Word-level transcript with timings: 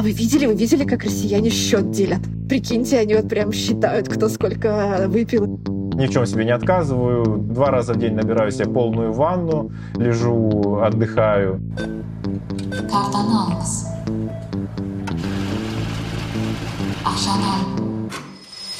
А 0.00 0.02
вы 0.02 0.12
видели, 0.12 0.46
вы 0.46 0.54
видели, 0.54 0.84
как 0.84 1.04
россияне 1.04 1.50
счет 1.50 1.90
делят? 1.90 2.20
Прикиньте, 2.48 3.00
они 3.00 3.14
вот 3.16 3.28
прям 3.28 3.52
считают, 3.52 4.08
кто 4.08 4.30
сколько 4.30 5.04
выпил. 5.08 5.60
Ни 5.94 6.06
в 6.06 6.10
чем 6.10 6.24
себе 6.24 6.46
не 6.46 6.52
отказываю. 6.52 7.36
Два 7.36 7.70
раза 7.70 7.92
в 7.92 7.98
день 7.98 8.14
набираю 8.14 8.50
себе 8.50 8.64
полную 8.64 9.12
ванну, 9.12 9.70
лежу, 9.96 10.78
отдыхаю. 10.80 11.60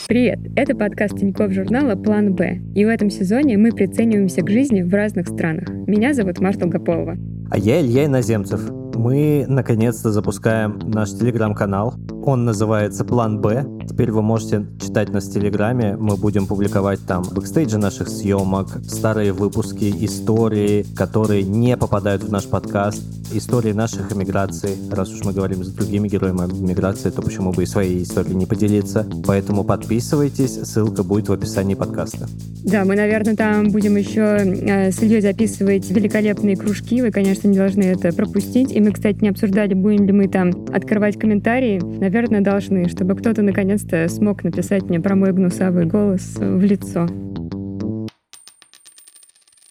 Привет! 0.08 0.38
Это 0.56 0.74
подкаст 0.74 1.18
Тинькофф 1.18 1.52
журнала 1.52 1.96
«План 1.96 2.32
Б». 2.32 2.62
И 2.74 2.86
в 2.86 2.88
этом 2.88 3.10
сезоне 3.10 3.58
мы 3.58 3.72
прицениваемся 3.72 4.40
к 4.40 4.48
жизни 4.48 4.80
в 4.80 4.94
разных 4.94 5.28
странах. 5.28 5.68
Меня 5.86 6.14
зовут 6.14 6.40
Марта 6.40 6.60
Долгополова. 6.60 7.18
А 7.50 7.58
я 7.58 7.78
Илья 7.82 8.06
Иноземцев. 8.06 8.79
Мы 9.02 9.46
наконец-то 9.48 10.12
запускаем 10.12 10.78
наш 10.78 11.12
телеграм-канал. 11.12 11.94
Он 12.24 12.44
называется 12.44 13.04
«План 13.04 13.40
Б». 13.40 13.66
Теперь 13.88 14.12
вы 14.12 14.22
можете 14.22 14.66
читать 14.80 15.08
нас 15.10 15.24
в 15.24 15.32
Телеграме. 15.32 15.96
Мы 15.98 16.16
будем 16.16 16.46
публиковать 16.46 17.00
там 17.06 17.22
бэкстейджи 17.22 17.78
наших 17.78 18.08
съемок, 18.08 18.68
старые 18.86 19.32
выпуски, 19.32 19.92
истории, 20.04 20.84
которые 20.94 21.42
не 21.42 21.76
попадают 21.76 22.22
в 22.22 22.30
наш 22.30 22.46
подкаст, 22.46 23.02
истории 23.32 23.72
наших 23.72 24.12
эмиграций. 24.12 24.70
Раз 24.90 25.12
уж 25.12 25.24
мы 25.24 25.32
говорим 25.32 25.64
с 25.64 25.68
другими 25.68 26.08
героями 26.08 26.40
эмиграции, 26.40 27.10
то 27.10 27.22
почему 27.22 27.52
бы 27.52 27.62
и 27.62 27.66
своей 27.66 28.02
историей 28.02 28.34
не 28.34 28.46
поделиться. 28.46 29.06
Поэтому 29.26 29.64
подписывайтесь, 29.64 30.60
ссылка 30.62 31.02
будет 31.02 31.28
в 31.28 31.32
описании 31.32 31.74
подкаста. 31.74 32.28
Да, 32.64 32.84
мы, 32.84 32.96
наверное, 32.96 33.36
там 33.36 33.70
будем 33.70 33.96
еще 33.96 34.20
э, 34.20 34.92
с 34.92 35.02
Ильей 35.02 35.22
записывать 35.22 35.90
великолепные 35.90 36.56
кружки. 36.56 37.00
Вы, 37.00 37.10
конечно, 37.10 37.48
не 37.48 37.56
должны 37.56 37.84
это 37.84 38.12
пропустить. 38.12 38.72
И 38.72 38.80
мы, 38.80 38.92
кстати, 38.92 39.18
не 39.22 39.30
обсуждали, 39.30 39.74
будем 39.74 40.06
ли 40.06 40.12
мы 40.12 40.28
там 40.28 40.50
открывать 40.72 41.18
комментарии. 41.18 41.80
Наверное, 42.12 42.40
должны, 42.40 42.88
чтобы 42.88 43.14
кто-то 43.14 43.40
наконец-то 43.40 44.08
смог 44.08 44.42
написать 44.42 44.82
мне 44.82 44.98
про 44.98 45.14
мой 45.14 45.32
гнусавый 45.32 45.86
голос 45.86 46.34
в 46.38 46.60
лицо. 46.60 47.06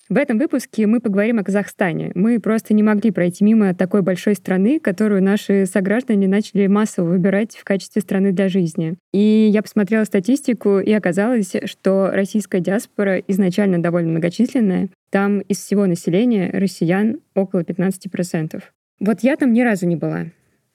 В 0.07 0.15
этом 0.15 0.37
выпуске 0.37 0.87
мы 0.87 1.01
поговорим 1.01 1.39
о 1.39 1.43
Казахстане. 1.43 2.13
Мы 2.15 2.39
просто 2.39 2.73
не 2.73 2.81
могли 2.81 3.11
пройти 3.11 3.43
мимо 3.43 3.75
такой 3.75 4.03
большой 4.03 4.35
страны, 4.35 4.79
которую 4.79 5.21
наши 5.21 5.65
сограждане 5.65 6.29
начали 6.29 6.67
массово 6.67 7.09
выбирать 7.09 7.57
в 7.57 7.65
качестве 7.65 8.01
страны 8.01 8.31
для 8.31 8.47
жизни. 8.47 8.95
И 9.11 9.49
я 9.51 9.61
посмотрела 9.61 10.05
статистику, 10.05 10.79
и 10.79 10.93
оказалось, 10.93 11.53
что 11.65 12.09
российская 12.13 12.61
диаспора 12.61 13.19
изначально 13.27 13.83
довольно 13.83 14.11
многочисленная. 14.11 14.87
Там 15.09 15.41
из 15.41 15.57
всего 15.57 15.87
населения 15.87 16.49
россиян 16.53 17.17
около 17.35 17.63
15%. 17.63 18.63
Вот 19.01 19.23
я 19.23 19.35
там 19.35 19.51
ни 19.51 19.61
разу 19.61 19.85
не 19.87 19.97
была. 19.97 20.27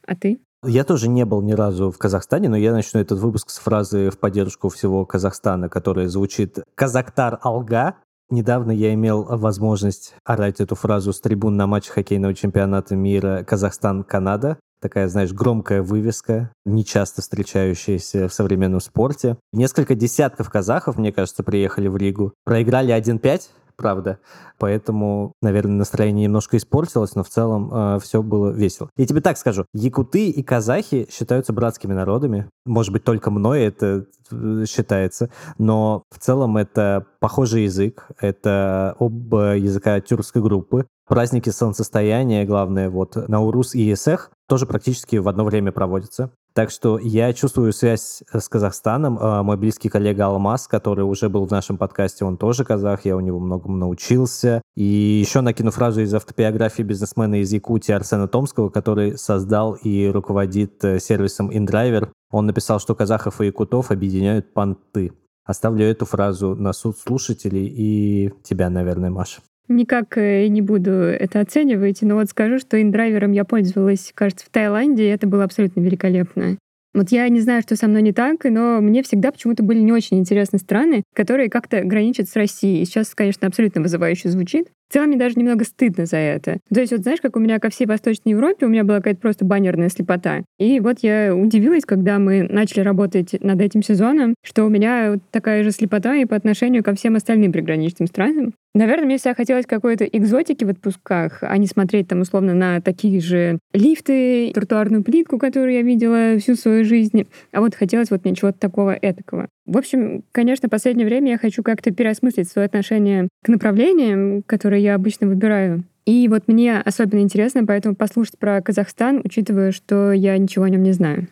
А 0.06 0.14
ты? 0.14 0.38
Я 0.66 0.84
тоже 0.84 1.08
не 1.08 1.24
был 1.24 1.42
ни 1.42 1.52
разу 1.52 1.90
в 1.90 1.98
Казахстане, 1.98 2.48
но 2.48 2.56
я 2.56 2.72
начну 2.72 3.00
этот 3.00 3.18
выпуск 3.18 3.50
с 3.50 3.58
фразы 3.58 4.10
в 4.10 4.18
поддержку 4.18 4.68
всего 4.70 5.04
Казахстана, 5.04 5.68
которая 5.68 6.08
звучит 6.08 6.58
«Казактар 6.74 7.38
Алга». 7.42 7.96
Недавно 8.30 8.70
я 8.70 8.94
имел 8.94 9.24
возможность 9.24 10.14
орать 10.24 10.60
эту 10.60 10.74
фразу 10.74 11.12
с 11.12 11.20
трибун 11.20 11.56
на 11.56 11.66
матче 11.66 11.92
хоккейного 11.92 12.34
чемпионата 12.34 12.96
мира 12.96 13.44
Казахстан-Канада. 13.46 14.58
Такая, 14.80 15.08
знаешь, 15.08 15.32
громкая 15.32 15.82
вывеска, 15.82 16.50
нечасто 16.64 17.20
встречающаяся 17.20 18.28
в 18.28 18.32
современном 18.32 18.80
спорте. 18.80 19.36
Несколько 19.52 19.94
десятков 19.94 20.50
казахов, 20.50 20.96
мне 20.96 21.12
кажется, 21.12 21.42
приехали 21.42 21.88
в 21.88 21.96
Ригу. 21.96 22.32
Проиграли 22.44 22.94
1-5, 22.94 23.50
правда. 23.77 24.19
Поэтому, 24.58 25.33
наверное, 25.42 25.77
настроение 25.77 26.25
немножко 26.25 26.56
испортилось, 26.56 27.14
но 27.14 27.22
в 27.22 27.28
целом 27.28 27.70
э, 27.72 27.98
все 28.00 28.22
было 28.22 28.50
весело. 28.50 28.91
Я 28.97 29.06
тебе 29.06 29.20
так 29.20 29.39
скажу, 29.39 29.66
якуты 29.72 30.31
и 30.31 30.42
казахи 30.42 31.08
считаются 31.11 31.53
братскими 31.53 31.92
народами. 31.92 32.48
Может 32.64 32.92
быть, 32.92 33.05
только 33.05 33.31
мной 33.31 33.62
это 33.62 34.06
э, 34.31 34.64
считается, 34.69 35.31
но 35.58 36.05
в 36.11 36.19
целом 36.19 36.56
это 36.56 37.06
похожий 37.20 37.64
язык, 37.64 38.08
это 38.20 38.97
оба 38.98 39.56
языка 39.56 40.00
тюркской 40.00 40.43
группы. 40.43 40.87
Праздники 41.06 41.50
солнцестояния, 41.50 42.47
главное, 42.47 42.88
вот 42.88 43.16
Наурус 43.28 43.75
и 43.75 43.93
Исех 43.93 44.31
тоже 44.48 44.66
практически 44.66 45.16
в 45.16 45.28
одно 45.28 45.44
время 45.44 45.72
проводятся. 45.72 46.31
Так 46.54 46.70
что 46.70 47.00
я 47.00 47.32
чувствую 47.32 47.72
связь 47.72 48.22
с 48.32 48.48
Казахстаном. 48.48 49.19
А, 49.20 49.42
мой 49.42 49.56
близкий 49.56 49.88
коллега 49.88 50.26
Алмаз, 50.26 50.69
который 50.69 51.04
уже 51.04 51.28
был 51.28 51.47
в 51.47 51.50
нашем 51.50 51.76
подкасте, 51.76 52.25
он 52.25 52.37
тоже 52.37 52.65
казах, 52.65 53.04
я 53.04 53.16
у 53.16 53.20
него 53.20 53.41
многому 53.41 53.76
научился. 53.76 54.62
И 54.76 54.84
еще 54.84 55.41
накину 55.41 55.72
фразу 55.72 56.00
из 56.00 56.15
автобиографии 56.15 56.82
бизнесмена 56.82 57.41
из 57.41 57.53
Якутии 57.53 57.91
Арсена 57.91 58.28
Томского, 58.28 58.69
который 58.69 59.19
создал 59.19 59.75
и 59.75 60.06
руководит 60.06 60.84
э, 60.84 61.00
сервисом 61.00 61.50
InDriver. 61.50 62.10
Он 62.31 62.47
написал, 62.47 62.78
что 62.78 62.94
казахов 62.94 63.41
и 63.41 63.47
якутов 63.47 63.91
объединяют 63.91 64.54
понты. 64.54 65.12
Оставлю 65.44 65.84
эту 65.84 66.06
фразу 66.06 66.54
на 66.54 66.72
суд 66.72 66.97
слушателей 66.97 67.66
и 67.66 68.32
тебя, 68.44 68.71
наверное, 68.71 69.10
Маша. 69.10 69.41
Никак 69.69 70.19
э, 70.19 70.47
не 70.48 70.60
буду 70.60 70.91
это 70.91 71.41
оценивать, 71.41 72.02
но 72.02 72.16
вот 72.16 72.28
скажу, 72.28 72.58
что 72.58 72.80
индрайвером 72.80 73.32
я 73.32 73.44
пользовалась, 73.44 74.12
кажется, 74.14 74.44
в 74.44 74.50
Таиланде, 74.50 75.04
и 75.04 75.10
это 75.10 75.26
было 75.26 75.44
абсолютно 75.44 75.80
великолепно. 75.80 76.58
Вот 76.92 77.10
я 77.10 77.28
не 77.28 77.41
знаю, 77.41 77.62
что 77.62 77.74
со 77.74 77.88
мной 77.88 78.03
не 78.03 78.12
так, 78.12 78.44
но 78.44 78.80
мне 78.80 79.03
всегда 79.03 79.32
почему-то 79.32 79.64
были 79.64 79.80
не 79.80 79.92
очень 79.92 80.19
интересны 80.19 80.58
страны, 80.58 81.03
которые 81.12 81.50
как-то 81.50 81.82
граничат 81.82 82.28
с 82.28 82.36
Россией. 82.36 82.84
Сейчас, 82.84 83.14
конечно, 83.16 83.48
абсолютно 83.48 83.80
вызывающе 83.80 84.28
звучит. 84.28 84.69
В 84.89 84.93
целом 84.93 85.09
мне 85.09 85.19
даже 85.19 85.37
немного 85.37 85.65
стыдно 85.65 86.06
за 86.06 86.19
это. 86.19 86.59
То 86.72 86.81
есть 86.81 86.93
вот 86.93 87.03
знаешь, 87.03 87.21
как 87.21 87.37
у 87.37 87.41
меня 87.41 87.59
ко 87.59 87.71
всей 87.71 87.87
Восточной 87.87 88.31
Европе, 88.31 88.67
у 88.67 88.69
меня 88.69 88.84
была 88.84 88.99
какая-то 88.99 89.21
просто 89.21 89.45
баннерная 89.45 89.89
слепота. 89.89 90.43
И 90.59 90.81
вот 90.81 90.99
я 91.00 91.34
удивилась, 91.34 91.84
когда 91.84 92.19
мы 92.19 92.43
начали 92.43 92.81
работать 92.81 93.43
над 93.43 93.61
этим 93.61 93.83
сезоном, 93.83 94.34
что 94.45 94.65
у 94.65 94.69
меня 94.69 95.12
вот 95.12 95.21
такая 95.31 95.65
же 95.65 95.71
слепота 95.71 96.17
и 96.17 96.25
по 96.25 96.37
отношению 96.37 96.84
ко 96.84 96.95
всем 96.95 97.17
остальным 97.17 97.53
приграничным 97.53 98.06
странам. 98.06 98.55
Наверное, 98.77 99.06
мне 99.06 99.19
всегда 99.19 99.34
хотелось 99.34 99.67
какой-то 99.67 100.05
экзотики 100.05 100.65
в 100.65 100.69
отпусках, 100.69 101.39
а 101.43 101.56
не 101.59 101.69
смотреть 101.69 102.09
там 102.09 102.22
условно 102.22 102.55
на 102.55 102.81
такие 102.81 103.21
же 103.21 103.61
лифты, 103.72 104.51
тротуарную 104.53 105.05
плитку, 105.05 105.39
которую 105.39 105.75
я 105.75 105.83
видела 105.83 106.37
всю 106.41 106.56
свою 106.56 106.84
жизнь. 106.84 107.28
А 107.53 107.61
вот 107.61 107.77
хотелось 107.77 108.11
вот 108.11 108.25
мне 108.25 108.34
чего-то 108.34 108.59
такого 108.59 108.99
этакого. 109.01 109.49
В 109.65 109.78
общем, 109.78 110.25
конечно, 110.33 110.69
в 110.69 110.72
последнее 110.72 111.06
время 111.06 111.33
я 111.33 111.39
хочу 111.39 111.62
как-то 111.62 111.93
переосмыслить 111.93 112.49
свое 112.49 112.66
отношение 112.66 113.28
к 113.45 113.49
направлениям, 113.49 114.43
которые 114.43 114.73
я 114.76 114.94
обычно 114.94 115.26
выбираю. 115.26 115.84
И 116.06 116.28
вот 116.28 116.48
мне 116.48 116.80
особенно 116.80 117.20
интересно 117.20 117.64
поэтому 117.66 117.94
послушать 117.94 118.38
про 118.38 118.60
Казахстан, 118.60 119.22
учитывая, 119.24 119.72
что 119.72 120.12
я 120.12 120.36
ничего 120.36 120.64
о 120.64 120.70
нем 120.70 120.82
не 120.82 120.92
знаю. 120.92 121.28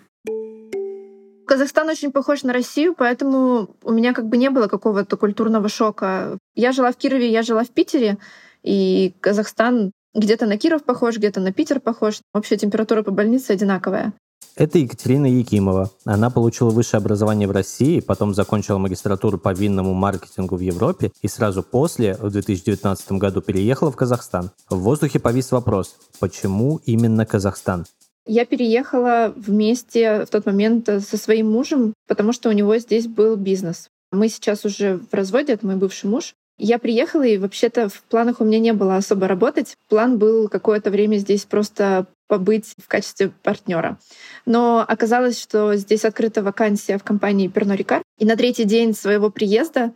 Казахстан 1.47 1.89
очень 1.89 2.13
похож 2.13 2.45
на 2.45 2.53
Россию, 2.53 2.95
поэтому 2.97 3.77
у 3.83 3.93
меня 3.93 4.15
как 4.15 4.27
бы 4.27 4.39
не 4.39 4.49
было 4.49 4.69
какого-то 4.69 5.17
культурного 5.17 5.69
шока. 5.69 6.39
Я 6.55 6.73
жила 6.73 6.93
в 6.93 6.97
Кирове, 6.97 7.31
я 7.31 7.43
жила 7.43 7.65
в 7.65 7.69
Питере, 7.69 8.17
и 8.63 9.13
Казахстан 9.21 9.93
где-то 10.15 10.47
на 10.47 10.57
Киров 10.57 10.85
похож, 10.85 11.19
где-то 11.19 11.41
на 11.41 11.53
Питер 11.53 11.81
похож. 11.81 12.21
Общая 12.33 12.57
температура 12.57 13.03
по 13.03 13.11
больнице 13.11 13.51
одинаковая. 13.51 14.13
Это 14.55 14.79
Екатерина 14.79 15.27
Якимова. 15.27 15.91
Она 16.05 16.29
получила 16.29 16.69
высшее 16.71 16.99
образование 16.99 17.49
в 17.49 17.53
России, 17.53 18.01
потом 18.01 18.35
закончила 18.35 18.77
магистратуру 18.77 19.39
по 19.39 19.55
винному 19.55 19.95
маркетингу 19.95 20.57
в 20.57 20.61
Европе 20.61 21.11
и 21.23 21.29
сразу 21.29 21.63
после, 21.63 22.17
в 22.17 22.31
2019 22.31 23.13
году, 23.13 23.41
переехала 23.41 23.91
в 23.91 23.97
Казахстан. 23.97 24.51
В 24.69 24.79
воздухе 24.81 25.21
повис 25.21 25.53
вопрос, 25.53 25.97
почему 26.21 26.81
именно 26.85 27.25
Казахстан? 27.25 27.87
Я 28.27 28.45
переехала 28.45 29.33
вместе 29.35 30.27
в 30.27 30.29
тот 30.29 30.45
момент 30.45 30.87
со 30.87 31.17
своим 31.17 31.51
мужем, 31.51 31.95
потому 32.07 32.33
что 32.33 32.51
у 32.51 32.53
него 32.53 32.77
здесь 32.77 33.07
был 33.07 33.37
бизнес. 33.37 33.89
Мы 34.13 34.29
сейчас 34.29 34.67
уже 34.67 35.01
в 35.11 35.15
разводе, 35.15 35.55
это 35.55 35.67
мой 35.67 35.77
бывший 35.77 36.11
муж. 36.11 36.35
Я 36.59 36.79
приехала, 36.79 37.23
и 37.23 37.39
вообще-то 37.39 37.89
в 37.89 38.03
планах 38.03 38.41
у 38.41 38.45
меня 38.45 38.61
не 38.61 38.75
было 38.75 38.97
особо 38.97 39.27
работать. 39.27 39.77
План 39.89 40.19
был 40.19 40.49
какое-то 40.49 40.91
время 40.91 41.17
здесь 41.17 41.45
просто 41.45 42.07
побыть 42.33 42.73
в 42.83 42.89
качестве 42.89 43.31
партнера. 43.43 43.99
Но 44.47 44.83
оказалось, 44.89 45.39
что 45.39 45.77
здесь 45.77 46.07
открыта 46.07 46.43
вакансия 46.43 46.97
в 46.97 47.05
компании 47.05 47.53
Pernod 47.53 47.77
Ricard. 47.77 48.01
И 48.19 48.25
на 48.25 48.37
третий 48.37 48.65
день 48.65 48.95
своего 48.95 49.29
приезда 49.29 49.93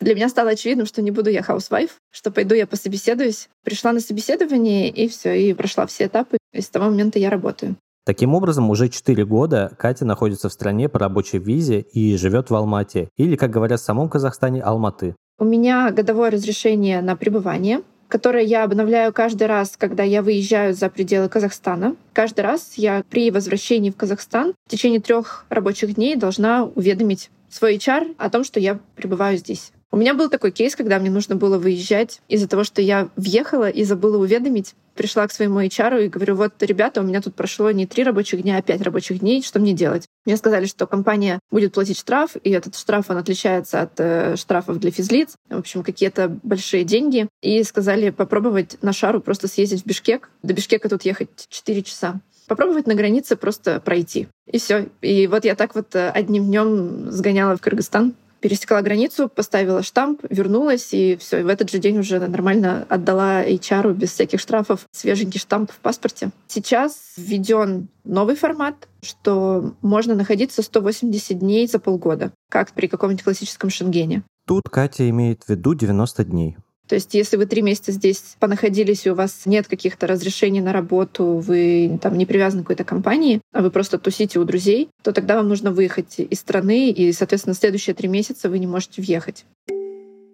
для 0.00 0.14
меня 0.14 0.30
стало 0.30 0.52
очевидным, 0.52 0.86
что 0.86 1.02
не 1.02 1.10
буду 1.10 1.28
я 1.28 1.42
housewife, 1.42 1.96
что 2.10 2.30
пойду 2.30 2.54
я 2.54 2.66
пособеседуюсь. 2.66 3.50
Пришла 3.64 3.92
на 3.92 4.00
собеседование, 4.00 4.88
и 4.88 5.08
все, 5.08 5.34
и 5.34 5.52
прошла 5.52 5.84
все 5.86 6.06
этапы. 6.06 6.38
И 6.54 6.62
с 6.62 6.70
того 6.70 6.86
момента 6.86 7.18
я 7.18 7.28
работаю. 7.28 7.76
Таким 8.06 8.34
образом, 8.34 8.70
уже 8.70 8.88
4 8.88 9.26
года 9.26 9.70
Катя 9.78 10.06
находится 10.06 10.48
в 10.48 10.54
стране 10.54 10.88
по 10.88 10.98
рабочей 10.98 11.38
визе 11.38 11.80
и 11.80 12.16
живет 12.16 12.48
в 12.48 12.54
Алмате, 12.54 13.10
или, 13.18 13.36
как 13.36 13.50
говорят 13.50 13.80
в 13.80 13.84
самом 13.84 14.08
Казахстане, 14.08 14.62
Алматы. 14.62 15.16
У 15.38 15.44
меня 15.44 15.90
годовое 15.90 16.30
разрешение 16.30 17.02
на 17.02 17.14
пребывание, 17.14 17.82
которое 18.14 18.44
я 18.44 18.62
обновляю 18.62 19.12
каждый 19.12 19.48
раз, 19.48 19.74
когда 19.76 20.04
я 20.04 20.22
выезжаю 20.22 20.72
за 20.72 20.88
пределы 20.88 21.28
Казахстана. 21.28 21.96
Каждый 22.12 22.42
раз 22.42 22.74
я 22.76 23.02
при 23.10 23.32
возвращении 23.32 23.90
в 23.90 23.96
Казахстан 23.96 24.54
в 24.68 24.70
течение 24.70 25.00
трех 25.00 25.44
рабочих 25.48 25.96
дней 25.96 26.14
должна 26.14 26.62
уведомить 26.62 27.30
свой 27.50 27.76
HR 27.76 28.14
о 28.16 28.30
том, 28.30 28.44
что 28.44 28.60
я 28.60 28.78
пребываю 28.94 29.36
здесь. 29.36 29.72
У 29.90 29.96
меня 29.96 30.14
был 30.14 30.30
такой 30.30 30.52
кейс, 30.52 30.76
когда 30.76 31.00
мне 31.00 31.10
нужно 31.10 31.34
было 31.34 31.58
выезжать 31.58 32.20
из-за 32.28 32.46
того, 32.46 32.62
что 32.62 32.80
я 32.80 33.08
въехала 33.16 33.68
и 33.68 33.82
забыла 33.82 34.18
уведомить. 34.18 34.76
Пришла 34.94 35.26
к 35.26 35.32
своему 35.32 35.60
HR 35.60 36.04
и 36.04 36.08
говорю, 36.08 36.36
вот, 36.36 36.52
ребята, 36.60 37.00
у 37.00 37.04
меня 37.04 37.20
тут 37.20 37.34
прошло 37.34 37.72
не 37.72 37.84
три 37.84 38.04
рабочих 38.04 38.42
дня, 38.42 38.58
а 38.58 38.62
пять 38.62 38.82
рабочих 38.82 39.18
дней, 39.18 39.42
что 39.42 39.58
мне 39.58 39.72
делать? 39.72 40.06
Мне 40.24 40.36
сказали, 40.36 40.66
что 40.66 40.86
компания 40.86 41.38
будет 41.50 41.74
платить 41.74 41.98
штраф, 41.98 42.36
и 42.42 42.50
этот 42.50 42.76
штраф, 42.76 43.10
он 43.10 43.18
отличается 43.18 43.82
от 43.82 43.92
э, 43.98 44.36
штрафов 44.36 44.78
для 44.78 44.90
физлиц. 44.90 45.34
В 45.48 45.58
общем, 45.58 45.82
какие-то 45.82 46.28
большие 46.42 46.84
деньги. 46.84 47.28
И 47.42 47.62
сказали 47.62 48.10
попробовать 48.10 48.78
на 48.82 48.92
шару 48.92 49.20
просто 49.20 49.48
съездить 49.48 49.82
в 49.82 49.86
Бишкек. 49.86 50.30
До 50.42 50.54
Бишкека 50.54 50.88
тут 50.88 51.04
ехать 51.04 51.46
4 51.48 51.82
часа 51.82 52.20
попробовать 52.46 52.86
на 52.86 52.94
границе 52.94 53.36
просто 53.36 53.80
пройти. 53.80 54.28
И 54.46 54.58
все. 54.58 54.88
И 55.00 55.26
вот 55.26 55.44
я 55.44 55.54
так 55.54 55.74
вот 55.74 55.94
э, 55.94 56.10
одним 56.10 56.44
днем 56.44 57.10
сгоняла 57.10 57.56
в 57.56 57.60
Кыргызстан, 57.60 58.14
пересекла 58.44 58.82
границу, 58.82 59.30
поставила 59.30 59.82
штамп, 59.82 60.20
вернулась, 60.28 60.92
и 60.92 61.16
все. 61.16 61.40
И 61.40 61.42
в 61.42 61.48
этот 61.48 61.70
же 61.70 61.78
день 61.78 61.98
уже 61.98 62.20
нормально 62.20 62.86
отдала 62.90 63.42
HR 63.42 63.94
без 63.94 64.12
всяких 64.12 64.38
штрафов 64.38 64.80
свеженький 64.92 65.40
штамп 65.40 65.72
в 65.72 65.76
паспорте. 65.76 66.28
Сейчас 66.46 67.14
введен 67.16 67.88
новый 68.04 68.36
формат, 68.36 68.86
что 69.00 69.72
можно 69.80 70.14
находиться 70.14 70.60
180 70.60 71.38
дней 71.38 71.66
за 71.66 71.78
полгода, 71.78 72.32
как 72.50 72.72
при 72.72 72.86
каком-нибудь 72.86 73.24
классическом 73.24 73.70
шенгене. 73.70 74.24
Тут 74.46 74.64
Катя 74.70 75.08
имеет 75.08 75.44
в 75.44 75.48
виду 75.48 75.72
90 75.72 76.24
дней. 76.26 76.58
То 76.88 76.96
есть, 76.96 77.14
если 77.14 77.36
вы 77.36 77.46
три 77.46 77.62
месяца 77.62 77.92
здесь 77.92 78.36
понаходились, 78.38 79.06
и 79.06 79.10
у 79.10 79.14
вас 79.14 79.46
нет 79.46 79.66
каких-то 79.66 80.06
разрешений 80.06 80.60
на 80.60 80.72
работу, 80.72 81.38
вы 81.38 81.98
там 82.02 82.18
не 82.18 82.26
привязаны 82.26 82.62
к 82.62 82.66
какой-то 82.66 82.84
компании, 82.84 83.40
а 83.52 83.62
вы 83.62 83.70
просто 83.70 83.98
тусите 83.98 84.38
у 84.38 84.44
друзей, 84.44 84.88
то 85.02 85.12
тогда 85.12 85.36
вам 85.36 85.48
нужно 85.48 85.70
выехать 85.70 86.16
из 86.18 86.38
страны, 86.38 86.90
и, 86.90 87.12
соответственно, 87.12 87.54
следующие 87.54 87.94
три 87.94 88.08
месяца 88.08 88.50
вы 88.50 88.58
не 88.58 88.66
можете 88.66 89.00
въехать. 89.00 89.44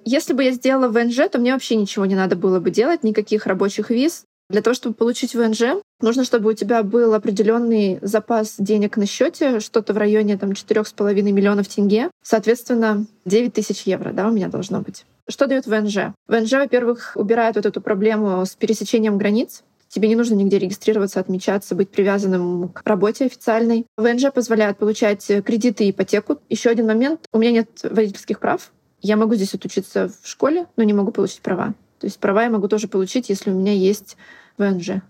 Если 0.05 0.33
бы 0.33 0.43
я 0.43 0.53
сделала 0.53 0.89
ВНЖ, 0.89 1.29
то 1.31 1.39
мне 1.39 1.53
вообще 1.53 1.77
ничего 1.77 2.07
не 2.07 2.17
надо 2.17 2.35
было 2.35 2.59
бы 2.59 2.71
делать, 2.71 3.05
никаких 3.05 3.47
рабочих 3.47 3.91
виз. 3.91 4.25
Для 4.49 4.63
того, 4.63 4.75
чтобы 4.75 4.97
получить 4.97 5.37
ВНЖ, 5.37 5.81
нужно, 6.01 6.25
чтобы 6.25 6.51
у 6.51 6.53
тебя 6.55 6.83
был 6.83 7.15
определенный 7.15 8.01
запас 8.03 8.57
денег 8.59 8.97
на 8.97 9.07
счете, 9.07 9.61
что-то 9.61 9.93
в 9.93 9.99
районе 9.99 10.37
там, 10.37 10.51
4,5 10.51 11.23
миллионов 11.23 11.69
тенге. 11.69 12.11
Соответственно, 12.25 13.07
9 13.27 13.53
тысяч 13.53 13.83
евро 13.83 14.13
да, 14.13 14.27
у 14.27 14.33
меня 14.33 14.49
должно 14.49 14.81
быть. 14.81 15.05
Что 15.31 15.47
дает 15.47 15.67
ВНЖ? 15.67 16.13
ВНЖ, 16.27 16.53
во-первых, 16.53 17.13
убирает 17.15 17.57
вот 17.57 17.65
эту 17.65 17.81
проблему 17.81 18.45
с 18.45 18.57
пересечением 18.57 19.17
границ. 19.17 19.63
Тебе 19.89 20.09
не 20.09 20.17
нужно 20.17 20.35
нигде 20.35 20.59
регистрироваться, 20.59 21.21
отмечаться, 21.21 21.75
быть 21.75 21.91
привязанным 21.91 22.69
к 22.69 22.83
работе 22.85 23.27
официальной. 23.27 23.87
ВНЖ 23.97 24.33
позволяет 24.35 24.79
получать 24.79 25.25
кредиты 25.45 25.85
и 25.85 25.91
ипотеку. 25.91 26.41
Еще 26.49 26.71
один 26.71 26.87
момент. 26.87 27.27
У 27.33 27.39
меня 27.39 27.53
нет 27.53 27.69
водительских 27.83 28.41
прав. 28.41 28.73
Я 29.03 29.17
могу 29.17 29.35
здесь 29.35 29.55
отучиться 29.55 30.11
в 30.23 30.29
школе, 30.29 30.67
но 30.77 30.83
не 30.83 30.93
могу 30.93 31.11
получить 31.13 31.41
права. 31.41 31.75
То 31.99 32.07
есть 32.07 32.19
права 32.19 32.43
я 32.45 32.51
могу 32.51 32.69
тоже 32.69 32.89
получить, 32.89 33.29
если 33.29 33.51
у 33.51 33.55
меня 33.55 33.73
есть 33.73 34.17
ВНЖ. 34.59 35.03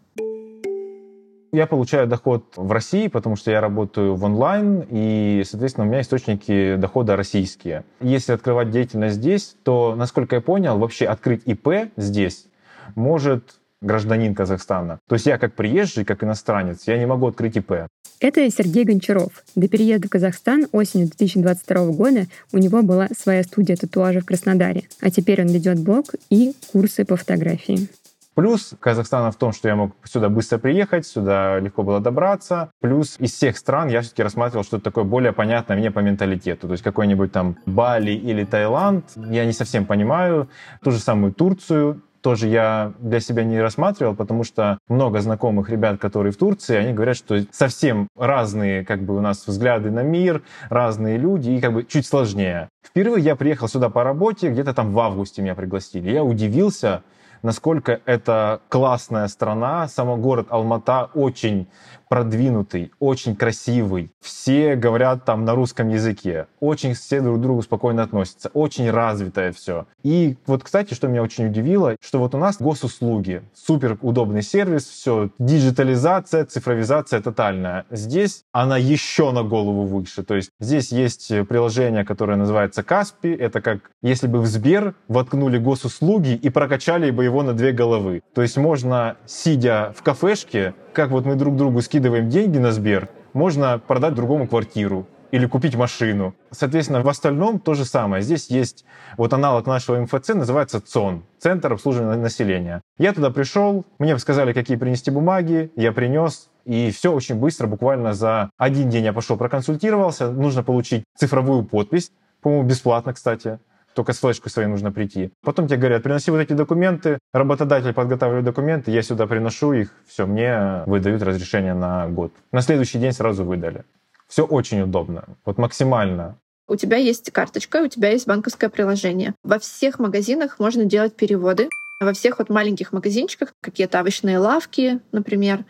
Я 1.52 1.66
получаю 1.66 2.06
доход 2.06 2.44
в 2.54 2.70
России, 2.70 3.08
потому 3.08 3.34
что 3.34 3.50
я 3.50 3.60
работаю 3.60 4.14
в 4.14 4.24
онлайн, 4.24 4.84
и, 4.88 5.42
соответственно, 5.44 5.86
у 5.86 5.90
меня 5.90 6.00
источники 6.00 6.76
дохода 6.76 7.16
российские. 7.16 7.84
Если 8.00 8.32
открывать 8.32 8.70
деятельность 8.70 9.16
здесь, 9.16 9.56
то, 9.64 9.94
насколько 9.96 10.36
я 10.36 10.40
понял, 10.40 10.78
вообще 10.78 11.06
открыть 11.06 11.42
ИП 11.46 11.90
здесь 11.96 12.46
может 12.94 13.56
гражданин 13.82 14.34
Казахстана. 14.34 14.98
То 15.08 15.14
есть 15.14 15.26
я 15.26 15.38
как 15.38 15.54
приезжий, 15.54 16.04
как 16.04 16.22
иностранец, 16.22 16.86
я 16.86 16.98
не 16.98 17.06
могу 17.06 17.26
открыть 17.26 17.56
ИП. 17.56 17.86
Это 18.20 18.50
Сергей 18.50 18.84
Гончаров. 18.84 19.42
До 19.54 19.66
переезда 19.66 20.06
в 20.06 20.10
Казахстан 20.10 20.66
осенью 20.72 21.06
2022 21.06 21.86
года 21.92 22.26
у 22.52 22.58
него 22.58 22.82
была 22.82 23.08
своя 23.18 23.42
студия 23.42 23.76
татуажа 23.76 24.20
в 24.20 24.26
Краснодаре, 24.26 24.84
а 25.00 25.10
теперь 25.10 25.40
он 25.40 25.48
ведет 25.48 25.80
блог 25.80 26.14
и 26.28 26.52
курсы 26.70 27.06
по 27.06 27.16
фотографии. 27.16 27.88
Плюс 28.34 28.74
Казахстана 28.78 29.30
в 29.30 29.36
том, 29.36 29.52
что 29.52 29.68
я 29.68 29.76
мог 29.76 29.92
сюда 30.04 30.28
быстро 30.28 30.58
приехать, 30.58 31.06
сюда 31.06 31.58
легко 31.58 31.82
было 31.82 32.00
добраться. 32.00 32.70
Плюс 32.80 33.16
из 33.18 33.32
всех 33.32 33.58
стран 33.58 33.88
я 33.88 34.02
все-таки 34.02 34.22
рассматривал 34.22 34.64
что-то 34.64 34.84
такое 34.84 35.04
более 35.04 35.32
понятное 35.32 35.76
мне 35.76 35.90
по 35.90 35.98
менталитету. 35.98 36.66
То 36.68 36.72
есть 36.72 36.84
какой-нибудь 36.84 37.32
там 37.32 37.56
Бали 37.66 38.12
или 38.12 38.44
Таиланд, 38.44 39.04
я 39.16 39.44
не 39.44 39.52
совсем 39.52 39.84
понимаю. 39.84 40.48
Ту 40.82 40.92
же 40.92 40.98
самую 40.98 41.32
Турцию, 41.32 42.02
тоже 42.20 42.48
я 42.48 42.92
для 42.98 43.20
себя 43.20 43.44
не 43.44 43.60
рассматривал, 43.60 44.14
потому 44.14 44.44
что 44.44 44.78
много 44.88 45.20
знакомых 45.20 45.70
ребят, 45.70 45.98
которые 45.98 46.32
в 46.32 46.36
Турции, 46.36 46.76
они 46.76 46.92
говорят, 46.92 47.16
что 47.16 47.42
совсем 47.50 48.08
разные 48.16 48.84
как 48.84 49.02
бы 49.02 49.16
у 49.16 49.20
нас 49.20 49.46
взгляды 49.46 49.90
на 49.90 50.02
мир, 50.02 50.42
разные 50.68 51.16
люди 51.16 51.50
и 51.50 51.60
как 51.60 51.72
бы 51.72 51.84
чуть 51.84 52.06
сложнее. 52.06 52.68
Впервые 52.86 53.24
я 53.24 53.36
приехал 53.36 53.68
сюда 53.68 53.88
по 53.88 54.04
работе, 54.04 54.50
где-то 54.50 54.74
там 54.74 54.92
в 54.92 55.00
августе 55.00 55.42
меня 55.42 55.54
пригласили. 55.54 56.10
Я 56.10 56.22
удивился, 56.24 57.02
насколько 57.42 58.00
это 58.04 58.60
классная 58.68 59.28
страна. 59.28 59.88
Сам 59.88 60.20
город 60.20 60.48
Алмата 60.50 61.10
очень 61.14 61.68
продвинутый, 62.10 62.90
очень 62.98 63.36
красивый. 63.36 64.10
Все 64.20 64.74
говорят 64.74 65.24
там 65.24 65.44
на 65.44 65.54
русском 65.54 65.88
языке. 65.88 66.48
Очень 66.58 66.94
все 66.94 67.20
друг 67.20 67.38
к 67.38 67.40
другу 67.40 67.62
спокойно 67.62 68.02
относятся. 68.02 68.50
Очень 68.52 68.90
развитое 68.90 69.52
все. 69.52 69.86
И 70.02 70.36
вот, 70.44 70.64
кстати, 70.64 70.92
что 70.92 71.06
меня 71.06 71.22
очень 71.22 71.46
удивило, 71.46 71.94
что 72.00 72.18
вот 72.18 72.34
у 72.34 72.38
нас 72.38 72.60
госуслуги. 72.60 73.42
Супер 73.54 73.96
удобный 74.02 74.42
сервис, 74.42 74.86
все. 74.86 75.30
Диджитализация, 75.38 76.44
цифровизация 76.46 77.20
тотальная. 77.20 77.86
Здесь 77.92 78.42
она 78.50 78.76
еще 78.76 79.30
на 79.30 79.44
голову 79.44 79.84
выше. 79.84 80.24
То 80.24 80.34
есть 80.34 80.50
здесь 80.58 80.90
есть 80.90 81.28
приложение, 81.48 82.04
которое 82.04 82.36
называется 82.36 82.82
Каспи. 82.82 83.30
Это 83.30 83.60
как 83.60 83.92
если 84.02 84.26
бы 84.26 84.40
в 84.40 84.46
Сбер 84.46 84.96
воткнули 85.06 85.58
госуслуги 85.58 86.32
и 86.32 86.50
прокачали 86.50 87.12
бы 87.12 87.22
его 87.22 87.44
на 87.44 87.52
две 87.52 87.70
головы. 87.70 88.22
То 88.34 88.42
есть 88.42 88.56
можно, 88.56 89.16
сидя 89.26 89.94
в 89.96 90.02
кафешке, 90.02 90.74
как 90.92 91.10
вот 91.10 91.24
мы 91.24 91.36
друг 91.36 91.56
другу 91.56 91.80
скидываем 91.82 92.28
деньги 92.28 92.58
на 92.58 92.72
Сбер, 92.72 93.08
можно 93.32 93.78
продать 93.78 94.14
другому 94.14 94.46
квартиру 94.46 95.06
или 95.30 95.46
купить 95.46 95.76
машину. 95.76 96.34
Соответственно, 96.50 97.02
в 97.02 97.08
остальном 97.08 97.60
то 97.60 97.74
же 97.74 97.84
самое. 97.84 98.22
Здесь 98.22 98.50
есть 98.50 98.84
вот 99.16 99.32
аналог 99.32 99.66
нашего 99.66 100.00
МФЦ, 100.00 100.30
называется 100.30 100.80
ЦОН, 100.80 101.22
Центр 101.38 101.72
обслуживания 101.72 102.20
населения. 102.20 102.82
Я 102.98 103.12
туда 103.12 103.30
пришел, 103.30 103.84
мне 103.98 104.18
сказали, 104.18 104.52
какие 104.52 104.76
принести 104.76 105.10
бумаги, 105.10 105.70
я 105.76 105.92
принес, 105.92 106.50
и 106.64 106.90
все 106.90 107.12
очень 107.12 107.36
быстро, 107.36 107.68
буквально 107.68 108.12
за 108.12 108.50
один 108.58 108.90
день 108.90 109.04
я 109.04 109.12
пошел 109.12 109.36
проконсультировался, 109.36 110.30
нужно 110.30 110.62
получить 110.64 111.04
цифровую 111.16 111.64
подпись, 111.64 112.10
по-моему, 112.42 112.66
бесплатно, 112.66 113.14
кстати 113.14 113.60
только 113.94 114.12
с 114.12 114.18
флешкой 114.18 114.50
своей 114.50 114.68
нужно 114.68 114.92
прийти. 114.92 115.32
Потом 115.42 115.66
тебе 115.66 115.78
говорят, 115.78 116.02
приноси 116.02 116.30
вот 116.30 116.38
эти 116.38 116.52
документы, 116.52 117.18
работодатель 117.32 117.92
подготавливает 117.92 118.44
документы, 118.44 118.90
я 118.90 119.02
сюда 119.02 119.26
приношу 119.26 119.72
их, 119.72 119.94
все, 120.06 120.26
мне 120.26 120.82
выдают 120.86 121.22
разрешение 121.22 121.74
на 121.74 122.08
год. 122.08 122.32
На 122.52 122.62
следующий 122.62 122.98
день 122.98 123.12
сразу 123.12 123.44
выдали. 123.44 123.84
Все 124.28 124.44
очень 124.44 124.80
удобно, 124.82 125.24
вот 125.44 125.58
максимально. 125.58 126.38
У 126.68 126.76
тебя 126.76 126.98
есть 126.98 127.32
карточка, 127.32 127.82
у 127.82 127.88
тебя 127.88 128.10
есть 128.10 128.28
банковское 128.28 128.70
приложение. 128.70 129.34
Во 129.42 129.58
всех 129.58 129.98
магазинах 129.98 130.60
можно 130.60 130.84
делать 130.84 131.16
переводы. 131.16 131.68
Во 132.00 132.12
всех 132.12 132.38
вот 132.38 132.48
маленьких 132.48 132.92
магазинчиках, 132.92 133.52
какие-то 133.60 134.00
овощные 134.00 134.38
лавки, 134.38 135.00
например, 135.10 135.64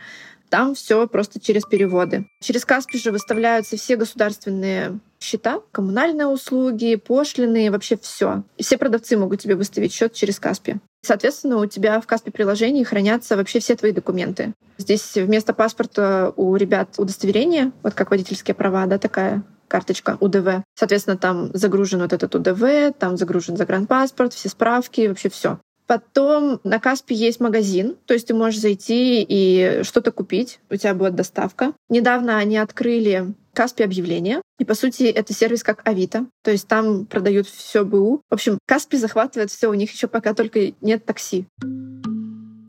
там 0.50 0.74
все 0.74 1.06
просто 1.06 1.40
через 1.40 1.64
переводы. 1.64 2.26
Через 2.40 2.64
Каспи 2.64 2.98
же 2.98 3.12
выставляются 3.12 3.76
все 3.76 3.96
государственные 3.96 4.98
счета, 5.20 5.60
коммунальные 5.72 6.26
услуги, 6.26 6.96
пошлины, 6.96 7.70
вообще 7.70 7.96
все. 7.96 8.42
Все 8.58 8.76
продавцы 8.76 9.16
могут 9.16 9.40
тебе 9.40 9.54
выставить 9.54 9.92
счет 9.92 10.12
через 10.12 10.38
Каспи. 10.38 10.76
Соответственно, 11.02 11.58
у 11.58 11.66
тебя 11.66 12.00
в 12.00 12.06
Каспи 12.06 12.30
приложении 12.30 12.84
хранятся 12.84 13.36
вообще 13.36 13.60
все 13.60 13.76
твои 13.76 13.92
документы. 13.92 14.52
Здесь 14.76 15.14
вместо 15.14 15.54
паспорта 15.54 16.32
у 16.36 16.56
ребят 16.56 16.94
удостоверение, 16.98 17.72
вот 17.82 17.94
как 17.94 18.10
водительские 18.10 18.54
права, 18.54 18.86
да, 18.86 18.98
такая 18.98 19.42
карточка 19.68 20.18
УДВ. 20.20 20.64
Соответственно, 20.74 21.16
там 21.16 21.50
загружен 21.54 22.00
вот 22.00 22.12
этот 22.12 22.34
УДВ, 22.34 22.94
там 22.98 23.16
загружен 23.16 23.56
загранпаспорт, 23.56 24.34
все 24.34 24.48
справки, 24.48 25.06
вообще 25.06 25.30
все. 25.30 25.58
Потом 25.90 26.60
на 26.62 26.78
Каспе 26.78 27.16
есть 27.16 27.40
магазин, 27.40 27.96
то 28.06 28.14
есть 28.14 28.28
ты 28.28 28.32
можешь 28.32 28.60
зайти 28.60 29.26
и 29.28 29.80
что-то 29.82 30.12
купить, 30.12 30.60
у 30.70 30.76
тебя 30.76 30.94
будет 30.94 31.16
доставка. 31.16 31.72
Недавно 31.88 32.38
они 32.38 32.58
открыли 32.58 33.34
Каспи 33.54 33.82
объявления. 33.82 34.40
И, 34.60 34.64
по 34.64 34.74
сути, 34.74 35.02
это 35.02 35.34
сервис 35.34 35.64
как 35.64 35.82
Авито. 35.84 36.26
То 36.44 36.52
есть 36.52 36.68
там 36.68 37.06
продают 37.06 37.48
все 37.48 37.84
БУ. 37.84 38.22
В 38.30 38.34
общем, 38.34 38.60
Каспи 38.68 38.98
захватывает 38.98 39.50
все. 39.50 39.68
У 39.68 39.74
них 39.74 39.90
еще 39.90 40.06
пока 40.06 40.32
только 40.32 40.74
нет 40.80 41.04
такси. 41.04 41.46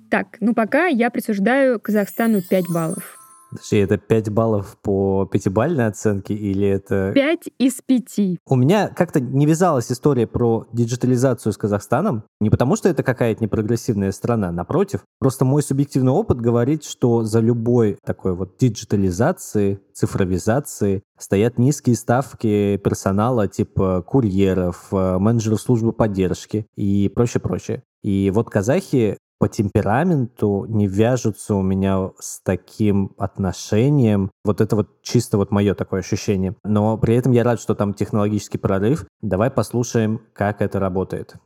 Так, 0.10 0.38
ну 0.40 0.56
пока 0.56 0.88
я 0.88 1.12
присуждаю 1.12 1.80
Казахстану 1.80 2.42
5 2.42 2.66
баллов. 2.74 3.21
Подожди, 3.52 3.78
это 3.78 3.98
5 3.98 4.30
баллов 4.30 4.78
по 4.82 5.26
пятибалльной 5.26 5.88
оценке 5.88 6.34
или 6.34 6.66
это... 6.68 7.12
5 7.14 7.50
из 7.60 7.82
5. 7.86 8.40
У 8.48 8.56
меня 8.56 8.88
как-то 8.88 9.20
не 9.20 9.46
вязалась 9.46 9.92
история 9.92 10.26
про 10.26 10.68
диджитализацию 10.72 11.52
с 11.52 11.58
Казахстаном. 11.58 12.24
Не 12.40 12.50
потому, 12.50 12.78
что 12.78 12.88
это 12.88 13.04
какая-то 13.04 13.44
непрогрессивная 13.44 14.14
страна, 14.14 14.52
напротив. 14.54 15.02
Просто 15.20 15.44
мой 15.44 15.64
субъективный 15.64 16.14
опыт 16.14 16.40
говорит, 16.40 16.86
что 16.86 17.24
за 17.24 17.42
любой 17.42 17.98
такой 18.06 18.36
вот 18.36 18.56
диджитализации, 18.58 19.82
цифровизации 19.94 21.04
стоят 21.20 21.58
низкие 21.58 21.96
ставки 21.96 22.78
персонала 22.78 23.50
типа 23.50 24.02
курьеров, 24.02 24.88
э, 24.92 25.18
менеджеров 25.20 25.60
службы 25.60 25.92
поддержки 25.92 26.66
и 26.78 27.12
прочее-прочее. 27.14 27.84
И 28.02 28.32
вот 28.34 28.50
казахи 28.50 29.18
по 29.42 29.50
темпераменту 29.50 30.66
не 30.70 30.86
вяжутся 30.86 31.56
у 31.56 31.64
меня 31.64 32.12
с 32.20 32.40
таким 32.42 33.16
отношением. 33.18 34.30
Вот 34.46 34.62
это 34.62 34.76
вот 34.76 35.02
чисто 35.02 35.38
вот 35.38 35.50
мое 35.50 35.74
такое 35.74 36.02
ощущение. 36.02 36.54
Но 36.64 36.96
при 37.00 37.16
этом 37.16 37.32
я 37.32 37.44
рад, 37.44 37.60
что 37.60 37.74
там 37.74 37.96
технологический 37.96 38.60
прорыв. 38.60 39.08
Давай 39.24 39.50
послушаем, 39.50 40.22
как 40.34 40.62
это 40.62 40.80
работает 40.80 41.38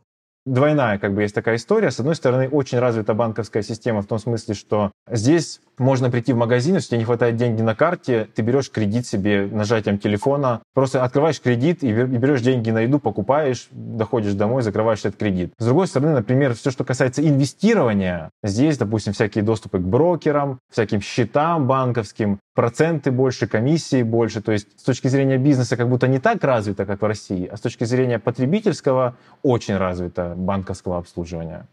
двойная 0.45 0.99
как 0.99 1.15
бы 1.15 1.23
есть 1.23 1.33
такая 1.33 1.55
история. 1.55 1.89
С 1.89 1.99
одной 1.99 2.15
стороны, 2.15 2.47
очень 2.47 2.79
развита 2.79 3.13
банковская 3.13 3.63
система 3.63 4.01
в 4.01 4.05
том 4.05 4.19
смысле, 4.19 4.53
что 4.53 4.91
здесь 5.09 5.59
можно 5.77 6.09
прийти 6.09 6.33
в 6.33 6.37
магазин, 6.37 6.75
если 6.75 6.89
тебе 6.89 6.99
не 6.99 7.05
хватает 7.05 7.35
деньги 7.35 7.61
на 7.61 7.75
карте, 7.75 8.27
ты 8.35 8.41
берешь 8.41 8.71
кредит 8.71 9.05
себе 9.05 9.47
нажатием 9.51 9.97
телефона, 9.97 10.61
просто 10.73 11.03
открываешь 11.03 11.41
кредит 11.41 11.83
и 11.83 11.91
берешь 11.91 12.41
деньги 12.41 12.69
на 12.71 12.81
еду, 12.81 12.99
покупаешь, 12.99 13.67
доходишь 13.71 14.33
домой, 14.33 14.61
закрываешь 14.61 14.99
этот 14.99 15.17
кредит. 15.17 15.53
С 15.57 15.65
другой 15.65 15.87
стороны, 15.87 16.13
например, 16.13 16.53
все, 16.53 16.71
что 16.71 16.83
касается 16.83 17.27
инвестирования, 17.27 18.29
здесь, 18.43 18.77
допустим, 18.77 19.13
всякие 19.13 19.43
доступы 19.43 19.79
к 19.79 19.83
брокерам, 19.83 20.59
всяким 20.71 21.01
счетам 21.01 21.67
банковским, 21.67 22.39
проценты 22.53 23.11
больше, 23.11 23.47
комиссии 23.47 24.01
больше. 24.03 24.41
То 24.41 24.51
есть 24.51 24.79
с 24.79 24.83
точки 24.83 25.07
зрения 25.07 25.37
бизнеса 25.37 25.77
как 25.77 25.89
будто 25.89 26.07
не 26.07 26.19
так 26.19 26.43
развито, 26.43 26.85
как 26.85 27.01
в 27.01 27.05
России, 27.05 27.45
а 27.45 27.57
с 27.57 27.61
точки 27.61 27.83
зрения 27.83 28.17
потребительского 28.17 29.17
очень 29.43 29.77
развито 29.77 30.33
банковского 30.35 30.97
обслуживания. 30.97 31.67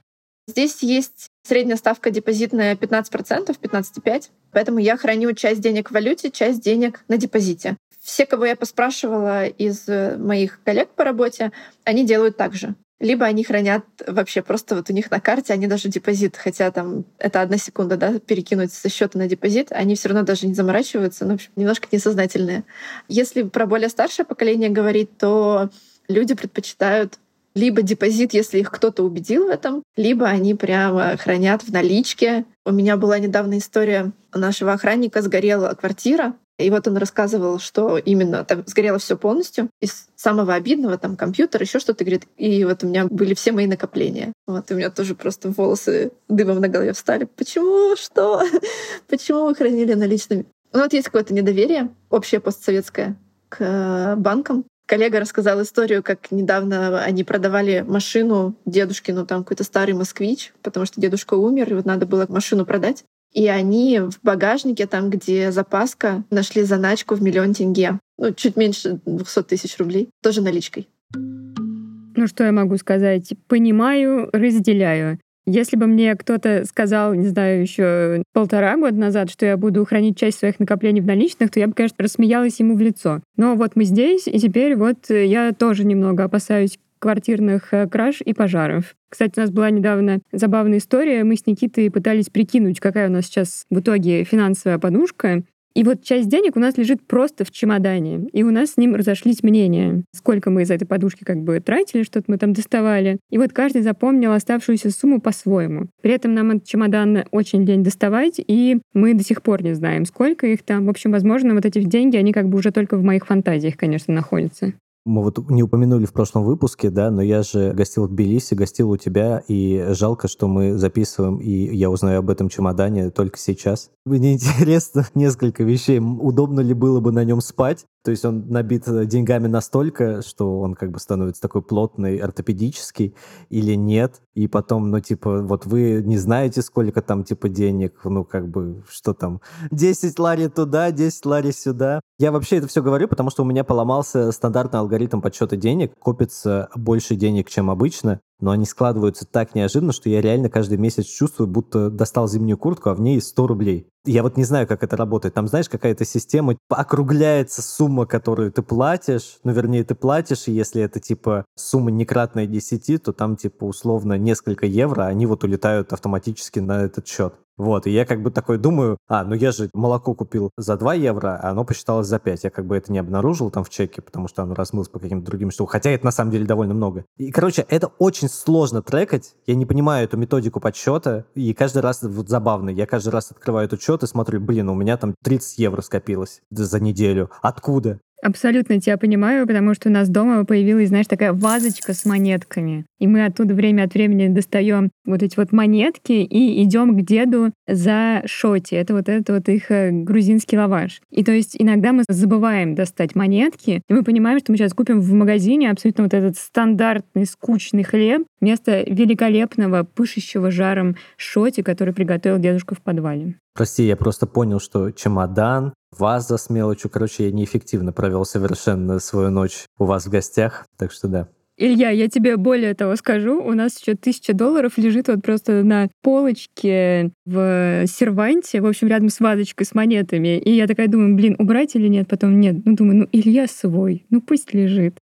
Здесь 0.53 0.83
есть 0.83 1.29
средняя 1.49 1.79
ставка 1.79 2.11
депозитная 2.11 2.77
15%, 2.77 3.57
15,5%, 3.59 4.25
поэтому 4.53 4.81
я 4.81 4.99
храню 4.99 5.33
часть 5.33 5.63
денег 5.63 5.91
в 5.91 5.95
валюте, 5.95 6.31
часть 6.31 6.61
денег 6.61 7.03
на 7.09 7.17
депозите. 7.17 7.79
Все, 8.03 8.27
кого 8.27 8.45
я 8.45 8.55
поспрашивала 8.55 9.47
из 9.47 9.89
моих 9.89 10.63
коллег 10.63 10.91
по 10.91 11.05
работе, 11.05 11.53
они 11.85 12.05
делают 12.05 12.37
так 12.37 12.53
же 12.53 12.75
либо 13.01 13.27
они 13.27 13.43
хранят 13.43 13.85
вообще 14.07 14.43
просто 14.43 14.77
вот 14.77 14.89
у 14.89 14.93
них 14.93 15.11
на 15.11 15.19
карте, 15.19 15.53
они 15.53 15.67
даже 15.67 15.89
депозит, 15.89 16.37
хотя 16.37 16.71
там 16.71 17.05
это 17.19 17.41
одна 17.41 17.59
секунда, 17.59 17.97
да, 17.97 18.21
перекинуть 18.21 18.73
со 18.73 18.89
счета 18.89 19.19
на 19.19 19.27
депозит, 19.27 19.73
они 19.73 19.97
все 19.97 20.11
равно 20.11 20.23
даже 20.23 20.47
не 20.47 20.55
заморачиваются, 20.55 21.25
ну, 21.25 21.33
в 21.33 21.35
общем, 21.35 21.51
немножко 21.57 21.89
несознательные. 21.91 22.63
Если 23.09 23.43
про 23.43 23.67
более 23.67 23.89
старшее 23.89 24.25
поколение 24.25 24.71
говорить, 24.71 25.19
то 25.19 25.69
люди 26.07 26.35
предпочитают 26.35 27.19
либо 27.55 27.83
депозит, 27.83 28.35
если 28.35 28.59
их 28.59 28.71
кто-то 28.71 29.03
убедил 29.03 29.47
в 29.47 29.51
этом, 29.51 29.83
либо 29.97 30.27
они 30.27 30.55
прямо 30.55 31.17
хранят 31.17 31.63
в 31.63 31.73
наличке. 31.73 32.45
У 32.65 32.73
меня 32.73 32.97
была 32.97 33.19
недавно 33.19 33.59
история 33.59 34.13
у 34.35 34.39
нашего 34.39 34.73
охранника 34.73 35.21
сгорела 35.23 35.75
квартира, 35.75 36.35
и 36.59 36.71
вот 36.71 36.87
он 36.87 36.97
рассказывал, 36.97 37.59
что 37.59 37.99
именно 37.99 38.45
там 38.45 38.63
сгорело 38.67 38.99
все 38.99 39.17
полностью. 39.17 39.69
Из 39.81 40.07
самого 40.15 40.55
обидного, 40.55 40.99
там, 40.99 41.17
компьютер, 41.17 41.63
еще 41.63 41.79
что-то, 41.79 42.05
говорит. 42.05 42.25
И 42.37 42.65
вот 42.65 42.85
у 42.85 42.87
меня 42.87 43.07
были 43.07 43.35
все 43.35 43.53
мои 43.53 43.67
накопления. 43.67 44.33
Вот, 44.47 44.71
у 44.71 44.75
меня 44.75 44.91
тоже 44.91 45.15
просто 45.15 45.49
волосы 45.49 46.13
дымом 46.29 46.61
на 46.61 46.69
голове 46.69 46.93
встали. 46.93 47.25
Почему? 47.25 47.97
Что? 47.97 48.43
Почему 49.09 49.47
вы 49.47 49.55
хранили 49.55 49.95
наличными? 49.95 50.47
Ну 50.73 50.83
вот 50.83 50.93
есть 50.93 51.07
какое-то 51.07 51.35
недоверие 51.35 51.91
общее 52.11 52.41
постсоветское 52.41 53.17
к 53.49 53.61
э, 53.61 54.17
банкам. 54.17 54.65
Коллега 54.93 55.21
рассказал 55.21 55.63
историю, 55.63 56.03
как 56.03 56.31
недавно 56.31 57.03
они 57.03 57.25
продавали 57.25 57.83
машину 57.89 58.55
дедушкину, 58.67 59.25
там 59.25 59.43
какой-то 59.43 59.65
старый 59.65 59.95
москвич, 59.95 60.53
потому 60.61 60.85
что 60.85 61.01
дедушка 61.01 61.33
умер, 61.33 61.71
и 61.71 61.75
вот 61.77 61.87
надо 61.87 62.05
было 62.05 62.27
машину 62.29 62.67
продать. 62.67 63.03
И 63.33 63.49
они 63.49 64.01
в 64.01 64.23
багажнике, 64.23 64.87
там, 64.87 65.09
где 65.09 65.51
запаска, 65.51 66.25
нашли 66.29 66.63
заначку 66.63 67.15
в 67.15 67.23
миллион 67.23 67.55
тенге. 67.55 68.01
Ну, 68.19 68.35
чуть 68.35 68.57
меньше 68.57 69.01
200 69.07 69.45
тысяч 69.45 69.79
рублей. 69.79 70.11
Тоже 70.23 70.43
наличкой. 70.43 70.87
Ну, 71.15 72.27
что 72.27 72.45
я 72.45 72.53
могу 72.53 72.77
сказать? 72.77 73.33
Понимаю, 73.49 74.29
разделяю. 74.35 75.19
Если 75.47 75.77
бы 75.77 75.87
мне 75.87 76.15
кто-то 76.15 76.65
сказал, 76.65 77.15
не 77.15 77.27
знаю, 77.27 77.63
еще 77.63 78.23
полтора 78.33 78.77
года 78.77 78.97
назад, 78.97 79.31
что 79.31 79.45
я 79.45 79.57
буду 79.57 79.85
хранить 79.85 80.17
часть 80.17 80.39
своих 80.39 80.61
накоплений 80.61 81.01
в 81.01 81.07
наличных, 81.07 81.51
то 81.51 81.59
я 81.59 81.67
бы, 81.67 81.75
конечно, 81.75 81.97
рассмеялась 81.99 82.61
ему 82.61 82.77
в 82.77 82.81
лицо. 82.81 83.21
Но 83.37 83.57
вот 83.57 83.75
мы 83.75 83.85
здесь, 83.85 84.29
и 84.29 84.39
теперь 84.39 84.77
вот 84.77 85.11
я 85.11 85.53
тоже 85.53 85.85
немного 85.85 86.25
опасаюсь 86.25 86.79
квартирных 87.03 87.75
э, 87.75 87.89
краж 87.89 88.21
и 88.25 88.33
пожаров. 88.33 88.95
Кстати, 89.11 89.33
у 89.37 89.41
нас 89.41 89.51
была 89.51 89.71
недавно 89.71 90.21
забавная 90.31 90.79
история. 90.79 91.25
Мы 91.25 91.37
с 91.37 91.45
Никитой 91.47 91.91
пытались 91.91 92.31
прикинуть, 92.31 92.79
какая 92.79 93.09
у 93.09 93.13
нас 93.13 93.27
сейчас 93.27 93.65
в 93.71 93.81
итоге 93.81 94.23
финансовая 94.23 94.79
подушка. 94.79 95.43
И 95.75 95.85
вот 95.85 96.03
часть 96.03 96.29
денег 96.29 96.57
у 96.57 96.61
нас 96.61 96.77
лежит 96.77 97.07
просто 97.07 97.45
в 97.45 97.51
чемодане. 97.51 98.29
И 98.33 98.43
у 98.43 98.51
нас 98.51 98.73
с 98.73 98.77
ним 98.77 98.95
разошлись 98.95 99.43
мнения, 99.43 100.05
сколько 100.15 100.51
мы 100.51 100.63
из 100.63 100.71
этой 100.71 100.87
подушки 100.87 101.25
как 101.25 101.43
бы 101.43 101.61
тратили, 101.61 102.03
что-то 102.03 102.27
мы 102.29 102.39
там 102.39 102.53
доставали. 102.53 103.19
И 103.31 103.39
вот 103.39 103.53
каждый 103.53 103.83
запомнил 103.83 104.33
оставшуюся 104.33 104.91
сумму 104.91 105.21
по-своему. 105.21 105.89
При 106.03 106.13
этом 106.13 106.35
нам 106.35 106.51
этот 106.51 106.67
чемодан 106.67 107.25
очень 107.31 107.65
лень 107.65 107.83
доставать, 107.83 108.41
и 108.47 108.79
мы 108.95 109.15
до 109.15 109.25
сих 109.25 109.43
пор 109.43 109.63
не 109.63 109.75
знаем, 109.75 110.05
сколько 110.05 110.47
их 110.47 110.63
там. 110.63 110.87
В 110.87 110.91
общем, 110.91 111.13
возможно, 111.13 111.55
вот 111.55 111.65
эти 111.65 111.83
деньги, 111.83 112.17
они 112.17 112.33
как 112.33 112.49
бы 112.49 112.59
уже 112.59 112.71
только 112.71 112.97
в 112.97 113.03
моих 113.03 113.27
фантазиях, 113.27 113.77
конечно, 113.77 114.13
находятся. 114.15 114.75
Мы 115.05 115.23
вот 115.23 115.51
не 115.51 115.65
упомянули 115.65 116.07
в 116.07 116.13
прошлом 116.13 116.45
выпуске, 116.45 116.89
да, 116.89 117.11
но 117.11 117.23
я 117.23 117.43
же 117.43 117.73
гостил 117.73 118.07
в 118.07 118.11
Тбилиси, 118.11 118.55
гостил 118.55 118.91
у 118.91 118.97
тебя, 118.97 119.43
и 119.49 119.87
жалко, 119.91 120.29
что 120.29 120.47
мы 120.47 120.79
записываем, 120.79 121.39
и 121.39 121.51
я 121.75 121.91
узнаю 121.91 122.21
об 122.21 122.31
этом 122.31 122.49
чемодане 122.49 123.11
только 123.11 123.37
сейчас. 123.39 123.91
Мне 124.05 124.35
интересно 124.35 125.07
несколько 125.15 125.65
вещей. 125.65 125.99
Удобно 125.99 126.61
ли 126.61 126.73
было 126.73 127.01
бы 127.01 127.11
на 127.11 127.25
нем 127.25 127.41
спать? 127.41 127.87
То 128.05 128.11
есть 128.11 128.25
он 128.25 128.49
набит 128.49 128.89
э, 128.89 129.07
деньгами 129.07 129.47
настолько, 129.47 130.23
что 130.23 130.61
он 130.61 130.75
как 130.75 130.91
бы 130.91 130.99
становится 130.99 131.41
такой 131.41 131.63
плотный, 131.63 132.17
ортопедический, 132.17 133.15
или 133.49 133.75
нет? 133.75 134.23
И 134.35 134.49
потом, 134.49 134.91
ну, 134.91 134.99
типа, 135.01 135.43
вот 135.43 135.67
вы 135.67 136.03
не 136.05 136.19
знаете, 136.19 136.63
сколько 136.63 137.01
там, 137.01 137.23
типа, 137.23 137.49
денег, 137.49 138.01
ну, 138.05 138.25
как 138.25 138.49
бы, 138.49 138.83
что 138.89 139.15
там, 139.15 139.41
10 139.71 140.19
лари 140.19 140.49
туда, 140.49 140.91
10 140.91 141.27
лари 141.27 141.53
сюда. 141.53 142.01
Я 142.19 142.33
вообще 142.33 142.57
это 142.57 142.67
все 142.67 142.83
говорю, 142.83 143.09
потому 143.09 143.31
что 143.31 143.43
у 143.43 143.47
меня 143.47 143.63
поломался 143.63 144.33
стандартный 144.33 144.81
алгоритм 144.81 145.21
подсчета 145.21 145.57
денег. 145.57 145.93
Копится 145.99 146.71
больше 146.75 147.15
денег, 147.15 147.51
чем 147.51 147.71
обычно, 147.71 148.21
но 148.43 148.51
они 148.51 148.67
складываются 148.67 149.25
так 149.25 149.55
неожиданно, 149.55 149.93
что 149.93 150.11
я 150.11 150.21
реально 150.21 150.51
каждый 150.51 150.77
месяц 150.77 151.07
чувствую, 151.07 151.47
будто 151.47 151.89
достал 151.89 152.29
зимнюю 152.29 152.59
куртку, 152.59 152.91
а 152.91 152.95
в 152.95 153.01
ней 153.01 153.21
100 153.23 153.47
рублей. 153.47 153.87
Я 154.05 154.25
вот 154.25 154.37
не 154.37 154.43
знаю, 154.43 154.67
как 154.67 154.83
это 154.83 154.97
работает. 154.97 155.33
Там, 155.35 155.47
знаешь, 155.47 155.69
какая-то 155.69 156.05
система, 156.05 156.57
округляется 156.69 157.63
сумма, 157.63 158.05
которую 158.05 158.51
ты 158.51 158.61
платишь, 158.63 159.39
ну, 159.45 159.53
вернее, 159.53 159.85
ты 159.85 159.95
платишь, 159.95 160.49
и 160.49 160.53
если 160.53 160.83
это, 160.83 160.99
типа, 160.99 161.45
сумма 161.57 161.93
некратная 161.93 162.47
10, 162.47 163.05
то 163.05 163.13
там, 163.13 163.37
типа, 163.37 163.65
условно, 163.65 164.19
несколько 164.19 164.67
евро, 164.67 165.07
они 165.07 165.27
вот 165.27 165.45
улетают 165.45 165.93
автоматически 165.93 166.59
на 166.59 166.83
этот 166.83 167.07
счет. 167.07 167.35
Вот, 167.57 167.87
и 167.87 167.91
я 167.91 168.07
как 168.07 168.23
бы 168.23 168.31
такой 168.31 168.59
думаю, 168.59 168.99
а, 169.09 169.25
ну 169.25 169.35
я 169.35 169.53
же 169.53 169.69
молоко 169.75 170.15
купил 170.15 170.51
за 170.57 170.77
2 170.77 170.95
евро, 170.95 171.39
а 171.43 171.51
оно 171.51 171.65
посчиталось 171.65 172.07
за 172.07 172.19
5. 172.19 172.45
Я 172.45 172.51
как 172.51 172.67
бы 172.67 172.77
это 172.77 172.93
не 172.93 172.99
обнаружил 172.99 173.51
там 173.51 173.63
в 173.65 173.71
чеке, 173.71 174.01
потому 174.03 174.29
что 174.29 174.43
оно 174.43 174.55
размылось 174.55 174.89
по 174.89 174.99
каким-то 174.99 175.27
другим 175.27 175.51
штукам. 175.51 175.73
Хотя 175.73 175.91
это 175.91 176.05
на 176.05 176.13
самом 176.13 176.31
деле 176.31 176.47
довольно 176.47 176.75
много. 176.75 177.05
И, 177.19 177.31
короче, 177.31 177.67
это 177.69 177.89
очень 177.99 178.29
сложно 178.29 178.83
трекать. 178.83 179.35
Я 179.47 179.55
не 179.55 179.67
понимаю 179.67 180.05
эту 180.05 180.17
методику 180.17 180.61
подсчета. 180.61 181.27
И 181.35 181.53
каждый 181.55 181.83
раз 181.83 182.03
вот 182.03 182.29
забавно. 182.29 182.71
Я 182.71 182.87
каждый 182.87 183.11
раз 183.11 183.31
открываю 183.31 183.67
этот 183.67 183.83
счет 183.83 184.03
и 184.03 184.07
смотрю, 184.07 184.41
блин, 184.41 184.69
у 184.69 184.75
меня 184.75 184.97
там 184.97 185.15
30 185.23 185.59
евро 185.59 185.83
скопилось 185.83 186.41
за 186.51 186.81
неделю. 186.81 187.31
Откуда? 187.43 188.01
Абсолютно 188.23 188.81
тебя 188.81 188.97
понимаю, 188.97 189.49
потому 189.49 189.75
что 189.75 189.89
у 189.89 189.93
нас 189.93 190.09
дома 190.09 190.45
появилась, 190.45 190.89
знаешь, 190.89 191.09
такая 191.09 191.33
вазочка 191.33 191.93
с 191.93 192.05
монетками. 192.05 192.87
И 193.01 193.09
мы 193.09 193.25
оттуда 193.25 193.53
время 193.53 193.83
от 193.83 193.95
времени 193.95 194.29
достаем 194.29 194.91
вот 195.05 195.25
эти 195.25 195.37
вот 195.37 195.51
монетки 195.51 196.13
и 196.13 196.63
идем 196.63 196.97
к 196.97 197.03
деду 197.03 197.51
за 197.67 198.23
шоти. 198.27 198.77
Это 198.77 198.95
вот 198.95 199.09
этот 199.09 199.29
вот 199.29 199.49
их 199.49 199.73
э, 199.73 199.91
грузинский 199.91 200.57
лаваш. 200.57 201.01
И 201.11 201.25
то 201.25 201.33
есть 201.33 201.57
иногда 201.59 201.93
мы 201.93 202.05
забываем 202.09 202.77
достать 202.77 203.17
монетки, 203.17 203.83
и 203.89 203.93
мы 203.93 204.05
понимаем, 204.05 204.39
что 204.39 204.53
мы 204.53 204.57
сейчас 204.57 204.73
купим 204.73 205.01
в 205.01 205.13
магазине 205.15 205.69
абсолютно 205.69 206.05
вот 206.05 206.15
этот 206.15 206.37
стандартный 206.37 207.27
скучный 207.27 207.83
хлеб 207.83 208.23
вместо 208.41 208.85
великолепного, 208.85 209.83
пышущего 209.83 210.53
жаром 210.53 210.95
шоти, 211.17 211.63
который 211.63 211.93
приготовил 211.93 212.39
дедушка 212.39 212.77
в 212.77 212.83
подвале. 212.83 213.35
Прости, 213.55 213.85
я 213.85 213.97
просто 213.97 214.27
понял, 214.27 214.61
что 214.61 214.91
чемодан, 214.93 215.75
ваза 215.97 216.39
с 216.39 216.49
мелочью. 216.49 216.91
Короче, 216.91 217.27
я 217.27 217.33
неэффективно 217.33 217.93
провел 217.93 218.25
совершенно 218.25 218.99
свою 218.99 219.31
ночь 219.31 219.67
у 219.79 219.85
вас 219.85 220.07
в 220.07 220.11
гостях. 220.11 220.65
Так 220.79 220.91
что 220.91 221.09
да. 221.09 221.29
Илья, 221.59 221.91
я 221.91 222.09
тебе 222.09 222.39
более 222.39 222.75
того 222.75 222.97
скажу, 222.97 223.43
у 223.43 223.53
нас 223.53 223.79
еще 223.79 223.95
тысяча 223.95 224.33
долларов 224.33 224.79
лежит 224.79 225.09
вот 225.09 225.23
просто 225.23 225.63
на 225.63 225.89
полочке 226.03 227.13
в 227.27 227.87
серванте, 227.87 228.63
в 228.63 228.67
общем, 228.67 228.89
рядом 228.89 229.11
с 229.11 229.21
вазочкой 229.21 229.67
с 229.67 229.75
монетами. 229.75 230.39
И 230.39 230.51
я 230.51 230.67
такая 230.67 230.89
думаю, 230.89 231.15
блин, 231.15 231.37
убрать 231.39 231.77
или 231.77 231.89
нет? 231.89 232.09
Потом 232.09 232.41
нет. 232.41 232.65
Ну, 232.65 232.75
думаю, 232.75 233.01
ну, 233.01 233.09
Илья 233.13 233.47
свой, 233.47 234.07
ну 234.09 234.23
пусть 234.23 234.55
лежит. 234.55 234.97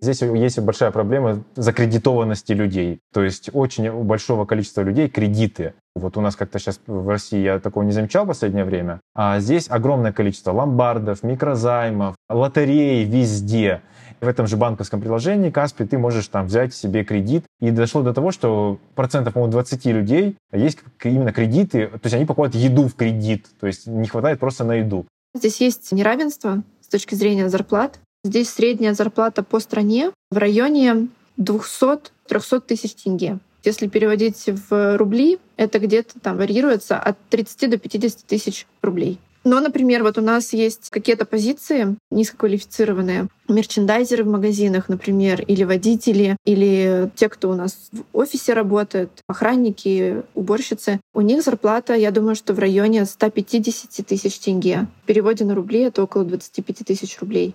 Здесь 0.00 0.22
есть 0.22 0.60
большая 0.60 0.92
проблема 0.92 1.44
закредитованности 1.56 2.52
людей. 2.52 3.00
То 3.12 3.24
есть 3.24 3.50
очень 3.52 3.88
у 3.88 4.04
большого 4.04 4.44
количества 4.44 4.82
людей 4.82 5.08
кредиты. 5.08 5.74
Вот 5.96 6.18
у 6.18 6.20
нас 6.20 6.36
как-то 6.36 6.58
сейчас 6.58 6.78
в 6.86 7.08
России 7.08 7.40
я 7.40 7.58
такого 7.58 7.82
не 7.82 7.90
замечал 7.90 8.24
в 8.24 8.28
последнее 8.28 8.66
время. 8.66 9.00
А 9.14 9.40
здесь 9.40 9.66
огромное 9.70 10.12
количество 10.12 10.52
ломбардов, 10.52 11.22
микрозаймов, 11.22 12.14
лотерей 12.28 13.04
везде. 13.04 13.80
В 14.20 14.28
этом 14.28 14.46
же 14.46 14.58
банковском 14.58 15.00
приложении 15.00 15.48
Каспи 15.48 15.86
ты 15.86 15.96
можешь 15.96 16.28
там 16.28 16.46
взять 16.46 16.74
себе 16.74 17.02
кредит. 17.02 17.44
И 17.60 17.70
дошло 17.70 18.02
до 18.02 18.12
того, 18.12 18.30
что 18.30 18.78
процентов, 18.94 19.32
по-моему, 19.32 19.52
20 19.52 19.86
людей 19.86 20.36
есть 20.52 20.78
именно 21.02 21.32
кредиты, 21.32 21.86
то 21.86 22.00
есть 22.04 22.14
они 22.14 22.26
покупают 22.26 22.54
еду 22.54 22.88
в 22.88 22.94
кредит, 22.94 23.46
то 23.58 23.66
есть 23.66 23.86
не 23.86 24.06
хватает 24.06 24.38
просто 24.38 24.64
на 24.64 24.74
еду. 24.74 25.06
Здесь 25.34 25.62
есть 25.62 25.92
неравенство 25.92 26.62
с 26.82 26.88
точки 26.88 27.14
зрения 27.14 27.48
зарплат. 27.48 27.98
Здесь 28.22 28.50
средняя 28.50 28.92
зарплата 28.92 29.42
по 29.42 29.60
стране 29.60 30.10
в 30.30 30.36
районе 30.36 31.08
200-300 31.38 32.60
тысяч 32.60 32.94
тенге. 32.94 33.38
Если 33.66 33.88
переводить 33.88 34.44
в 34.46 34.96
рубли, 34.96 35.38
это 35.56 35.80
где-то 35.80 36.20
там 36.20 36.36
варьируется 36.36 36.96
от 36.98 37.18
30 37.30 37.70
до 37.70 37.78
50 37.78 38.24
тысяч 38.24 38.66
рублей. 38.80 39.18
Но, 39.42 39.60
например, 39.60 40.02
вот 40.02 40.18
у 40.18 40.22
нас 40.22 40.52
есть 40.52 40.90
какие-то 40.90 41.24
позиции 41.24 41.96
низкоквалифицированные, 42.10 43.28
мерчендайзеры 43.48 44.24
в 44.24 44.28
магазинах, 44.28 44.88
например, 44.88 45.40
или 45.40 45.62
водители, 45.62 46.36
или 46.44 47.10
те, 47.14 47.28
кто 47.28 47.50
у 47.50 47.54
нас 47.54 47.90
в 47.92 48.02
офисе 48.12 48.54
работает, 48.54 49.10
охранники, 49.28 50.22
уборщицы. 50.34 51.00
У 51.14 51.20
них 51.20 51.42
зарплата, 51.42 51.94
я 51.94 52.10
думаю, 52.10 52.34
что 52.34 52.54
в 52.54 52.58
районе 52.58 53.04
150 53.04 54.04
тысяч 54.04 54.38
тенге. 54.38 54.86
В 55.04 55.06
переводе 55.06 55.44
на 55.44 55.54
рубли 55.54 55.80
это 55.80 56.02
около 56.02 56.24
25 56.24 56.78
тысяч 56.84 57.20
рублей. 57.20 57.54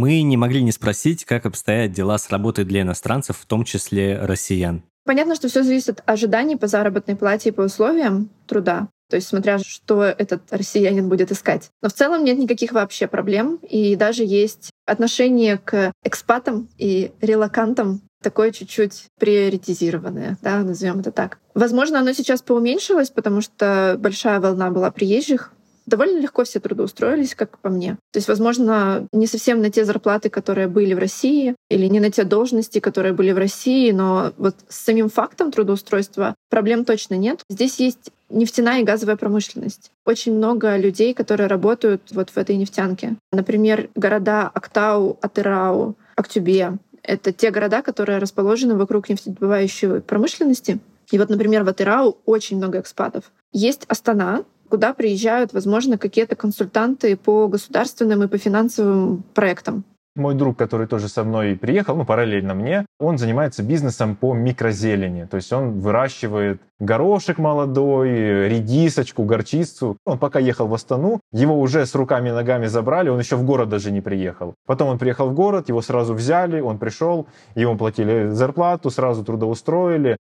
Мы 0.00 0.22
не 0.22 0.38
могли 0.38 0.62
не 0.62 0.72
спросить, 0.72 1.26
как 1.26 1.44
обстоят 1.44 1.92
дела 1.92 2.16
с 2.16 2.30
работой 2.30 2.64
для 2.64 2.80
иностранцев, 2.80 3.36
в 3.36 3.44
том 3.44 3.64
числе 3.64 4.18
россиян. 4.18 4.82
Понятно, 5.04 5.34
что 5.34 5.48
все 5.48 5.62
зависит 5.62 6.00
от 6.00 6.02
ожиданий 6.06 6.56
по 6.56 6.68
заработной 6.68 7.16
плате 7.16 7.50
и 7.50 7.52
по 7.52 7.60
условиям 7.60 8.30
труда. 8.46 8.88
То 9.10 9.16
есть 9.16 9.28
смотря, 9.28 9.58
что 9.58 10.04
этот 10.04 10.44
россиянин 10.52 11.10
будет 11.10 11.30
искать. 11.30 11.68
Но 11.82 11.90
в 11.90 11.92
целом 11.92 12.24
нет 12.24 12.38
никаких 12.38 12.72
вообще 12.72 13.08
проблем. 13.08 13.58
И 13.68 13.94
даже 13.94 14.24
есть 14.24 14.70
отношение 14.86 15.58
к 15.58 15.92
экспатам 16.02 16.70
и 16.78 17.12
релакантам 17.20 18.00
такое 18.22 18.52
чуть-чуть 18.52 19.04
приоритизированное, 19.18 20.38
да, 20.40 20.60
назовем 20.60 21.00
это 21.00 21.12
так. 21.12 21.40
Возможно, 21.54 21.98
оно 21.98 22.14
сейчас 22.14 22.40
поуменьшилось, 22.40 23.10
потому 23.10 23.42
что 23.42 23.96
большая 23.98 24.40
волна 24.40 24.70
была 24.70 24.90
приезжих, 24.90 25.52
довольно 25.90 26.18
легко 26.20 26.44
все 26.44 26.60
трудоустроились, 26.60 27.34
как 27.34 27.58
по 27.58 27.68
мне. 27.68 27.96
То 28.12 28.18
есть, 28.18 28.28
возможно, 28.28 29.06
не 29.12 29.26
совсем 29.26 29.60
на 29.60 29.70
те 29.70 29.84
зарплаты, 29.84 30.30
которые 30.30 30.68
были 30.68 30.94
в 30.94 30.98
России, 30.98 31.54
или 31.68 31.86
не 31.86 32.00
на 32.00 32.10
те 32.10 32.24
должности, 32.24 32.80
которые 32.80 33.12
были 33.12 33.32
в 33.32 33.38
России, 33.38 33.90
но 33.90 34.32
вот 34.38 34.54
с 34.68 34.76
самим 34.76 35.10
фактом 35.10 35.52
трудоустройства 35.52 36.34
проблем 36.48 36.84
точно 36.84 37.16
нет. 37.16 37.42
Здесь 37.50 37.78
есть 37.80 38.10
нефтяная 38.30 38.80
и 38.80 38.84
газовая 38.84 39.16
промышленность. 39.16 39.90
Очень 40.06 40.36
много 40.36 40.76
людей, 40.76 41.12
которые 41.12 41.48
работают 41.48 42.02
вот 42.12 42.30
в 42.30 42.36
этой 42.38 42.56
нефтянке. 42.56 43.16
Например, 43.32 43.90
города 43.94 44.50
Актау, 44.54 45.18
Атырау, 45.20 45.96
Актюбе. 46.16 46.78
Это 47.02 47.32
те 47.32 47.50
города, 47.50 47.82
которые 47.82 48.18
расположены 48.18 48.76
вокруг 48.76 49.08
нефтедобывающей 49.08 50.00
промышленности. 50.00 50.78
И 51.10 51.18
вот, 51.18 51.28
например, 51.28 51.64
в 51.64 51.68
Атырау 51.68 52.18
очень 52.24 52.58
много 52.58 52.78
экспатов. 52.78 53.32
Есть 53.52 53.84
Астана, 53.88 54.44
куда 54.68 54.94
приезжают, 54.94 55.52
возможно, 55.52 55.98
какие-то 55.98 56.36
консультанты 56.36 57.16
по 57.16 57.48
государственным 57.48 58.22
и 58.22 58.28
по 58.28 58.38
финансовым 58.38 59.24
проектам. 59.34 59.84
Мой 60.16 60.34
друг, 60.34 60.56
который 60.56 60.86
тоже 60.86 61.08
со 61.08 61.22
мной 61.24 61.56
приехал, 61.56 61.96
ну, 61.96 62.04
параллельно 62.04 62.54
мне, 62.54 62.84
он 62.98 63.16
занимается 63.16 63.62
бизнесом 63.62 64.16
по 64.16 64.34
микрозелени. 64.34 65.24
То 65.24 65.36
есть 65.36 65.52
он 65.52 65.80
выращивает 65.80 66.60
горошек 66.80 67.38
молодой, 67.38 68.48
редисочку, 68.48 69.24
горчицу. 69.24 69.96
Он 70.04 70.18
пока 70.18 70.40
ехал 70.40 70.66
в 70.66 70.74
Астану, 70.74 71.20
его 71.32 71.58
уже 71.60 71.86
с 71.86 71.94
руками 71.94 72.28
и 72.28 72.32
ногами 72.32 72.66
забрали, 72.66 73.08
он 73.08 73.20
еще 73.20 73.36
в 73.36 73.44
город 73.44 73.68
даже 73.68 73.92
не 73.92 74.00
приехал. 74.00 74.54
Потом 74.66 74.88
он 74.88 74.98
приехал 74.98 75.28
в 75.28 75.34
город, 75.34 75.68
его 75.68 75.80
сразу 75.80 76.14
взяли, 76.14 76.60
он 76.60 76.78
пришел, 76.78 77.26
ему 77.54 77.76
платили 77.76 78.28
зарплату, 78.30 78.90
сразу 78.90 79.24
трудоустроили. 79.24 80.16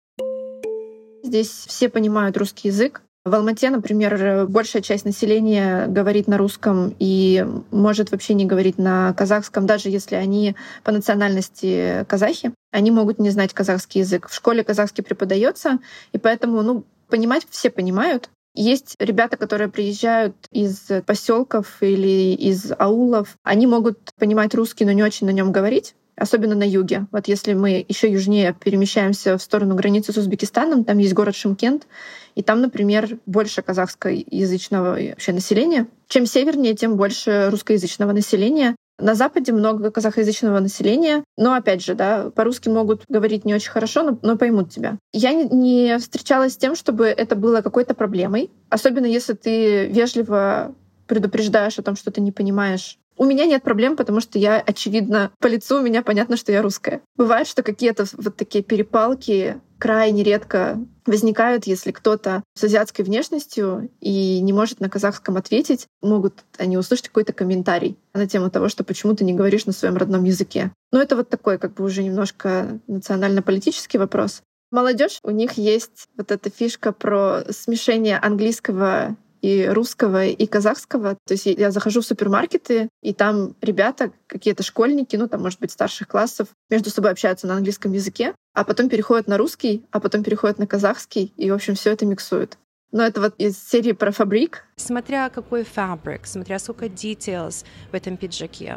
Здесь 1.23 1.67
все 1.67 1.89
понимают 1.89 2.37
русский 2.37 2.69
язык, 2.69 3.03
в 3.29 3.35
Алмате, 3.35 3.71
например, 3.71 4.47
большая 4.47 4.83
часть 4.83 5.05
населения 5.05 5.87
говорит 5.87 6.27
на 6.29 6.39
русском 6.39 6.95
и 6.99 7.47
может 7.71 8.11
вообще 8.11 8.35
не 8.35 8.47
говорить 8.47 8.79
на 8.79 9.13
казахском, 9.15 9.67
даже 9.67 9.89
если 9.89 10.15
они 10.15 10.57
по 10.85 10.93
национальности 10.93 12.05
казахи. 12.09 12.53
Они 12.71 12.91
могут 12.91 13.19
не 13.19 13.31
знать 13.31 13.55
казахский 13.55 14.01
язык. 14.01 14.29
В 14.29 14.35
школе 14.35 14.65
казахский 14.65 15.05
преподается, 15.05 15.79
и 16.13 16.19
поэтому, 16.19 16.63
ну, 16.63 16.85
понимать 17.09 17.47
все 17.51 17.71
понимают. 17.71 18.31
Есть 18.55 18.97
ребята, 18.99 19.37
которые 19.37 19.69
приезжают 19.69 20.35
из 20.51 20.89
поселков 21.07 21.77
или 21.81 22.35
из 22.35 22.73
аулов. 22.77 23.37
Они 23.45 23.67
могут 23.67 23.99
понимать 24.19 24.55
русский, 24.55 24.85
но 24.85 24.93
не 24.93 25.03
очень 25.03 25.27
на 25.27 25.31
нем 25.31 25.53
говорить 25.53 25.95
особенно 26.19 26.55
на 26.55 26.67
юге. 26.67 27.07
Вот 27.13 27.29
если 27.29 27.55
мы 27.55 27.85
еще 27.89 28.11
южнее 28.11 28.55
перемещаемся 28.59 29.39
в 29.39 29.43
сторону 29.43 29.75
границы 29.75 30.13
с 30.13 30.17
Узбекистаном, 30.17 30.85
там 30.85 30.99
есть 30.99 31.15
город 31.15 31.35
Шимкент, 31.35 31.87
и 32.35 32.43
там, 32.43 32.61
например, 32.61 33.19
больше 33.27 33.63
казахскоязычного 33.63 34.99
вообще 35.11 35.33
населения. 35.33 35.89
Чем 36.09 36.27
севернее, 36.27 36.75
тем 36.75 36.97
больше 36.97 37.49
русскоязычного 37.51 38.13
населения. 38.13 38.77
На 39.01 39.15
Западе 39.15 39.53
много 39.53 39.93
казахоязычного 39.93 40.59
населения, 40.59 41.23
но 41.37 41.55
опять 41.55 41.85
же, 41.85 41.95
да, 41.95 42.31
по-русски 42.31 42.69
могут 42.69 43.05
говорить 43.09 43.45
не 43.45 43.55
очень 43.55 43.71
хорошо, 43.71 44.03
но, 44.03 44.19
но 44.23 44.37
поймут 44.37 44.71
тебя. 44.71 44.99
Я 45.13 45.33
не 45.33 45.99
встречалась 45.99 46.55
с 46.55 46.57
тем, 46.57 46.75
чтобы 46.75 47.07
это 47.07 47.37
было 47.37 47.61
какой-то 47.61 47.95
проблемой, 47.95 48.51
особенно 48.71 49.07
если 49.07 49.35
ты 49.35 49.87
вежливо 49.87 50.75
предупреждаешь 51.07 51.79
о 51.79 51.83
том, 51.83 51.95
что 51.97 52.11
ты 52.11 52.21
не 52.21 52.33
понимаешь 52.33 52.99
у 53.19 53.25
меня 53.25 53.45
нет 53.45 53.63
проблем, 53.63 53.97
потому 53.97 54.21
что 54.21 54.39
я, 54.39 54.61
очевидно, 54.61 55.31
по 55.41 55.49
лицу 55.49 55.79
у 55.79 55.83
меня 55.83 56.03
понятно, 56.03 56.37
что 56.37 56.53
я 56.53 56.63
русская. 56.63 57.03
Бывает, 57.17 57.47
что 57.47 57.63
какие-то 57.63 58.07
вот 58.17 58.37
такие 58.37 58.65
перепалки 58.65 59.61
крайне 59.79 60.23
редко 60.23 60.79
возникают, 61.07 61.67
если 61.67 61.93
кто-то 61.93 62.43
с 62.55 62.65
азиатской 62.65 63.05
внешностью 63.05 63.91
и 64.01 64.41
не 64.41 64.53
может 64.53 64.81
на 64.81 64.89
казахском 64.89 65.37
ответить, 65.37 65.87
могут 66.03 66.45
они 66.59 66.77
услышать 66.77 67.09
какой-то 67.09 67.33
комментарий 67.33 67.97
на 68.15 68.27
тему 68.27 68.51
того, 68.51 68.69
что 68.69 68.85
почему 68.85 69.15
ты 69.15 69.25
не 69.25 69.35
говоришь 69.35 69.67
на 69.67 69.73
своем 69.73 69.97
родном 69.97 70.25
языке. 70.25 70.73
Но 70.93 71.01
это 71.01 71.17
вот 71.17 71.29
такой 71.29 71.59
как 71.59 71.75
бы 71.75 71.85
уже 71.85 72.03
немножко 72.03 72.81
национально-политический 72.87 73.99
вопрос. 73.99 74.43
Молодежь, 74.71 75.19
у 75.23 75.31
них 75.31 75.53
есть 75.53 76.09
вот 76.17 76.31
эта 76.31 76.51
фишка 76.51 76.93
про 76.93 77.43
смешение 77.51 78.19
английского 78.19 79.17
и 79.41 79.67
русского, 79.67 80.27
и 80.27 80.47
казахского. 80.47 81.17
То 81.27 81.35
есть 81.35 81.47
я 81.47 81.71
захожу 81.71 82.01
в 82.01 82.07
супермаркеты, 82.07 82.89
и 83.03 83.13
там 83.13 83.55
ребята, 83.61 84.13
какие-то 84.27 84.63
школьники, 84.63 85.17
ну 85.17 85.29
там, 85.29 85.43
может 85.43 85.61
быть, 85.61 85.73
старших 85.73 86.09
классов, 86.09 86.49
между 86.71 86.91
собой 86.91 87.11
общаются 87.11 87.47
на 87.47 87.55
английском 87.55 87.93
языке, 87.93 88.35
а 88.55 88.65
потом 88.65 88.89
переходят 88.89 89.29
на 89.29 89.39
русский, 89.39 89.85
а 89.91 90.01
потом 90.01 90.23
переходят 90.23 90.59
на 90.59 90.67
казахский, 90.67 91.33
и, 91.37 91.51
в 91.51 91.55
общем, 91.55 91.75
все 91.75 91.93
это 91.93 92.07
миксуют. 92.07 92.59
Но 92.91 93.03
это 93.03 93.21
вот 93.21 93.35
из 93.39 93.59
серии 93.59 93.93
про 93.93 94.13
фабрик. 94.13 94.65
Смотря 94.77 95.29
какой 95.29 95.65
фабрик, 95.65 96.27
смотря 96.27 96.59
сколько 96.59 96.87
details 96.87 97.65
в 97.91 97.95
этом 97.95 98.17
пиджаке. 98.17 98.77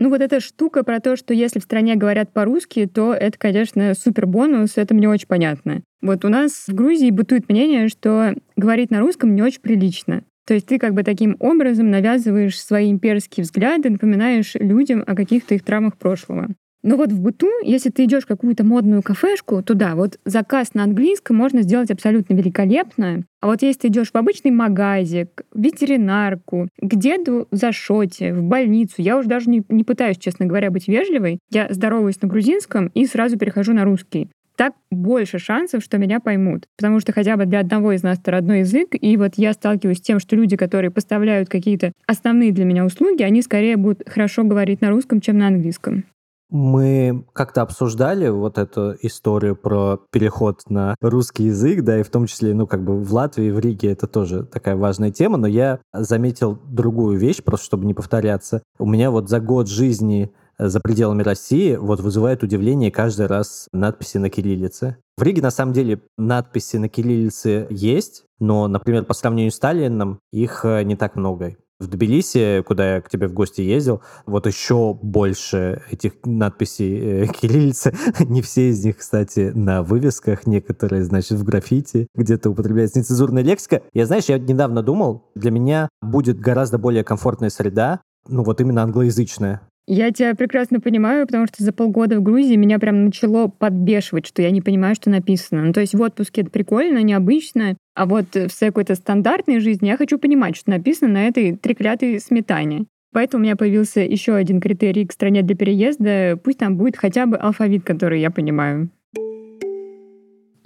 Ну 0.00 0.10
вот 0.10 0.20
эта 0.20 0.40
штука 0.40 0.84
про 0.84 1.00
то, 1.00 1.16
что 1.16 1.34
если 1.34 1.58
в 1.58 1.64
стране 1.64 1.96
говорят 1.96 2.32
по-русски, 2.32 2.86
то 2.86 3.12
это, 3.12 3.36
конечно, 3.36 3.94
супер 3.94 4.26
бонус, 4.26 4.72
это 4.76 4.94
мне 4.94 5.08
очень 5.08 5.26
понятно. 5.26 5.82
Вот 6.00 6.24
у 6.24 6.28
нас 6.28 6.64
в 6.68 6.74
Грузии 6.74 7.10
бытует 7.10 7.48
мнение, 7.48 7.88
что 7.88 8.34
говорить 8.56 8.90
на 8.90 9.00
русском 9.00 9.34
не 9.34 9.42
очень 9.42 9.60
прилично. 9.60 10.22
То 10.46 10.54
есть 10.54 10.66
ты 10.66 10.78
как 10.78 10.94
бы 10.94 11.02
таким 11.02 11.36
образом 11.40 11.90
навязываешь 11.90 12.58
свои 12.58 12.90
имперские 12.90 13.44
взгляды, 13.44 13.90
напоминаешь 13.90 14.54
людям 14.54 15.02
о 15.06 15.14
каких-то 15.14 15.54
их 15.54 15.62
травмах 15.62 15.96
прошлого. 15.98 16.48
Но 16.82 16.96
вот 16.96 17.10
в 17.10 17.20
быту, 17.20 17.48
если 17.64 17.90
ты 17.90 18.04
идешь 18.04 18.24
в 18.24 18.28
какую-то 18.28 18.64
модную 18.64 19.02
кафешку, 19.02 19.62
то 19.62 19.74
да, 19.74 19.96
вот 19.96 20.18
заказ 20.24 20.74
на 20.74 20.84
английском 20.84 21.36
можно 21.36 21.62
сделать 21.62 21.90
абсолютно 21.90 22.34
великолепно. 22.34 23.24
А 23.40 23.48
вот 23.48 23.62
если 23.62 23.80
ты 23.80 23.88
идешь 23.88 24.10
в 24.12 24.16
обычный 24.16 24.52
магазик, 24.52 25.42
в 25.52 25.60
ветеринарку, 25.60 26.68
к 26.80 26.94
деду 26.96 27.48
за 27.50 27.72
шоте, 27.72 28.32
в 28.32 28.42
больницу, 28.42 28.94
я 28.98 29.18
уже 29.18 29.28
даже 29.28 29.50
не, 29.50 29.62
не 29.68 29.84
пытаюсь, 29.84 30.18
честно 30.18 30.46
говоря, 30.46 30.70
быть 30.70 30.88
вежливой. 30.88 31.40
Я 31.50 31.66
здороваюсь 31.70 32.20
на 32.22 32.28
грузинском 32.28 32.88
и 32.94 33.06
сразу 33.06 33.38
перехожу 33.38 33.72
на 33.72 33.84
русский. 33.84 34.28
так 34.56 34.74
больше 34.90 35.38
шансов, 35.38 35.84
что 35.84 35.98
меня 35.98 36.18
поймут. 36.18 36.66
Потому 36.76 36.98
что 36.98 37.12
хотя 37.12 37.36
бы 37.36 37.46
для 37.46 37.60
одного 37.60 37.92
из 37.92 38.02
нас 38.02 38.18
это 38.18 38.32
родной 38.32 38.60
язык, 38.60 38.88
и 38.92 39.16
вот 39.16 39.34
я 39.36 39.52
сталкиваюсь 39.52 39.98
с 39.98 40.02
тем, 40.02 40.18
что 40.18 40.34
люди, 40.34 40.56
которые 40.56 40.90
поставляют 40.90 41.48
какие-то 41.48 41.92
основные 42.06 42.52
для 42.52 42.64
меня 42.64 42.84
услуги, 42.84 43.22
они 43.22 43.42
скорее 43.42 43.76
будут 43.76 44.08
хорошо 44.08 44.42
говорить 44.42 44.80
на 44.80 44.90
русском, 44.90 45.20
чем 45.20 45.38
на 45.38 45.46
английском. 45.46 46.04
Мы 46.50 47.26
как-то 47.34 47.62
обсуждали 47.62 48.28
вот 48.28 48.56
эту 48.56 48.94
историю 49.02 49.54
про 49.54 50.00
переход 50.10 50.62
на 50.68 50.94
русский 51.00 51.44
язык, 51.44 51.82
да, 51.84 52.00
и 52.00 52.02
в 52.02 52.10
том 52.10 52.26
числе, 52.26 52.54
ну, 52.54 52.66
как 52.66 52.82
бы 52.82 53.02
в 53.02 53.12
Латвии, 53.12 53.50
в 53.50 53.58
Риге 53.58 53.92
это 53.92 54.06
тоже 54.06 54.44
такая 54.44 54.76
важная 54.76 55.10
тема, 55.10 55.36
но 55.36 55.46
я 55.46 55.80
заметил 55.92 56.58
другую 56.64 57.18
вещь, 57.18 57.42
просто 57.42 57.66
чтобы 57.66 57.84
не 57.84 57.94
повторяться. 57.94 58.62
У 58.78 58.86
меня 58.86 59.10
вот 59.10 59.28
за 59.28 59.40
год 59.40 59.68
жизни 59.68 60.32
за 60.58 60.80
пределами 60.80 61.22
России 61.22 61.76
вот 61.76 62.00
вызывает 62.00 62.42
удивление 62.42 62.90
каждый 62.90 63.26
раз 63.26 63.68
надписи 63.72 64.18
на 64.18 64.28
кириллице. 64.28 64.96
В 65.16 65.22
Риге, 65.22 65.42
на 65.42 65.50
самом 65.50 65.72
деле, 65.72 66.02
надписи 66.16 66.76
на 66.76 66.88
кириллице 66.88 67.66
есть, 67.70 68.24
но, 68.40 68.68
например, 68.68 69.04
по 69.04 69.14
сравнению 69.14 69.52
с 69.52 69.56
Сталином, 69.56 70.20
их 70.32 70.64
э, 70.64 70.82
не 70.82 70.96
так 70.96 71.16
много. 71.16 71.56
В 71.80 71.86
Тбилиси, 71.86 72.64
куда 72.66 72.96
я 72.96 73.00
к 73.00 73.08
тебе 73.08 73.28
в 73.28 73.32
гости 73.32 73.60
ездил, 73.60 74.02
вот 74.26 74.46
еще 74.48 74.94
больше 75.00 75.82
этих 75.90 76.14
надписей 76.24 77.22
э, 77.22 77.26
кириллицы. 77.40 77.94
Не 78.18 78.42
все 78.42 78.70
из 78.70 78.84
них, 78.84 78.96
кстати, 78.96 79.52
на 79.54 79.84
вывесках, 79.84 80.48
некоторые, 80.48 81.04
значит, 81.04 81.38
в 81.38 81.44
граффити, 81.44 82.08
где-то 82.16 82.50
употребляется 82.50 82.98
нецензурная 82.98 83.44
лексика. 83.44 83.82
Я, 83.92 84.06
знаешь, 84.06 84.24
я 84.24 84.38
недавно 84.38 84.82
думал, 84.82 85.30
для 85.36 85.52
меня 85.52 85.88
будет 86.02 86.40
гораздо 86.40 86.78
более 86.78 87.04
комфортная 87.04 87.50
среда, 87.50 88.00
ну 88.26 88.42
вот 88.42 88.60
именно 88.60 88.82
англоязычная. 88.82 89.62
Я 89.90 90.10
тебя 90.10 90.34
прекрасно 90.34 90.80
понимаю, 90.80 91.26
потому 91.26 91.46
что 91.46 91.64
за 91.64 91.72
полгода 91.72 92.20
в 92.20 92.22
Грузии 92.22 92.56
меня 92.56 92.78
прям 92.78 93.06
начало 93.06 93.48
подбешивать, 93.48 94.26
что 94.26 94.42
я 94.42 94.50
не 94.50 94.60
понимаю, 94.60 94.94
что 94.94 95.08
написано. 95.08 95.62
Ну, 95.62 95.72
то 95.72 95.80
есть 95.80 95.94
в 95.94 96.02
отпуске 96.02 96.42
это 96.42 96.50
прикольно, 96.50 96.98
необычно, 97.02 97.74
а 97.94 98.04
вот 98.04 98.26
в 98.34 98.50
какой-то 98.60 98.94
стандартной 98.94 99.60
жизни 99.60 99.86
я 99.88 99.96
хочу 99.96 100.18
понимать, 100.18 100.56
что 100.56 100.68
написано 100.68 101.14
на 101.14 101.26
этой 101.26 101.56
треклятой 101.56 102.20
сметане. 102.20 102.84
Поэтому 103.14 103.40
у 103.40 103.44
меня 103.44 103.56
появился 103.56 104.00
еще 104.00 104.34
один 104.34 104.60
критерий 104.60 105.06
к 105.06 105.12
стране 105.12 105.40
для 105.40 105.56
переезда. 105.56 106.38
Пусть 106.44 106.58
там 106.58 106.76
будет 106.76 106.98
хотя 106.98 107.24
бы 107.24 107.38
алфавит, 107.38 107.82
который 107.82 108.20
я 108.20 108.30
понимаю. 108.30 108.90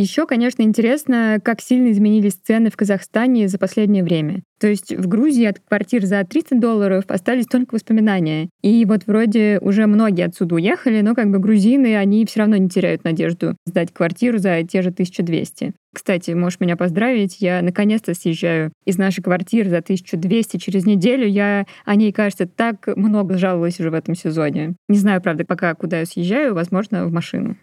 Еще, 0.03 0.27
конечно, 0.27 0.63
интересно, 0.63 1.39
как 1.41 1.61
сильно 1.61 1.93
изменились 1.93 2.35
цены 2.35 2.71
в 2.71 2.77
Казахстане 2.77 3.47
за 3.47 3.57
последнее 3.57 4.03
время. 4.03 4.43
То 4.59 4.67
есть 4.67 4.93
в 4.93 5.07
Грузии 5.07 5.45
от 5.45 5.61
квартир 5.61 6.05
за 6.07 6.25
300 6.25 6.59
долларов 6.59 7.05
остались 7.07 7.47
только 7.47 7.77
воспоминания. 7.77 8.49
И 8.65 8.85
вот 8.85 9.07
вроде 9.07 9.61
уже 9.61 9.87
многие 9.87 10.25
отсюда 10.25 10.57
уехали, 10.57 11.03
но 11.03 11.15
как 11.15 11.31
бы 11.31 11.39
грузины, 11.39 11.95
они 11.97 12.27
все 12.27 12.41
равно 12.41 12.57
не 12.57 12.69
теряют 12.69 13.05
надежду 13.05 13.57
сдать 13.65 13.93
квартиру 13.93 14.39
за 14.39 14.65
те 14.65 14.83
же 14.83 14.89
1200. 14.89 15.73
Кстати, 15.95 16.33
можешь 16.33 16.59
меня 16.59 16.77
поздравить, 16.77 17.37
я 17.39 17.63
наконец-то 17.63 18.13
съезжаю 18.15 18.73
из 18.85 18.99
нашей 18.99 19.23
квартиры 19.23 19.71
за 19.71 19.79
1200 19.79 20.57
через 20.57 20.85
неделю. 20.85 21.29
Я 21.29 21.65
о 21.85 21.95
ней, 21.95 22.11
кажется, 22.11 22.49
так 22.49 22.89
много 22.97 23.39
жаловалась 23.39 23.79
уже 23.79 23.91
в 23.91 23.95
этом 23.95 24.17
сезоне. 24.17 24.75
Не 24.89 24.99
знаю, 24.99 25.23
правда, 25.23 25.45
пока 25.45 25.73
куда 25.77 26.01
я 26.01 26.07
съезжаю, 26.07 26.55
возможно, 26.55 27.07
в 27.07 27.13
машину. 27.13 27.57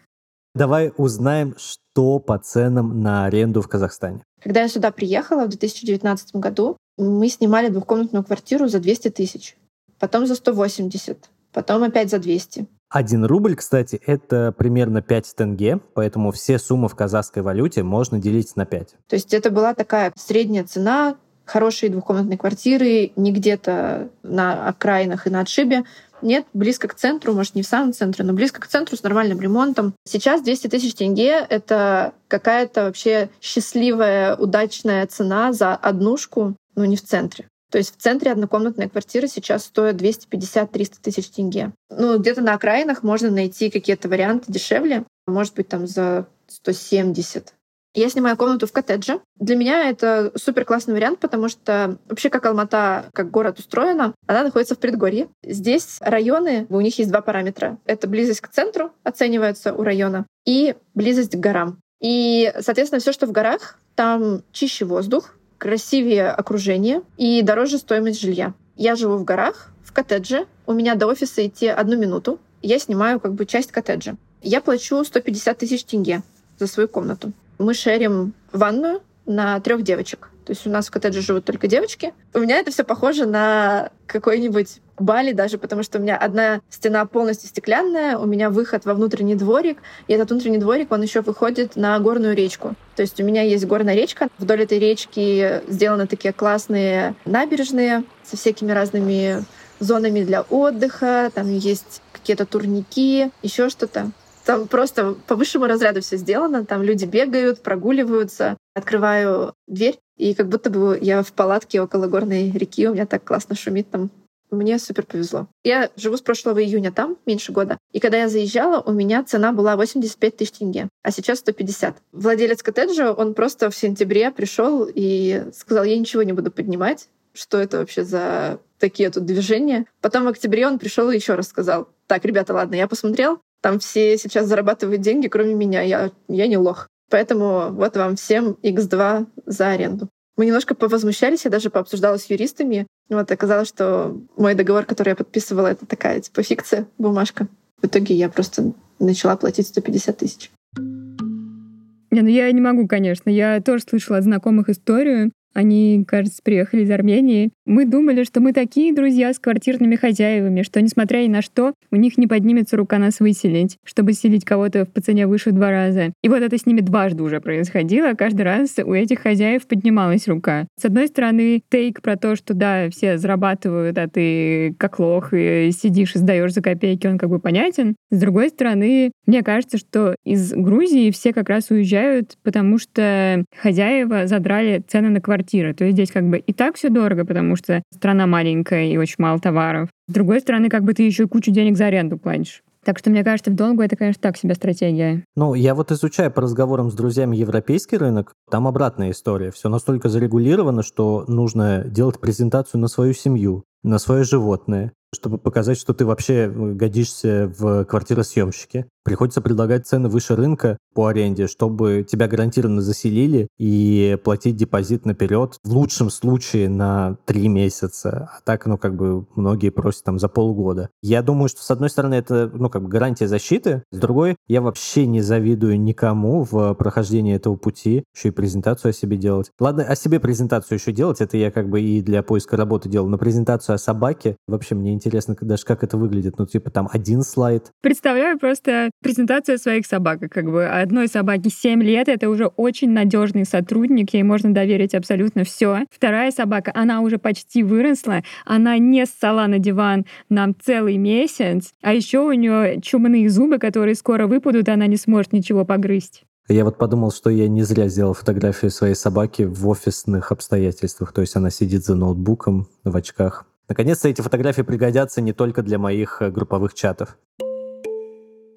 Давай 0.60 0.92
узнаем, 0.98 1.56
что 1.58 2.20
по 2.20 2.38
ценам 2.38 3.02
на 3.02 3.24
аренду 3.24 3.62
в 3.62 3.70
Казахстане. 3.70 4.26
Когда 4.44 4.64
я 4.64 4.68
сюда 4.68 4.92
приехала 4.92 5.46
в 5.46 5.48
2019 5.48 6.36
году, 6.36 6.76
мы 6.98 7.30
снимали 7.30 7.70
двухкомнатную 7.70 8.26
квартиру 8.26 8.68
за 8.68 8.82
200 8.82 9.12
тысяч, 9.12 9.56
потом 10.00 10.28
за 10.28 10.36
180, 10.36 11.30
потом 11.54 11.84
опять 11.84 12.10
за 12.10 12.20
200. 12.20 12.68
Один 12.90 13.24
рубль, 13.24 13.56
кстати, 13.56 14.02
это 14.06 14.52
примерно 14.52 15.02
5 15.02 15.34
тенге, 15.38 15.80
поэтому 15.94 16.32
все 16.32 16.60
суммы 16.60 16.90
в 16.90 16.96
казахской 16.96 17.42
валюте 17.42 17.84
можно 17.84 18.20
делить 18.20 18.58
на 18.58 18.66
5. 18.66 18.96
То 19.08 19.16
есть 19.16 19.34
это 19.34 19.52
была 19.52 19.74
такая 19.74 20.12
средняя 20.18 20.66
цена 20.66 21.16
хорошие 21.50 21.90
двухкомнатные 21.90 22.38
квартиры, 22.38 23.12
не 23.16 23.32
где-то 23.32 24.10
на 24.24 24.68
окраинах 24.68 25.28
и 25.28 25.30
на 25.30 25.42
отшибе, 25.42 25.84
нет, 26.22 26.46
близко 26.54 26.88
к 26.88 26.96
центру, 26.96 27.34
может, 27.34 27.56
не 27.56 27.64
в 27.64 27.68
самом 27.68 27.94
центре, 27.94 28.26
но 28.26 28.34
близко 28.34 28.60
к 28.60 28.68
центру 28.68 28.98
с 28.98 29.04
нормальным 29.04 29.40
ремонтом. 29.40 29.94
Сейчас 30.06 30.42
200 30.42 30.68
тысяч 30.68 30.94
тенге— 30.94 31.46
это 31.50 32.14
какая-то 32.28 32.86
вообще 32.86 33.30
счастливая, 33.42 34.36
удачная 34.36 35.08
цена 35.08 35.54
за 35.54 35.76
однушку, 35.76 36.56
ну, 36.76 36.86
не 36.86 36.98
в 36.98 37.04
центре. 37.04 37.48
То 37.72 37.78
есть 37.78 37.96
в 37.96 38.02
центре 38.02 38.32
однокомнатная 38.32 38.90
квартира 38.90 39.28
сейчас 39.28 39.66
стоит 39.66 40.02
250-300 40.02 40.94
тысяч 41.02 41.30
тенге. 41.30 41.72
Ну, 41.90 42.18
где-то 42.18 42.42
на 42.42 42.56
окраинах 42.56 43.04
можно 43.04 43.30
найти 43.30 43.70
какие-то 43.70 44.10
варианты 44.10 44.52
дешевле. 44.52 45.06
Может 45.28 45.54
быть, 45.56 45.68
там 45.68 45.88
за 45.88 46.26
170. 46.48 47.54
Я 47.96 48.10
снимаю 48.10 48.38
комнату 48.38 48.68
в 48.68 48.72
коттедже. 48.72 49.20
Для 49.40 49.56
меня 49.56 49.90
это 49.90 50.32
супер 50.36 50.64
классный 50.64 50.94
вариант, 50.94 51.20
потому 51.20 51.50
что 51.50 51.98
вообще 52.08 52.30
как 52.30 52.46
Алмата, 52.46 53.06
как 53.14 53.32
город 53.32 53.58
устроена, 53.58 54.14
она 54.28 54.44
находится 54.44 54.76
в 54.76 54.80
предгорье. 54.80 55.28
Здесь 55.44 55.98
районы, 56.02 56.68
у 56.70 56.82
них 56.82 57.00
есть 57.00 57.10
два 57.10 57.22
параметра. 57.22 57.80
Это 57.86 58.08
близость 58.08 58.42
к 58.42 58.50
центру 58.50 58.92
оценивается 59.04 59.74
у 59.74 59.84
района 59.84 60.28
и 60.46 60.76
близость 60.94 61.36
к 61.36 61.40
горам. 61.40 61.80
И, 62.00 62.54
соответственно, 62.60 63.00
все, 63.00 63.12
что 63.12 63.26
в 63.26 63.32
горах, 63.32 63.80
там 63.96 64.44
чище 64.52 64.86
воздух, 64.86 65.36
красивее 65.58 66.30
окружение 66.30 67.02
и 67.18 67.42
дороже 67.42 67.80
стоимость 67.80 68.22
жилья. 68.22 68.54
Я 68.76 68.96
живу 68.96 69.18
в 69.18 69.24
горах, 69.24 69.72
в 69.84 69.92
коттедже. 69.92 70.46
У 70.68 70.74
меня 70.74 70.94
до 70.94 71.08
офиса 71.08 71.46
идти 71.46 71.68
одну 71.68 71.98
минуту. 71.98 72.40
Я 72.62 72.78
снимаю 72.78 73.20
как 73.20 73.34
бы 73.34 73.46
часть 73.46 73.72
коттеджа. 73.72 74.16
Я 74.44 74.62
плачу 74.62 75.04
150 75.04 75.58
тысяч 75.58 75.84
тенге 75.84 76.22
за 76.60 76.68
свою 76.68 76.88
комнату 76.88 77.34
мы 77.60 77.74
шерим 77.74 78.34
ванную 78.52 79.02
на 79.26 79.60
трех 79.60 79.84
девочек. 79.84 80.30
То 80.46 80.54
есть 80.54 80.66
у 80.66 80.72
нас 80.72 80.88
в 80.88 80.92
коттедже 80.92 81.22
живут 81.22 81.46
только 81.46 81.68
девочки. 81.68 82.12
У 82.34 82.40
меня 82.40 82.58
это 82.58 82.72
все 82.72 82.84
похоже 82.84 83.28
на 83.28 83.92
какой-нибудь 84.08 84.80
Бали 84.98 85.32
даже, 85.32 85.58
потому 85.58 85.84
что 85.84 85.98
у 85.98 86.02
меня 86.02 86.18
одна 86.18 86.62
стена 86.70 87.06
полностью 87.06 87.48
стеклянная, 87.48 88.18
у 88.18 88.26
меня 88.26 88.50
выход 88.50 88.86
во 88.86 88.94
внутренний 88.94 89.36
дворик, 89.36 89.78
и 90.08 90.14
этот 90.14 90.32
внутренний 90.32 90.58
дворик, 90.58 90.92
он 90.92 91.02
еще 91.02 91.22
выходит 91.22 91.76
на 91.76 91.98
горную 92.00 92.36
речку. 92.36 92.76
То 92.96 93.04
есть 93.04 93.20
у 93.22 93.24
меня 93.24 93.44
есть 93.44 93.66
горная 93.66 93.96
речка, 93.96 94.28
вдоль 94.40 94.64
этой 94.64 94.80
речки 94.80 95.62
сделаны 95.68 96.08
такие 96.08 96.34
классные 96.34 97.16
набережные 97.26 98.04
со 98.24 98.36
всякими 98.36 98.72
разными 98.72 99.46
зонами 99.80 100.24
для 100.24 100.42
отдыха, 100.42 101.32
там 101.34 101.50
есть 101.56 102.02
какие-то 102.12 102.46
турники, 102.46 103.32
еще 103.42 103.70
что-то. 103.70 104.12
Там 104.50 104.68
просто 104.68 105.16
по 105.28 105.36
высшему 105.36 105.68
разряду 105.68 106.02
все 106.02 106.18
сделано. 106.18 106.66
Там 106.66 106.82
люди 106.82 107.06
бегают, 107.06 107.62
прогуливаются. 107.62 108.58
Открываю 108.74 109.54
дверь, 109.68 110.00
и 110.18 110.34
как 110.34 110.48
будто 110.48 110.72
бы 110.72 110.98
я 111.00 111.22
в 111.22 111.32
палатке 111.34 111.80
около 111.80 112.08
горной 112.08 112.50
реки. 112.50 112.88
У 112.88 112.94
меня 112.94 113.06
так 113.06 113.24
классно 113.24 113.56
шумит 113.56 113.92
там. 113.92 114.10
Мне 114.50 114.80
супер 114.80 115.06
повезло. 115.06 115.46
Я 115.64 115.92
живу 115.96 116.18
с 116.18 116.22
прошлого 116.22 116.64
июня 116.64 116.92
там, 116.92 117.16
меньше 117.28 117.52
года. 117.52 117.78
И 117.92 118.00
когда 118.00 118.18
я 118.18 118.28
заезжала, 118.28 118.82
у 118.82 118.92
меня 118.92 119.24
цена 119.24 119.52
была 119.52 119.76
85 119.76 120.38
тысяч 120.38 120.54
тенге, 120.54 120.90
а 121.04 121.12
сейчас 121.12 121.38
150. 121.38 121.98
Владелец 122.12 122.64
коттеджа, 122.64 123.14
он 123.14 123.36
просто 123.36 123.70
в 123.70 123.76
сентябре 123.76 124.32
пришел 124.32 124.90
и 124.92 125.44
сказал, 125.54 125.84
я 125.84 125.96
ничего 125.96 126.24
не 126.24 126.34
буду 126.34 126.50
поднимать. 126.50 127.08
Что 127.34 127.60
это 127.60 127.78
вообще 127.78 128.04
за 128.04 128.60
такие 128.80 129.12
тут 129.12 129.26
движения? 129.26 129.86
Потом 130.02 130.24
в 130.24 130.30
октябре 130.30 130.66
он 130.66 130.80
пришел 130.80 131.12
и 131.12 131.16
еще 131.16 131.36
раз 131.36 131.50
сказал, 131.50 131.88
так, 132.08 132.26
ребята, 132.26 132.56
ладно, 132.56 132.74
я 132.74 132.88
посмотрел, 132.88 133.40
там 133.62 133.80
все 133.80 134.18
сейчас 134.18 134.48
зарабатывают 134.48 135.02
деньги, 135.02 135.28
кроме 135.28 135.54
меня. 135.54 135.82
Я, 135.82 136.12
я 136.28 136.48
не 136.48 136.58
лох. 136.58 136.88
Поэтому 137.10 137.70
вот 137.72 137.98
вам 137.98 138.16
всем 138.16 138.58
X2 138.62 139.28
за 139.46 139.70
аренду. 139.70 140.10
Мы 140.38 140.46
немножко 140.46 140.76
повозмущались, 140.76 141.44
я 141.44 141.52
даже 141.52 141.70
пообсуждала 141.70 142.18
с 142.18 142.30
юристами. 142.30 142.88
Вот 143.10 143.30
оказалось, 143.32 143.68
что 143.68 144.18
мой 144.38 144.56
договор, 144.56 144.86
который 144.86 145.10
я 145.10 145.16
подписывала, 145.16 145.68
это 145.68 145.86
такая 145.86 146.22
типа 146.22 146.44
фикция, 146.44 146.88
бумажка. 146.98 147.48
В 147.82 147.88
итоге 147.88 148.16
я 148.16 148.30
просто 148.30 148.74
начала 149.00 149.36
платить 149.36 149.68
150 149.68 150.18
тысяч. 150.18 150.52
Не, 150.78 152.22
ну 152.22 152.28
я 152.28 152.52
не 152.52 152.62
могу, 152.62 152.88
конечно. 152.88 153.30
Я 153.30 153.62
тоже 153.62 153.84
слышала 153.88 154.20
от 154.20 154.24
знакомых 154.24 154.70
историю. 154.70 155.32
Они, 155.54 156.06
кажется, 156.08 156.42
приехали 156.44 156.84
из 156.84 156.92
Армении. 156.92 157.52
Мы 157.70 157.86
думали, 157.86 158.24
что 158.24 158.40
мы 158.40 158.52
такие 158.52 158.96
друзья 158.96 159.32
с 159.32 159.38
квартирными 159.38 159.96
хозяевами, 159.96 160.64
что, 160.64 160.82
несмотря 160.82 161.20
ни 161.20 161.28
на 161.28 161.44
что, 161.44 161.76
у 161.92 161.98
них 161.98 162.18
не 162.18 162.26
поднимется 162.26 162.76
рука 162.78 162.98
нас 162.98 163.20
выселить, 163.20 163.78
чтобы 163.84 164.14
селить 164.14 164.44
кого-то 164.44 164.88
в 164.92 165.02
цене 165.02 165.28
выше 165.28 165.52
два 165.52 165.70
раза. 165.70 166.12
И 166.24 166.30
вот 166.30 166.42
это 166.42 166.58
с 166.58 166.66
ними 166.66 166.82
дважды 166.82 167.22
уже 167.22 167.40
происходило. 167.40 168.14
Каждый 168.16 168.42
раз 168.42 168.76
у 168.84 168.92
этих 168.92 169.20
хозяев 169.20 169.68
поднималась 169.68 170.28
рука. 170.28 170.66
С 170.82 170.86
одной 170.86 171.10
стороны, 171.10 171.62
тейк 171.70 172.02
про 172.02 172.16
то, 172.16 172.36
что 172.36 172.56
да, 172.56 172.90
все 172.90 173.20
зарабатывают, 173.20 174.00
а 174.00 174.08
ты 174.08 174.74
как 174.80 174.98
лох 174.98 175.32
и 175.34 175.70
сидишь 175.72 176.16
и 176.16 176.18
сдаешь 176.18 176.56
за 176.56 176.64
копейки, 176.64 177.06
он 177.06 177.20
как 177.20 177.30
бы 177.30 177.38
понятен. 177.38 177.96
С 178.10 178.20
другой 178.20 178.50
стороны, 178.50 179.12
мне 179.28 179.44
кажется, 179.44 179.78
что 179.78 180.16
из 180.26 180.54
Грузии 180.54 181.12
все 181.12 181.34
как 181.34 181.50
раз 181.50 181.70
уезжают, 181.70 182.36
потому 182.42 182.80
что 182.80 183.44
хозяева 183.56 184.26
задрали 184.26 184.84
цены 184.88 185.10
на 185.10 185.22
квартиры. 185.22 185.76
То 185.76 185.84
есть 185.84 185.96
здесь 185.96 186.10
как 186.10 186.28
бы 186.28 186.40
и 186.40 186.52
так 186.52 186.76
все 186.76 186.90
дорого, 186.90 187.26
потому 187.26 187.59
что 187.60 187.84
страна 187.94 188.28
маленькая 188.28 188.88
и 188.88 188.98
очень 188.98 189.16
мало 189.20 189.40
товаров. 189.40 189.90
С 190.08 190.14
другой 190.14 190.42
стороны, 190.42 190.70
как 190.70 190.84
бы 190.84 190.94
ты 190.94 191.04
еще 191.04 191.28
кучу 191.28 191.52
денег 191.52 191.78
за 191.78 191.86
аренду 191.86 192.18
платишь. 192.18 192.64
Так 192.84 192.98
что, 192.98 193.10
мне 193.10 193.24
кажется, 193.24 193.52
в 193.52 193.56
долгу 193.56 193.82
это, 193.82 193.96
конечно, 193.96 194.22
так 194.22 194.38
себе 194.38 194.56
стратегия. 194.56 195.24
Ну, 195.36 195.54
я 195.54 195.76
вот 195.76 195.92
изучаю 195.92 196.32
по 196.32 196.42
разговорам 196.42 196.90
с 196.90 196.94
друзьями 196.94 197.36
европейский 197.36 197.98
рынок, 197.98 198.34
там 198.50 198.68
обратная 198.68 199.12
история. 199.12 199.52
Все 199.52 199.70
настолько 199.70 200.10
зарегулировано, 200.10 200.82
что 200.82 201.26
нужно 201.28 201.84
делать 201.84 202.20
презентацию 202.20 202.80
на 202.80 202.88
свою 202.88 203.14
семью, 203.14 203.66
на 203.84 204.00
свое 204.00 204.24
животное, 204.24 204.94
чтобы 205.14 205.38
показать, 205.38 205.80
что 205.80 205.94
ты 205.94 206.06
вообще 206.06 206.34
э, 206.46 206.74
годишься 206.74 207.52
в 207.58 207.86
квартиросъемщике. 207.86 208.88
Приходится 209.04 209.42
предлагать 209.42 209.88
цены 209.88 210.08
выше 210.08 210.36
рынка 210.36 210.78
по 210.94 211.08
аренде, 211.08 211.48
чтобы 211.48 212.06
тебя 212.08 212.28
гарантированно 212.28 212.82
заселили 212.82 213.48
и 213.58 214.18
платить 214.24 214.56
депозит 214.56 215.06
наперед, 215.06 215.58
в 215.64 215.74
лучшем 215.74 216.10
случае 216.10 216.70
на 216.70 217.18
три 217.26 217.48
месяца, 217.48 218.30
а 218.32 218.42
так, 218.44 218.66
ну, 218.66 218.78
как 218.78 218.96
бы 218.96 219.26
многие 219.36 219.70
просят 219.70 220.04
там 220.04 220.20
за 220.20 220.28
полгода. 220.28 220.90
Я 221.02 221.24
думаю, 221.24 221.50
что, 221.50 221.64
с 221.64 221.72
одной 221.72 221.90
стороны, 221.90 222.16
это, 222.16 222.52
ну, 222.54 222.70
как 222.70 222.84
бы 222.84 222.90
гарантия 222.90 223.28
защиты, 223.28 223.84
с 223.92 223.98
другой, 223.98 224.36
я 224.48 224.62
вообще 224.62 225.08
не 225.08 225.22
завидую 225.22 225.80
никому 225.80 226.44
в 226.44 226.74
прохождении 226.76 227.36
этого 227.36 227.56
пути, 227.56 228.04
еще 228.16 228.28
и 228.28 228.32
презентацию 228.32 228.92
о 228.92 228.94
себе 228.94 229.18
делать. 229.18 229.52
Ладно, 229.60 229.84
о 229.84 229.96
себе 229.96 230.20
презентацию 230.20 230.78
еще 230.78 230.92
делать, 230.92 231.22
это 231.22 231.38
я 231.38 231.50
как 231.50 231.70
бы 231.70 231.82
и 231.82 232.02
для 232.02 232.22
поиска 232.22 232.58
работы 232.58 232.90
делал, 232.90 233.08
но 233.08 233.18
презентацию 233.18 233.76
о 233.76 233.80
собаке, 233.80 234.36
вообще 234.48 234.76
мне 234.76 234.94
интересно 235.00 235.36
даже, 235.42 235.64
как 235.64 235.84
это 235.84 235.98
выглядит, 235.98 236.38
ну, 236.38 236.46
типа 236.46 236.70
там 236.70 236.90
один 236.92 237.24
слайд. 237.24 237.72
Представляю 237.82 238.38
просто 238.38 238.92
презентация 239.02 239.58
своих 239.58 239.86
собак. 239.86 240.20
Как 240.30 240.46
бы 240.46 240.66
одной 240.66 241.08
собаке 241.08 241.50
7 241.50 241.82
лет, 241.82 242.10
это 242.10 242.30
уже 242.30 242.48
очень 242.48 242.92
надежный 242.92 243.46
сотрудник, 243.46 244.14
ей 244.14 244.24
можно 244.24 244.54
доверить 244.54 244.94
абсолютно 244.94 245.44
все. 245.44 245.86
Вторая 245.90 246.32
собака, 246.32 246.72
она 246.76 247.02
уже 247.02 247.18
почти 247.18 247.64
выросла, 247.64 248.24
она 248.46 248.78
не 248.78 249.06
ссала 249.06 249.48
на 249.48 249.60
диван 249.60 250.06
нам 250.30 250.56
целый 250.60 250.98
месяц, 250.98 251.74
а 251.82 251.94
еще 251.94 252.20
у 252.20 252.32
нее 252.34 252.82
чумные 252.82 253.30
зубы, 253.30 253.58
которые 253.58 253.96
скоро 253.96 254.28
выпадут, 254.28 254.68
и 254.68 254.72
она 254.72 254.88
не 254.88 254.98
сможет 254.98 255.34
ничего 255.34 255.66
погрызть. 255.66 256.24
Я 256.52 256.66
вот 256.66 256.80
подумал, 256.80 257.12
что 257.12 257.30
я 257.30 257.48
не 257.48 257.62
зря 257.62 257.88
сделал 257.90 258.16
фотографию 258.16 258.72
своей 258.72 258.96
собаки 258.96 259.44
в 259.44 259.68
офисных 259.68 260.32
обстоятельствах. 260.32 261.14
То 261.14 261.22
есть 261.22 261.36
она 261.36 261.52
сидит 261.52 261.86
за 261.86 261.94
ноутбуком 261.94 262.68
в 262.84 262.98
очках. 262.98 263.46
Наконец-то 263.70 264.10
эти 264.10 264.22
фотографии 264.22 264.64
пригодятся 264.64 265.22
не 265.22 265.32
только 265.32 265.62
для 265.62 265.78
моих 265.78 266.22
э, 266.22 266.32
групповых 266.32 266.74
чатов. 266.74 267.18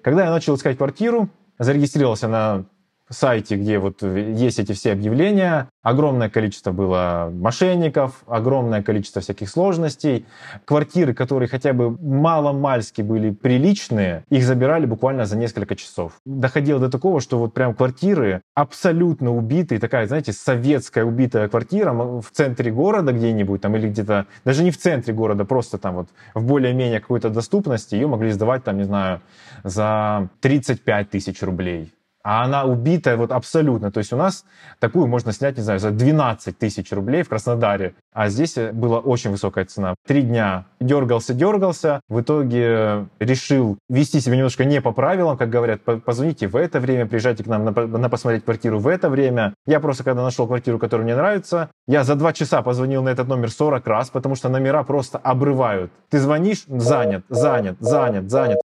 Когда 0.01 0.25
я 0.25 0.31
начал 0.31 0.55
искать 0.55 0.77
квартиру, 0.77 1.29
зарегистрировался 1.59 2.27
на 2.27 2.65
сайте, 3.13 3.55
где 3.55 3.79
вот 3.79 4.01
есть 4.01 4.59
эти 4.59 4.73
все 4.73 4.91
объявления. 4.91 5.69
Огромное 5.81 6.29
количество 6.29 6.71
было 6.71 7.29
мошенников, 7.33 8.23
огромное 8.27 8.81
количество 8.81 9.21
всяких 9.21 9.49
сложностей. 9.49 10.25
Квартиры, 10.65 11.13
которые 11.13 11.47
хотя 11.47 11.73
бы 11.73 11.91
мало-мальски 11.91 13.01
были 13.01 13.31
приличные, 13.31 14.23
их 14.29 14.43
забирали 14.43 14.85
буквально 14.85 15.25
за 15.25 15.37
несколько 15.37 15.75
часов. 15.75 16.13
Доходило 16.25 16.79
до 16.79 16.89
такого, 16.89 17.21
что 17.21 17.37
вот 17.37 17.53
прям 17.53 17.73
квартиры 17.73 18.41
абсолютно 18.55 19.35
убитые, 19.35 19.79
такая, 19.79 20.07
знаете, 20.07 20.33
советская 20.33 21.05
убитая 21.05 21.47
квартира 21.47 21.93
в 21.93 22.25
центре 22.31 22.71
города 22.71 23.11
где-нибудь 23.11 23.61
там 23.61 23.75
или 23.75 23.89
где-то, 23.89 24.25
даже 24.45 24.63
не 24.63 24.71
в 24.71 24.77
центре 24.77 25.13
города, 25.13 25.45
просто 25.45 25.77
там 25.77 25.95
вот 25.95 26.09
в 26.33 26.43
более-менее 26.45 26.99
какой-то 26.99 27.29
доступности, 27.29 27.95
ее 27.95 28.07
могли 28.07 28.31
сдавать 28.31 28.63
там, 28.63 28.77
не 28.77 28.83
знаю, 28.83 29.21
за 29.63 30.29
35 30.41 31.09
тысяч 31.09 31.41
рублей 31.41 31.93
а 32.23 32.43
она 32.43 32.63
убитая 32.63 33.17
вот 33.17 33.31
абсолютно. 33.31 33.91
То 33.91 33.99
есть 33.99 34.13
у 34.13 34.17
нас 34.17 34.45
такую 34.79 35.07
можно 35.07 35.31
снять, 35.33 35.57
не 35.57 35.63
знаю, 35.63 35.79
за 35.79 35.91
12 35.91 36.57
тысяч 36.57 36.91
рублей 36.91 37.23
в 37.23 37.29
Краснодаре, 37.29 37.95
а 38.13 38.29
здесь 38.29 38.55
была 38.55 38.99
очень 38.99 39.31
высокая 39.31 39.65
цена. 39.65 39.95
Три 40.07 40.21
дня 40.21 40.65
дергался, 40.79 41.33
дергался, 41.33 41.99
в 42.07 42.21
итоге 42.21 43.07
решил 43.19 43.77
вести 43.89 44.21
себя 44.21 44.37
немножко 44.37 44.65
не 44.65 44.81
по 44.81 44.91
правилам, 44.91 45.37
как 45.37 45.49
говорят, 45.49 45.81
позвоните 45.81 46.47
в 46.47 46.55
это 46.55 46.79
время, 46.79 47.05
приезжайте 47.05 47.43
к 47.43 47.47
нам 47.47 47.65
на, 47.65 47.71
на 47.71 48.09
посмотреть 48.09 48.45
квартиру 48.45 48.79
в 48.79 48.87
это 48.87 49.09
время. 49.09 49.53
Я 49.65 49.79
просто, 49.79 50.03
когда 50.03 50.23
нашел 50.23 50.47
квартиру, 50.47 50.79
которая 50.79 51.05
мне 51.05 51.15
нравится, 51.15 51.69
я 51.87 52.03
за 52.03 52.15
два 52.15 52.33
часа 52.33 52.61
позвонил 52.61 53.03
на 53.03 53.09
этот 53.09 53.27
номер 53.27 53.51
40 53.51 53.85
раз, 53.87 54.09
потому 54.09 54.35
что 54.35 54.49
номера 54.49 54.83
просто 54.83 55.17
обрывают. 55.17 55.91
Ты 56.09 56.19
звонишь, 56.19 56.63
занят, 56.67 57.25
занят, 57.29 57.77
занят, 57.79 58.29
занят. 58.29 58.59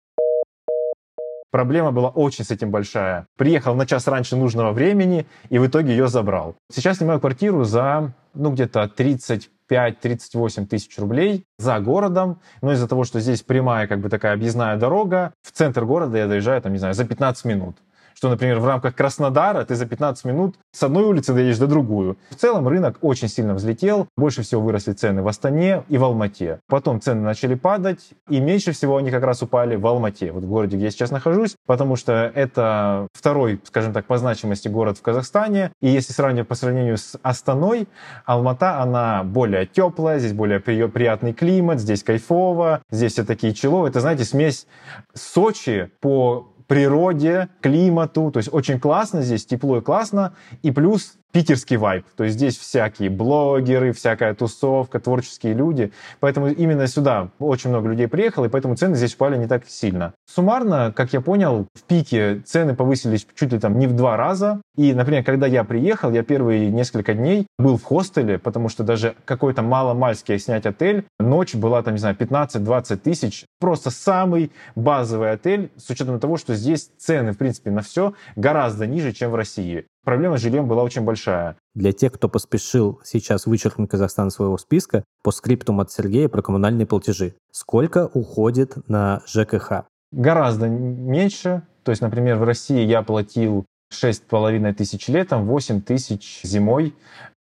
Проблема 1.51 1.91
была 1.91 2.09
очень 2.09 2.43
с 2.43 2.51
этим 2.51 2.71
большая. 2.71 3.27
Приехал 3.37 3.75
на 3.75 3.85
час 3.85 4.07
раньше 4.07 4.35
нужного 4.35 4.71
времени 4.71 5.25
и 5.49 5.57
в 5.57 5.67
итоге 5.67 5.91
ее 5.91 6.07
забрал. 6.07 6.55
Сейчас 6.71 6.97
снимаю 6.97 7.19
квартиру 7.19 7.63
за, 7.63 8.13
ну, 8.33 8.51
где-то 8.51 8.91
35-38 8.97 10.65
тысяч 10.67 10.97
рублей 10.99 11.45
за 11.57 11.79
городом. 11.79 12.41
Но 12.61 12.73
из-за 12.73 12.87
того, 12.87 13.03
что 13.03 13.19
здесь 13.19 13.41
прямая, 13.41 13.87
как 13.87 14.01
бы 14.01 14.09
такая 14.09 14.33
объездная 14.33 14.75
дорога, 14.77 15.33
в 15.41 15.51
центр 15.51 15.85
города 15.85 16.17
я 16.17 16.27
доезжаю, 16.27 16.61
там, 16.61 16.73
не 16.73 16.79
знаю, 16.79 16.93
за 16.93 17.05
15 17.05 17.45
минут 17.45 17.77
что, 18.15 18.29
например, 18.29 18.59
в 18.59 18.65
рамках 18.65 18.95
Краснодара 18.95 19.63
ты 19.65 19.75
за 19.75 19.85
15 19.85 20.25
минут 20.25 20.55
с 20.71 20.81
одной 20.81 21.03
улицы 21.03 21.33
доедешь 21.33 21.57
до 21.57 21.67
другую. 21.67 22.17
В 22.29 22.35
целом 22.35 22.67
рынок 22.67 22.97
очень 23.01 23.27
сильно 23.27 23.53
взлетел, 23.53 24.07
больше 24.17 24.41
всего 24.41 24.61
выросли 24.61 24.93
цены 24.93 25.21
в 25.21 25.27
Астане 25.27 25.83
и 25.89 25.97
в 25.97 26.03
Алмате. 26.03 26.59
Потом 26.67 27.01
цены 27.01 27.21
начали 27.21 27.55
падать, 27.55 28.09
и 28.29 28.39
меньше 28.39 28.71
всего 28.71 28.97
они 28.97 29.11
как 29.11 29.23
раз 29.23 29.43
упали 29.43 29.75
в 29.75 29.85
Алмате, 29.85 30.31
вот 30.31 30.43
в 30.43 30.47
городе, 30.47 30.77
где 30.77 30.85
я 30.85 30.91
сейчас 30.91 31.11
нахожусь, 31.11 31.55
потому 31.67 31.95
что 31.95 32.31
это 32.33 33.07
второй, 33.13 33.59
скажем 33.65 33.93
так, 33.93 34.05
по 34.05 34.17
значимости 34.17 34.67
город 34.67 34.97
в 34.97 35.01
Казахстане. 35.01 35.71
И 35.81 35.89
если 35.89 36.13
сравнивать 36.13 36.47
по 36.47 36.55
сравнению 36.55 36.97
с 36.97 37.17
Астаной, 37.21 37.87
Алмата, 38.25 38.81
она 38.81 39.23
более 39.23 39.65
теплая, 39.65 40.19
здесь 40.19 40.33
более 40.33 40.59
приятный 40.59 41.33
климат, 41.33 41.79
здесь 41.79 42.03
кайфово, 42.03 42.81
здесь 42.89 43.13
все 43.13 43.25
такие 43.25 43.53
человые. 43.53 43.89
Это, 43.89 43.99
знаете, 43.99 44.23
смесь 44.23 44.67
Сочи 45.13 45.91
по 45.99 46.51
природе, 46.67 47.49
климату. 47.61 48.31
То 48.31 48.37
есть 48.37 48.49
очень 48.51 48.79
классно 48.79 49.21
здесь, 49.21 49.45
тепло 49.45 49.77
и 49.77 49.81
классно. 49.81 50.35
И 50.61 50.71
плюс 50.71 51.15
питерский 51.35 51.75
вайб. 51.75 52.05
То 52.15 52.23
есть 52.23 52.37
здесь 52.37 52.57
всякие 52.57 53.09
блогеры, 53.09 53.91
всякая 53.91 54.33
тусовка, 54.33 55.01
творческие 55.01 55.53
люди. 55.53 55.91
Поэтому 56.21 56.47
именно 56.47 56.87
сюда 56.87 57.29
очень 57.39 57.71
много 57.71 57.89
людей 57.89 58.07
приехало, 58.07 58.45
и 58.45 58.47
поэтому 58.47 58.77
цены 58.77 58.95
здесь 58.95 59.15
упали 59.15 59.35
не 59.35 59.45
так 59.45 59.67
сильно. 59.67 60.13
Суммарно, 60.33 60.93
как 60.95 61.11
я 61.11 61.19
понял, 61.19 61.67
в 61.73 61.83
пике 61.83 62.39
цены 62.45 62.73
повысились 62.73 63.27
чуть 63.35 63.51
ли 63.51 63.59
там 63.59 63.77
не 63.77 63.87
в 63.87 63.93
два 63.97 64.15
раза. 64.15 64.61
И, 64.77 64.93
например, 64.93 65.25
когда 65.25 65.45
я 65.45 65.65
приехал, 65.65 66.09
я 66.11 66.23
первые 66.23 66.71
несколько 66.71 67.13
дней 67.13 67.47
был 67.59 67.75
в 67.75 67.83
хостеле, 67.83 68.39
потому 68.39 68.69
что 68.69 68.85
даже 68.85 69.15
какой-то 69.25 69.61
мало-мальский 69.61 70.39
снять 70.39 70.65
отель, 70.65 71.03
ночь 71.19 71.53
была 71.53 71.83
там, 71.83 71.95
не 71.95 71.99
знаю, 71.99 72.15
15-20 72.15 72.95
тысяч. 72.95 73.43
Просто 73.59 73.89
самый 73.89 74.53
базовый 74.75 75.31
отель, 75.31 75.69
с 75.75 75.89
учетом 75.89 76.17
того, 76.17 76.37
что 76.37 76.55
здесь 76.55 76.91
цены, 76.97 77.33
в 77.33 77.37
принципе, 77.37 77.71
на 77.71 77.81
все 77.81 78.13
гораздо 78.37 78.87
ниже, 78.87 79.11
чем 79.11 79.31
в 79.31 79.35
России 79.35 79.85
проблема 80.05 80.37
с 80.37 80.41
жильем 80.41 80.67
была 80.67 80.83
очень 80.83 81.01
большая. 81.01 81.57
Для 81.73 81.91
тех, 81.91 82.13
кто 82.13 82.29
поспешил 82.29 83.01
сейчас 83.03 83.45
вычеркнуть 83.45 83.89
Казахстан 83.89 84.31
своего 84.31 84.57
списка, 84.57 85.03
по 85.23 85.31
скриптум 85.31 85.81
от 85.81 85.91
Сергея 85.91 86.29
про 86.29 86.41
коммунальные 86.41 86.85
платежи. 86.85 87.35
Сколько 87.51 88.09
уходит 88.13 88.87
на 88.87 89.21
ЖКХ? 89.27 89.83
Гораздо 90.13 90.69
меньше. 90.69 91.63
То 91.83 91.91
есть, 91.91 92.01
например, 92.01 92.37
в 92.37 92.43
России 92.43 92.85
я 92.85 93.01
платил 93.01 93.65
6,5 93.93 94.73
тысяч 94.73 95.07
летом, 95.07 95.45
8 95.45 95.81
тысяч 95.81 96.41
зимой, 96.43 96.95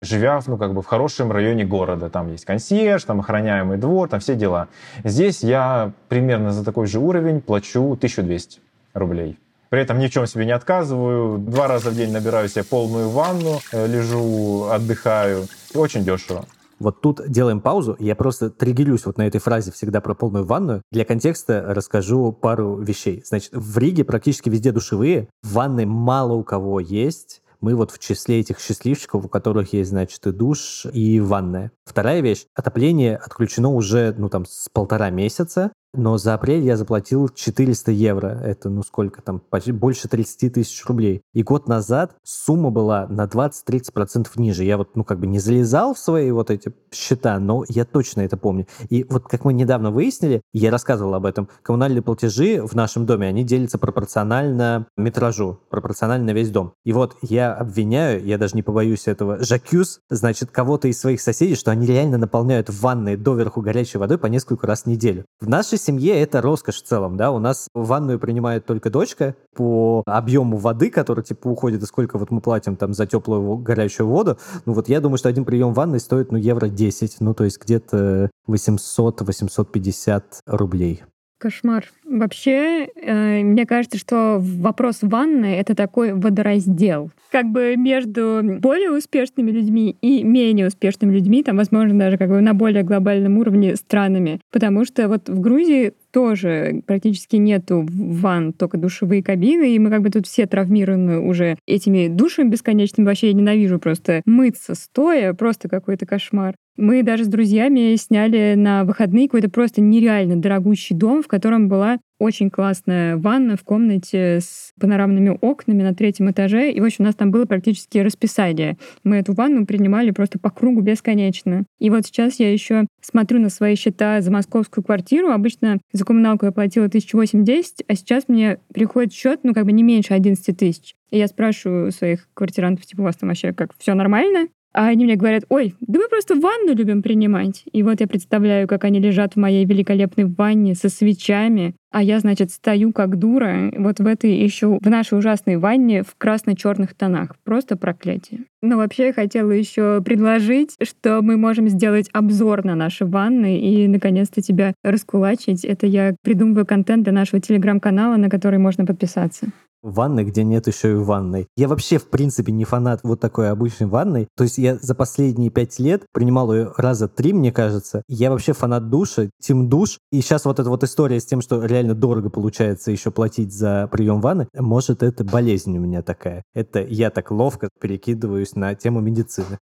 живя 0.02 0.40
ну, 0.46 0.56
как 0.56 0.74
бы 0.74 0.82
в 0.82 0.86
хорошем 0.86 1.32
районе 1.32 1.64
города. 1.64 2.10
Там 2.10 2.30
есть 2.30 2.44
консьерж, 2.44 3.04
там 3.04 3.20
охраняемый 3.20 3.78
двор, 3.78 4.08
там 4.08 4.20
все 4.20 4.34
дела. 4.34 4.68
Здесь 5.04 5.42
я 5.42 5.92
примерно 6.08 6.52
за 6.52 6.64
такой 6.64 6.86
же 6.86 6.98
уровень 6.98 7.40
плачу 7.40 7.92
1200 7.92 8.60
рублей. 8.94 9.38
При 9.70 9.80
этом 9.80 10.00
ни 10.00 10.09
в 10.09 10.11
чем 10.11 10.26
себе 10.26 10.44
не 10.44 10.52
отказываю. 10.52 11.38
Два 11.38 11.68
раза 11.68 11.90
в 11.90 11.94
день 11.94 12.11
набираю 12.11 12.48
себе 12.48 12.64
полную 12.64 13.09
ванну, 13.09 13.61
э, 13.72 13.87
лежу, 13.87 14.64
отдыхаю. 14.64 15.46
Очень 15.74 16.04
дешево. 16.04 16.44
Вот 16.80 17.00
тут 17.00 17.20
делаем 17.28 17.61
паузу. 17.61 17.94
Я 18.00 18.16
просто 18.16 18.50
триггерюсь 18.50 19.06
вот 19.06 19.16
на 19.16 19.26
этой 19.26 19.38
фразе 19.38 19.70
всегда 19.70 20.00
про 20.00 20.14
полную 20.14 20.44
ванную. 20.44 20.83
Для 20.90 21.04
контекста 21.04 21.62
расскажу 21.68 22.33
пару 22.33 22.78
вещей. 22.80 23.22
Значит, 23.24 23.50
в 23.52 23.78
Риге 23.78 24.02
практически 24.02 24.48
везде 24.48 24.72
душевые. 24.72 25.28
Ванны 25.44 25.87
мало 25.87 26.33
у 26.33 26.42
кого 26.42 26.80
есть. 26.80 27.42
Мы 27.61 27.76
вот 27.76 27.90
в 27.90 27.98
числе 27.98 28.40
этих 28.40 28.59
счастливчиков, 28.59 29.26
у 29.26 29.28
которых 29.28 29.74
есть, 29.74 29.90
значит, 29.90 30.26
и 30.26 30.33
душ, 30.33 30.87
и 30.90 31.20
ванная. 31.20 31.70
Вторая 31.85 32.22
вещь. 32.22 32.46
Отопление 32.54 33.16
отключено 33.16 33.68
уже, 33.68 34.14
ну, 34.16 34.30
там, 34.30 34.46
с 34.46 34.68
полтора 34.72 35.11
месяца. 35.11 35.70
Но 35.92 36.18
за 36.18 36.35
апрель 36.35 36.62
я 36.62 36.76
заплатил 36.76 37.29
400 37.29 37.90
евро. 37.90 38.29
Это, 38.29 38.68
ну 38.68 38.83
сколько 38.83 39.22
там, 39.22 39.40
почти 39.40 39.72
больше 39.72 40.09
30 40.09 40.55
тысяч 40.55 40.85
рублей. 40.87 41.22
И 41.35 41.42
год 41.42 41.66
назад 41.66 42.14
сумма 42.22 42.70
была 42.70 43.07
на 43.09 43.24
20-30% 43.24 44.29
ниже. 44.37 44.64
Я 44.64 44.76
вот, 44.76 44.94
ну 44.94 45.03
как 45.03 45.18
бы 45.18 45.26
не 45.26 45.40
залезал 45.40 45.94
в 45.94 45.98
свои 45.98 46.31
вот 46.31 46.50
эти 46.50 46.72
счета, 46.92 47.38
но 47.40 47.64
я 47.68 47.85
точно 47.85 48.20
это 48.20 48.37
помню. 48.37 48.66
И 48.88 49.05
вот 49.05 49.24
как 49.24 49.44
мы 49.44 49.53
недавно 49.53 49.90
выяснили, 49.90 50.42
я 50.53 50.70
рассказывал 50.70 51.14
об 51.14 51.26
этом, 51.26 51.48
коммунальные 51.62 52.03
платежи 52.03 52.62
в 52.64 52.74
нашем 52.74 53.05
доме, 53.05 53.26
они 53.26 53.42
делятся 53.42 53.79
пропорционально 53.79 54.87
метражу, 54.96 55.61
пропорционально 55.70 56.31
весь 56.31 56.50
дом. 56.50 56.74
И 56.85 56.92
вот 56.92 57.16
я 57.22 57.53
обвиняю, 57.53 58.24
я 58.24 58.38
даже 58.38 58.55
не 58.55 58.62
побоюсь 58.62 59.09
этого, 59.09 59.42
Жакюс, 59.42 60.00
значит, 60.09 60.50
кого-то 60.50 60.87
из 60.87 61.00
своих 61.00 61.20
соседей, 61.20 61.57
что 61.57 61.72
они 61.72 61.87
реально 61.87 62.18
наполняют 62.18 62.70
ванны 62.70 63.16
доверху 63.16 63.61
горячей 63.61 63.98
водой 63.98 64.18
по 64.18 64.26
несколько 64.26 64.66
раз 64.66 64.83
в 64.83 64.87
неделю. 64.87 65.24
В 65.40 65.48
нашей 65.48 65.79
семье 65.80 66.20
это 66.20 66.40
роскошь 66.40 66.82
в 66.82 66.86
целом, 66.86 67.16
да, 67.16 67.30
у 67.30 67.38
нас 67.38 67.68
ванную 67.74 68.18
принимает 68.18 68.66
только 68.66 68.90
дочка 68.90 69.34
по 69.54 70.02
объему 70.06 70.56
воды, 70.56 70.90
который, 70.90 71.24
типа, 71.24 71.48
уходит, 71.48 71.82
и 71.82 71.86
сколько 71.86 72.18
вот 72.18 72.30
мы 72.30 72.40
платим 72.40 72.76
там 72.76 72.94
за 72.94 73.06
теплую 73.06 73.56
горячую 73.56 74.08
воду, 74.08 74.38
ну 74.66 74.72
вот 74.72 74.88
я 74.88 75.00
думаю, 75.00 75.18
что 75.18 75.28
один 75.28 75.44
прием 75.44 75.72
ванны 75.72 75.98
стоит, 75.98 76.32
ну, 76.32 76.38
евро 76.38 76.68
10, 76.68 77.16
ну, 77.20 77.34
то 77.34 77.44
есть 77.44 77.60
где-то 77.60 78.30
800-850 78.48 80.22
рублей. 80.46 81.02
Кошмар. 81.40 81.87
Вообще, 82.05 82.88
э, 82.94 83.42
мне 83.42 83.64
кажется, 83.64 83.98
что 83.98 84.38
вопрос 84.40 84.98
ванны— 85.00 85.46
это 85.59 85.74
такой 85.74 86.12
водораздел. 86.12 87.11
Как 87.33 87.46
бы 87.46 87.76
между 87.76 88.42
более 88.61 88.90
успешными 88.90 89.50
людьми 89.50 89.96
и 90.03 90.22
менее 90.22 90.66
успешными 90.66 91.14
людьми, 91.14 91.42
там, 91.42 91.57
возможно, 91.57 91.98
даже 91.98 92.18
как 92.18 92.29
бы 92.29 92.42
на 92.42 92.53
более 92.53 92.83
глобальном 92.83 93.38
уровне 93.38 93.76
странами. 93.76 94.40
Потому 94.53 94.85
что 94.85 95.09
вот 95.09 95.31
в 95.31 95.40
Грузии 95.40 95.94
тоже 96.12 96.82
практически 96.86 97.36
нету 97.36 97.86
ванн, 97.88 98.52
только 98.52 98.78
душевые 98.78 99.22
кабины, 99.22 99.74
и 99.74 99.78
мы 99.78 99.90
как 99.90 100.02
бы 100.02 100.10
тут 100.10 100.26
все 100.26 100.46
травмированы 100.46 101.20
уже 101.20 101.56
этими 101.66 102.08
душами 102.08 102.50
бесконечными. 102.50 103.06
Вообще 103.06 103.28
я 103.28 103.32
ненавижу 103.34 103.78
просто 103.78 104.22
мыться 104.26 104.74
стоя, 104.74 105.34
просто 105.34 105.68
какой-то 105.68 106.06
кошмар. 106.06 106.54
Мы 106.76 107.02
даже 107.02 107.24
с 107.24 107.28
друзьями 107.28 107.94
сняли 107.96 108.54
на 108.56 108.84
выходные 108.84 109.28
какой-то 109.28 109.50
просто 109.50 109.80
нереально 109.80 110.36
дорогущий 110.36 110.96
дом, 110.96 111.22
в 111.22 111.28
котором 111.28 111.68
была 111.68 111.98
очень 112.20 112.50
классная 112.50 113.16
ванна 113.16 113.56
в 113.56 113.64
комнате 113.64 114.38
с 114.40 114.72
панорамными 114.78 115.37
окнами 115.40 115.83
на 115.83 115.94
третьем 115.94 116.30
этаже. 116.30 116.70
И, 116.70 116.80
в 116.80 116.85
общем, 116.85 117.04
у 117.04 117.06
нас 117.06 117.16
там 117.16 117.30
было 117.30 117.46
практически 117.46 117.98
расписание. 117.98 118.76
Мы 119.02 119.16
эту 119.16 119.33
ванну 119.33 119.66
принимали 119.66 120.11
просто 120.11 120.38
по 120.38 120.50
кругу 120.50 120.83
бесконечно. 120.83 121.64
И 121.78 121.88
вот 121.90 122.06
сейчас 122.06 122.38
я 122.38 122.52
еще 122.52 122.87
смотрю 123.00 123.40
на 123.40 123.48
свои 123.48 123.74
счета 123.74 124.20
за 124.20 124.30
московскую 124.30 124.85
квартиру. 124.85 125.30
Обычно 125.30 125.78
за 125.92 126.04
коммуналку 126.04 126.44
я 126.44 126.52
платила 126.52 126.85
1008-10, 126.87 127.85
а 127.88 127.94
сейчас 127.94 128.28
мне 128.28 128.59
приходит 128.72 129.14
счет, 129.14 129.40
ну, 129.42 129.54
как 129.54 129.64
бы 129.64 129.72
не 129.72 129.83
меньше 129.83 130.12
11 130.12 130.56
тысяч. 130.56 130.94
И 131.11 131.18
я 131.18 131.26
спрашиваю 131.26 131.90
своих 131.90 132.28
квартирантов, 132.35 132.85
типа, 132.85 133.00
у 133.00 133.04
вас 133.04 133.16
там 133.16 133.30
вообще 133.30 133.52
как, 133.52 133.74
все 133.78 133.94
нормально? 133.94 134.48
А 134.72 134.87
они 134.87 135.04
мне 135.04 135.16
говорят, 135.16 135.44
ой, 135.48 135.74
да 135.80 135.98
мы 135.98 136.09
просто 136.09 136.35
ванну 136.35 136.74
любим 136.74 137.02
принимать. 137.02 137.64
И 137.72 137.83
вот 137.83 138.00
я 138.00 138.06
представляю, 138.06 138.68
как 138.68 138.85
они 138.85 139.00
лежат 139.00 139.35
в 139.35 139.37
моей 139.37 139.64
великолепной 139.64 140.26
ванне 140.26 140.74
со 140.74 140.88
свечами, 140.88 141.74
а 141.90 142.02
я, 142.04 142.20
значит, 142.20 142.52
стою 142.52 142.92
как 142.92 143.18
дура 143.18 143.72
вот 143.76 143.98
в 143.98 144.06
этой 144.06 144.33
еще 144.33 144.78
в 144.80 144.88
нашей 144.88 145.18
ужасной 145.18 145.56
ванне 145.56 146.04
в 146.04 146.14
красно-черных 146.16 146.94
тонах. 146.94 147.35
Просто 147.42 147.76
проклятие. 147.76 148.44
Но 148.62 148.76
вообще 148.76 149.06
я 149.06 149.12
хотела 149.12 149.50
еще 149.50 150.00
предложить, 150.04 150.76
что 150.83 151.20
мы 151.20 151.37
можем 151.37 151.68
сделать 151.68 152.09
обзор 152.12 152.64
на 152.64 152.76
наши 152.76 153.04
ванны 153.04 153.59
и 153.59 153.88
наконец-то 153.88 154.40
тебя 154.40 154.74
раскулачить. 154.85 155.64
Это 155.64 155.87
я 155.87 156.14
придумываю 156.22 156.64
контент 156.64 157.02
для 157.02 157.12
нашего 157.12 157.40
телеграм-канала, 157.40 158.16
на 158.16 158.28
который 158.28 158.61
можно 158.61 158.87
подписаться 158.87 159.48
ванной, 159.82 160.24
где 160.24 160.44
нет 160.44 160.66
еще 160.66 160.92
и 160.92 160.94
ванной. 160.94 161.48
Я 161.56 161.68
вообще, 161.68 161.98
в 161.98 162.08
принципе, 162.08 162.52
не 162.52 162.64
фанат 162.64 163.00
вот 163.02 163.20
такой 163.20 163.50
обычной 163.50 163.86
ванной. 163.86 164.28
То 164.36 164.44
есть 164.44 164.58
я 164.58 164.76
за 164.76 164.94
последние 164.94 165.50
пять 165.50 165.78
лет 165.78 166.04
принимал 166.12 166.52
ее 166.52 166.72
раза 166.76 167.08
три, 167.08 167.32
мне 167.32 167.52
кажется. 167.52 168.02
Я 168.08 168.30
вообще 168.30 168.52
фанат 168.52 168.90
душа, 168.90 169.30
тим 169.40 169.68
душ. 169.68 169.98
И 170.12 170.20
сейчас 170.20 170.44
вот 170.44 170.58
эта 170.58 170.68
вот 170.68 170.84
история 170.84 171.20
с 171.20 171.26
тем, 171.26 171.40
что 171.40 171.64
реально 171.64 171.94
дорого 171.94 172.30
получается 172.30 172.90
еще 172.90 173.10
платить 173.10 173.52
за 173.52 173.88
прием 173.90 174.20
ванны, 174.20 174.48
может, 174.54 175.02
это 175.02 175.24
болезнь 175.24 175.76
у 175.76 175.80
меня 175.80 176.02
такая. 176.02 176.42
Это 176.54 176.80
я 176.82 177.10
так 177.10 177.30
ловко 177.30 177.68
перекидываюсь 177.80 178.54
на 178.54 178.74
тему 178.74 179.00
медицины. 179.00 179.58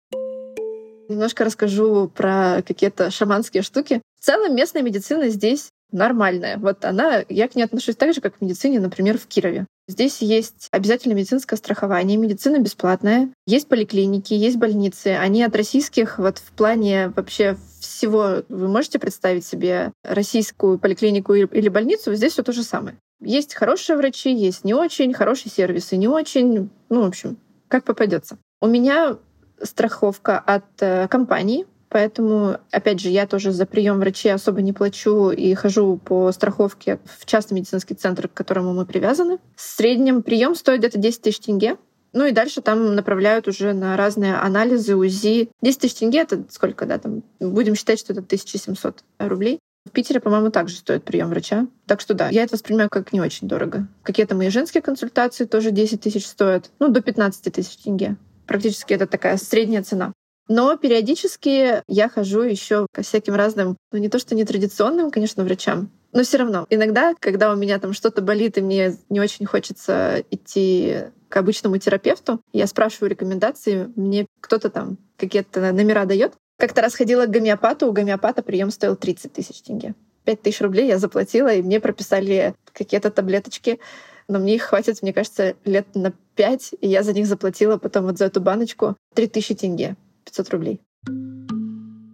Немножко 1.09 1.44
расскажу 1.44 2.09
про 2.09 2.62
какие-то 2.66 3.11
шаманские 3.11 3.62
штуки. 3.62 4.00
В 4.18 4.24
целом 4.24 4.55
местная 4.55 4.83
медицина 4.83 5.29
здесь 5.29 5.68
нормальная. 5.94 6.59
Вот 6.59 6.85
она, 6.85 7.24
я 7.28 7.48
к 7.48 7.54
ней 7.54 7.62
отношусь 7.62 7.96
так 7.96 8.12
же, 8.12 8.20
как 8.20 8.38
к 8.38 8.40
медицине, 8.40 8.80
например, 8.80 9.18
в 9.18 9.26
Кирове. 9.26 9.66
Здесь 9.87 10.22
есть 10.22 10.68
обязательно 10.70 11.12
медицинское 11.12 11.57
страхование, 11.57 12.16
медицина 12.16 12.59
бесплатная, 12.59 13.30
есть 13.46 13.68
поликлиники, 13.68 14.33
есть 14.33 14.57
больницы. 14.57 15.09
Они 15.09 15.42
от 15.42 15.54
российских 15.54 16.18
вот 16.18 16.38
в 16.38 16.52
плане 16.52 17.12
вообще 17.14 17.57
всего 17.80 18.42
вы 18.48 18.68
можете 18.68 18.98
представить 18.98 19.44
себе 19.44 19.92
российскую 20.02 20.78
поликлинику 20.78 21.35
или 21.35 21.68
больницу, 21.68 22.14
здесь 22.14 22.33
все 22.33 22.42
то 22.42 22.52
же 22.52 22.62
самое. 22.62 22.96
Есть 23.20 23.54
хорошие 23.54 23.96
врачи, 23.96 24.35
есть 24.35 24.64
не 24.64 24.74
очень, 24.74 25.12
хорошие 25.14 25.50
сервисы 25.50 25.96
не 25.96 26.09
очень. 26.09 26.70
Ну, 26.88 27.02
в 27.02 27.07
общем, 27.07 27.37
как 27.68 27.85
попадется. 27.85 28.38
У 28.61 28.66
меня 28.66 29.18
страховка 29.62 30.38
от 30.38 30.64
э, 30.80 31.09
компании, 31.09 31.66
Поэтому, 31.94 32.59
опять 32.72 32.98
же, 32.98 33.09
я 33.09 33.24
тоже 33.24 33.52
за 33.52 33.66
прием 33.66 34.00
врачей 34.00 34.35
особо 34.35 34.62
не 34.62 34.72
плачу 34.72 35.30
и 35.30 35.54
хожу 35.54 35.96
по 35.96 36.33
страховке 36.33 36.98
в 37.04 37.24
частный 37.24 37.54
медицинский 37.54 37.94
центр, 37.94 38.26
к 38.26 38.35
которому 38.35 38.74
мы 38.74 38.85
привязаны. 38.85 39.38
В 39.54 39.61
среднем 39.61 40.24
прием 40.24 40.57
стоит 40.57 40.80
где-то 40.80 40.98
10 40.98 41.22
тысяч 41.22 41.38
тенге. 41.38 41.76
Ну 42.12 42.26
и 42.26 42.33
дальше 42.33 42.62
там 42.62 42.96
направляют 42.96 43.46
уже 43.46 43.74
на 43.74 43.96
разные 43.96 44.35
анализы, 44.35 44.96
УЗИ. 44.96 45.50
10 45.62 45.78
тысяч 45.78 45.94
тенге— 45.94 46.18
это 46.22 46.42
сколько, 46.50 46.85
да, 46.85 46.98
там, 46.98 47.22
будем 47.38 47.76
считать, 47.76 48.00
что 48.00 48.12
это 48.12 48.22
1700 48.22 49.04
рублей. 49.20 49.61
В 49.87 49.92
Питере, 49.92 50.18
по-моему, 50.18 50.50
также 50.50 50.74
стоит 50.74 51.04
прием 51.04 51.28
врача. 51.28 51.68
Так 51.87 52.00
что 52.00 52.14
да, 52.14 52.28
я 52.28 52.42
это 52.42 52.57
воспринимаю 52.57 52.90
как 52.90 53.12
не 53.12 53.20
очень 53.20 53.46
дорого. 53.46 53.87
Какие-то 54.02 54.35
мои 54.35 54.48
женские 54.48 54.83
консультации 54.83 55.44
тоже 55.44 55.70
10 55.70 56.00
тысяч 56.00 56.26
стоят. 56.26 56.72
Ну, 56.80 56.88
до 56.88 57.00
15 57.00 57.52
тысяч 57.52 57.76
тенге. 57.76 58.16
Практически 58.48 58.94
это 58.94 59.07
такая 59.07 59.37
средняя 59.37 59.85
цена. 59.85 60.12
Но 60.48 60.76
периодически 60.76 61.83
я 61.88 62.09
хожу 62.09 62.42
еще 62.42 62.87
ко 62.92 63.02
всяким 63.02 63.35
разным, 63.35 63.76
ну 63.92 63.98
не 63.98 64.09
то 64.09 64.18
что 64.18 64.35
нетрадиционным, 64.35 65.11
конечно, 65.11 65.44
врачам, 65.44 65.90
но 66.12 66.22
все 66.22 66.38
равно. 66.38 66.66
Иногда, 66.70 67.14
когда 67.18 67.52
у 67.52 67.57
меня 67.57 67.78
там 67.78 67.92
что-то 67.92 68.22
болит, 68.22 68.59
и 68.59 68.61
мне 68.61 68.96
не 69.09 69.20
очень 69.20 69.46
хочется 69.46 70.22
идти 70.30 71.04
к 71.28 71.37
обычному 71.37 71.78
терапевту, 71.78 72.40
я 72.52 72.66
спрашиваю 72.66 73.11
рекомендации, 73.11 73.90
мне 73.96 74.26
кто-то 74.40 74.70
там 74.70 74.98
какие-то 75.16 75.72
номера 75.72 76.04
дает. 76.04 76.35
Как-то 76.59 76.83
раз 76.83 76.94
ходила 76.94 77.26
к 77.26 77.30
гомеопату, 77.30 77.88
у 77.88 77.92
гомеопата 77.92 78.42
прием 78.42 78.70
стоил 78.70 78.94
30 78.94 79.33
тысяч 79.33 79.62
тенге. 79.62 79.94
5 80.24 80.42
тысяч 80.42 80.61
рублей 80.61 80.87
я 80.87 80.98
заплатила, 80.98 81.52
и 81.52 81.62
мне 81.62 81.80
прописали 81.80 82.54
какие-то 82.72 83.11
таблеточки 83.11 83.80
но 84.28 84.38
мне 84.38 84.54
их 84.54 84.62
хватит, 84.62 85.02
мне 85.02 85.12
кажется, 85.12 85.54
лет 85.64 85.87
на 85.94 86.12
пять, 86.35 86.74
и 86.80 86.88
я 86.88 87.02
за 87.02 87.12
них 87.12 87.26
заплатила 87.26 87.76
потом 87.76 88.07
вот 88.07 88.18
за 88.18 88.26
эту 88.26 88.40
баночку 88.40 88.96
3000 89.14 89.54
тенге. 89.54 89.96
500 90.25 90.51
рублей. 90.51 90.81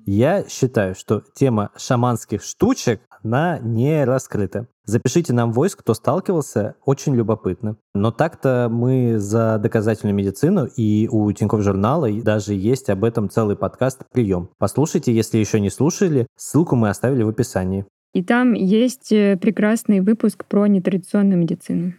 Я 0.06 0.44
считаю, 0.48 0.94
что 0.96 1.22
тема 1.34 1.70
шаманских 1.76 2.42
штучек, 2.42 3.00
она 3.22 3.58
не 3.60 4.04
раскрыта. 4.04 4.66
Запишите 4.84 5.32
нам 5.32 5.52
войс, 5.52 5.76
кто 5.76 5.94
сталкивался, 5.94 6.74
очень 6.84 7.14
любопытно. 7.14 7.76
Но 7.94 8.10
так-то 8.10 8.68
мы 8.68 9.18
за 9.18 9.58
доказательную 9.62 10.14
медицину, 10.16 10.66
и 10.66 11.06
у 11.08 11.30
Тинькофф 11.30 11.62
журнала 11.62 12.10
даже 12.22 12.54
есть 12.54 12.90
об 12.90 13.04
этом 13.04 13.30
целый 13.30 13.54
подкаст 13.54 14.02
«Прием». 14.10 14.50
Послушайте, 14.58 15.14
если 15.14 15.38
еще 15.38 15.60
не 15.60 15.70
слушали, 15.70 16.26
ссылку 16.36 16.74
мы 16.74 16.88
оставили 16.88 17.22
в 17.22 17.28
описании. 17.28 17.86
И 18.12 18.24
там 18.24 18.54
есть 18.54 19.12
э, 19.12 19.38
прекрасный 19.40 20.00
выпуск 20.00 20.44
про 20.44 20.66
нетрадиционную 20.66 21.38
медицину. 21.38 21.94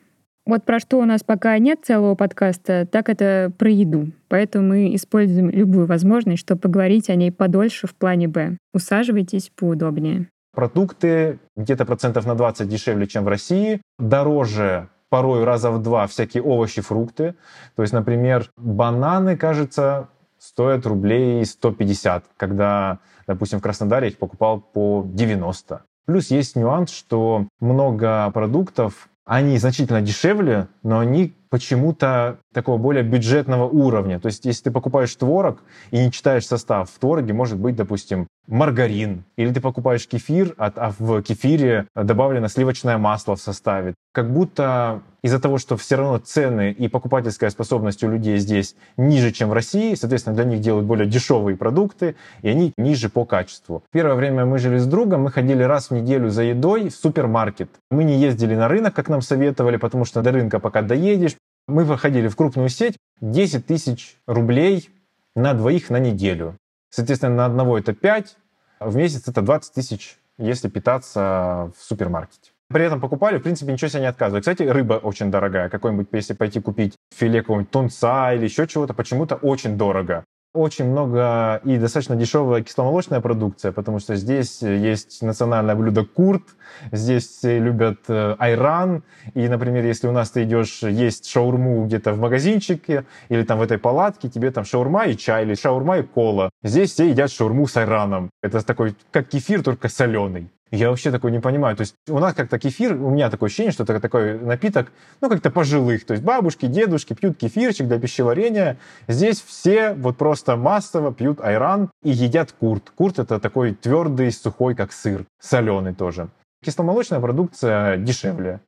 Вот 0.46 0.64
про 0.64 0.80
что 0.80 1.00
у 1.00 1.06
нас 1.06 1.24
пока 1.24 1.58
нет 1.60 1.80
целого 1.84 2.16
подкаста, 2.16 2.88
так 2.92 3.10
это 3.10 3.52
про 3.58 3.70
еду. 3.70 4.12
Поэтому 4.28 4.70
мы 4.70 4.96
используем 4.96 5.50
любую 5.50 5.86
возможность, 5.86 6.42
чтобы 6.42 6.62
поговорить 6.62 7.10
о 7.10 7.16
ней 7.16 7.32
подольше 7.32 7.88
в 7.88 7.96
плане 7.96 8.28
«Б». 8.28 8.58
Усаживайтесь 8.74 9.52
поудобнее. 9.56 10.28
Продукты 10.54 11.40
где-то 11.56 11.86
процентов 11.86 12.26
на 12.26 12.36
20 12.36 12.68
дешевле, 12.68 13.08
чем 13.08 13.24
в 13.24 13.28
России. 13.28 13.82
Дороже 14.00 14.90
порой 15.10 15.44
раза 15.44 15.72
в 15.72 15.82
два 15.82 16.08
всякие 16.08 16.42
овощи, 16.42 16.82
фрукты. 16.82 17.36
То 17.76 17.84
есть, 17.84 17.94
например, 17.94 18.50
бананы, 18.58 19.38
кажется, 19.38 20.10
стоят 20.40 20.86
рублей 20.86 21.46
150, 21.46 22.26
когда, 22.38 23.00
допустим, 23.28 23.60
в 23.60 23.62
Краснодаре 23.62 24.08
их 24.08 24.18
покупал 24.18 24.60
по 24.60 25.04
90. 25.06 25.84
Плюс 26.06 26.32
есть 26.32 26.56
нюанс, 26.56 26.90
что 26.92 27.48
много 27.60 28.30
продуктов 28.32 29.10
они 29.32 29.58
значительно 29.60 30.02
дешевле, 30.02 30.68
но 30.84 31.00
они 31.00 31.34
почему-то 31.50 32.40
такого 32.54 32.78
более 32.78 33.04
бюджетного 33.04 33.68
уровня. 33.68 34.20
То 34.20 34.28
есть, 34.28 34.46
если 34.46 34.64
ты 34.64 34.72
покупаешь 34.72 35.16
творог 35.16 35.64
и 35.92 35.98
не 35.98 36.12
читаешь 36.12 36.46
состав, 36.46 36.90
в 36.90 37.00
твороге 37.00 37.34
может 37.34 37.58
быть, 37.58 37.76
допустим, 37.76 38.28
маргарин. 38.48 39.24
Или 39.38 39.54
ты 39.54 39.62
покупаешь 39.62 40.08
кефир, 40.08 40.54
а, 40.58 40.72
а 40.76 40.94
в 40.98 41.22
кефире 41.22 41.88
добавлено 41.96 42.48
сливочное 42.48 42.98
масло 42.98 43.36
в 43.36 43.42
составе. 43.42 43.94
Как 44.14 44.32
будто 44.32 45.02
из-за 45.24 45.40
того, 45.40 45.58
что 45.58 45.78
все 45.78 45.96
равно 45.96 46.18
цены 46.18 46.72
и 46.72 46.88
покупательская 46.88 47.50
способность 47.50 48.04
у 48.04 48.10
людей 48.10 48.38
здесь 48.38 48.76
ниже, 48.98 49.32
чем 49.32 49.50
в 49.50 49.54
России, 49.54 49.94
соответственно, 49.94 50.36
для 50.36 50.46
них 50.46 50.60
делают 50.60 50.86
более 50.86 51.08
дешевые 51.08 51.56
продукты, 51.56 52.16
и 52.42 52.50
они 52.50 52.74
ниже 52.78 53.10
по 53.10 53.24
качеству. 53.26 53.84
Первое 53.92 54.16
время 54.16 54.46
мы 54.46 54.58
жили 54.58 54.80
с 54.80 54.86
другом, 54.86 55.22
мы 55.22 55.32
ходили 55.32 55.64
раз 55.64 55.90
в 55.90 55.94
неделю 55.94 56.30
за 56.30 56.44
едой 56.44 56.90
в 56.90 56.96
супермаркет. 56.96 57.70
Мы 57.92 58.04
не 58.04 58.18
ездили 58.18 58.56
на 58.56 58.68
рынок, 58.68 58.94
как 58.94 59.08
нам 59.10 59.22
советовали, 59.22 59.78
потому 59.78 60.06
что 60.06 60.22
до 60.22 60.32
рынка 60.32 60.60
пока 60.60 60.82
доедешь. 60.82 61.36
Мы 61.68 61.86
выходили 61.86 62.28
в 62.28 62.36
крупную 62.36 62.70
сеть 62.70 62.98
10 63.22 63.66
тысяч 63.66 64.18
рублей 64.26 64.90
на 65.36 65.54
двоих 65.54 65.90
на 65.90 66.00
неделю. 66.00 66.58
Соответственно, 66.90 67.36
на 67.36 67.46
одного 67.46 67.78
это 67.78 67.94
5, 67.94 68.38
в 68.80 68.96
месяц 68.96 69.28
это 69.28 69.42
20 69.42 69.74
тысяч 69.74 70.18
если 70.42 70.70
питаться 70.70 71.72
в 71.78 71.84
супермаркете. 71.84 72.52
При 72.70 72.86
этом 72.86 73.02
покупали, 73.02 73.38
в 73.38 73.44
принципе, 73.44 73.74
ничего 73.74 73.90
себе 73.90 74.02
не 74.02 74.08
отказывали. 74.08 74.42
Кстати, 74.42 74.64
рыба 74.64 74.94
очень 74.94 75.30
дорогая. 75.30 75.70
Какой-нибудь, 75.70 76.08
если 76.14 76.34
пойти 76.34 76.62
купить 76.62 76.96
филе 77.14 77.42
какого-нибудь 77.42 77.72
тунца 77.72 78.34
или 78.34 78.46
еще 78.46 78.66
чего-то, 78.66 78.94
почему-то 78.94 79.36
очень 79.36 79.78
дорого 79.78 80.24
очень 80.54 80.86
много 80.86 81.62
и 81.64 81.78
достаточно 81.78 82.16
дешевая 82.16 82.62
кисломолочная 82.62 83.22
продукция, 83.22 83.72
потому 83.72 84.00
что 84.00 84.16
здесь 84.16 84.62
есть 84.62 85.22
национальное 85.22 85.76
блюдо 85.76 86.04
курт, 86.04 86.44
здесь 86.92 87.40
любят 87.44 88.00
э, 88.10 88.36
айран, 88.38 89.04
и, 89.34 89.48
например, 89.48 89.86
если 89.86 90.08
у 90.08 90.12
нас 90.12 90.32
ты 90.32 90.44
идешь 90.44 90.84
есть 90.84 91.30
шаурму 91.30 91.86
где-то 91.86 92.14
в 92.14 92.20
магазинчике 92.20 93.06
или 93.30 93.44
там 93.44 93.60
в 93.60 93.62
этой 93.62 93.78
палатке, 93.78 94.30
тебе 94.30 94.52
там 94.52 94.66
шаурма 94.66 95.06
и 95.06 95.16
чай, 95.16 95.44
или 95.44 95.56
шаурма 95.56 96.00
и 96.00 96.04
кола. 96.04 96.50
Здесь 96.64 96.92
все 96.92 97.10
едят 97.10 97.32
шаурму 97.32 97.68
с 97.68 97.78
айраном. 97.78 98.30
Это 98.42 98.66
такой, 98.66 98.96
как 99.12 99.30
кефир, 99.30 99.64
только 99.64 99.88
соленый. 99.88 100.50
Я 100.72 100.90
вообще 100.90 101.12
такой 101.12 101.32
не 101.32 101.40
понимаю. 101.40 101.76
То 101.76 101.82
есть 101.82 101.96
у 102.08 102.18
нас 102.20 102.34
как-то 102.34 102.58
кефир, 102.58 102.94
у 102.94 103.10
меня 103.10 103.30
такое 103.30 103.48
ощущение, 103.48 103.74
что 103.74 103.84
это 103.84 104.00
такой 104.00 104.40
напиток, 104.40 104.92
ну, 105.20 105.30
как-то 105.30 105.52
пожилых. 105.52 106.06
То 106.06 106.14
есть 106.14 106.24
бабушки, 106.24 106.66
дедушки 106.66 107.14
пьют 107.14 107.38
кефирчик 107.38 107.88
для 107.88 108.00
пищеварения. 108.00 108.78
Здесь 109.10 109.42
все 109.42 109.94
вот 109.94 110.18
просто 110.18 110.56
массово 110.56 111.14
пьют 111.14 111.42
айран 111.42 111.92
и 112.04 112.12
едят 112.12 112.54
курт. 112.54 112.90
Курт— 112.96 113.20
это 113.20 113.40
такой 113.40 113.74
твердый, 113.74 114.32
сухой, 114.32 114.74
как 114.74 114.94
сыр. 114.94 115.26
Соленый 115.42 115.94
тоже. 115.94 116.30
Кисломолочная 116.64 117.20
продукция 117.20 117.98
дешевле. 117.98 118.62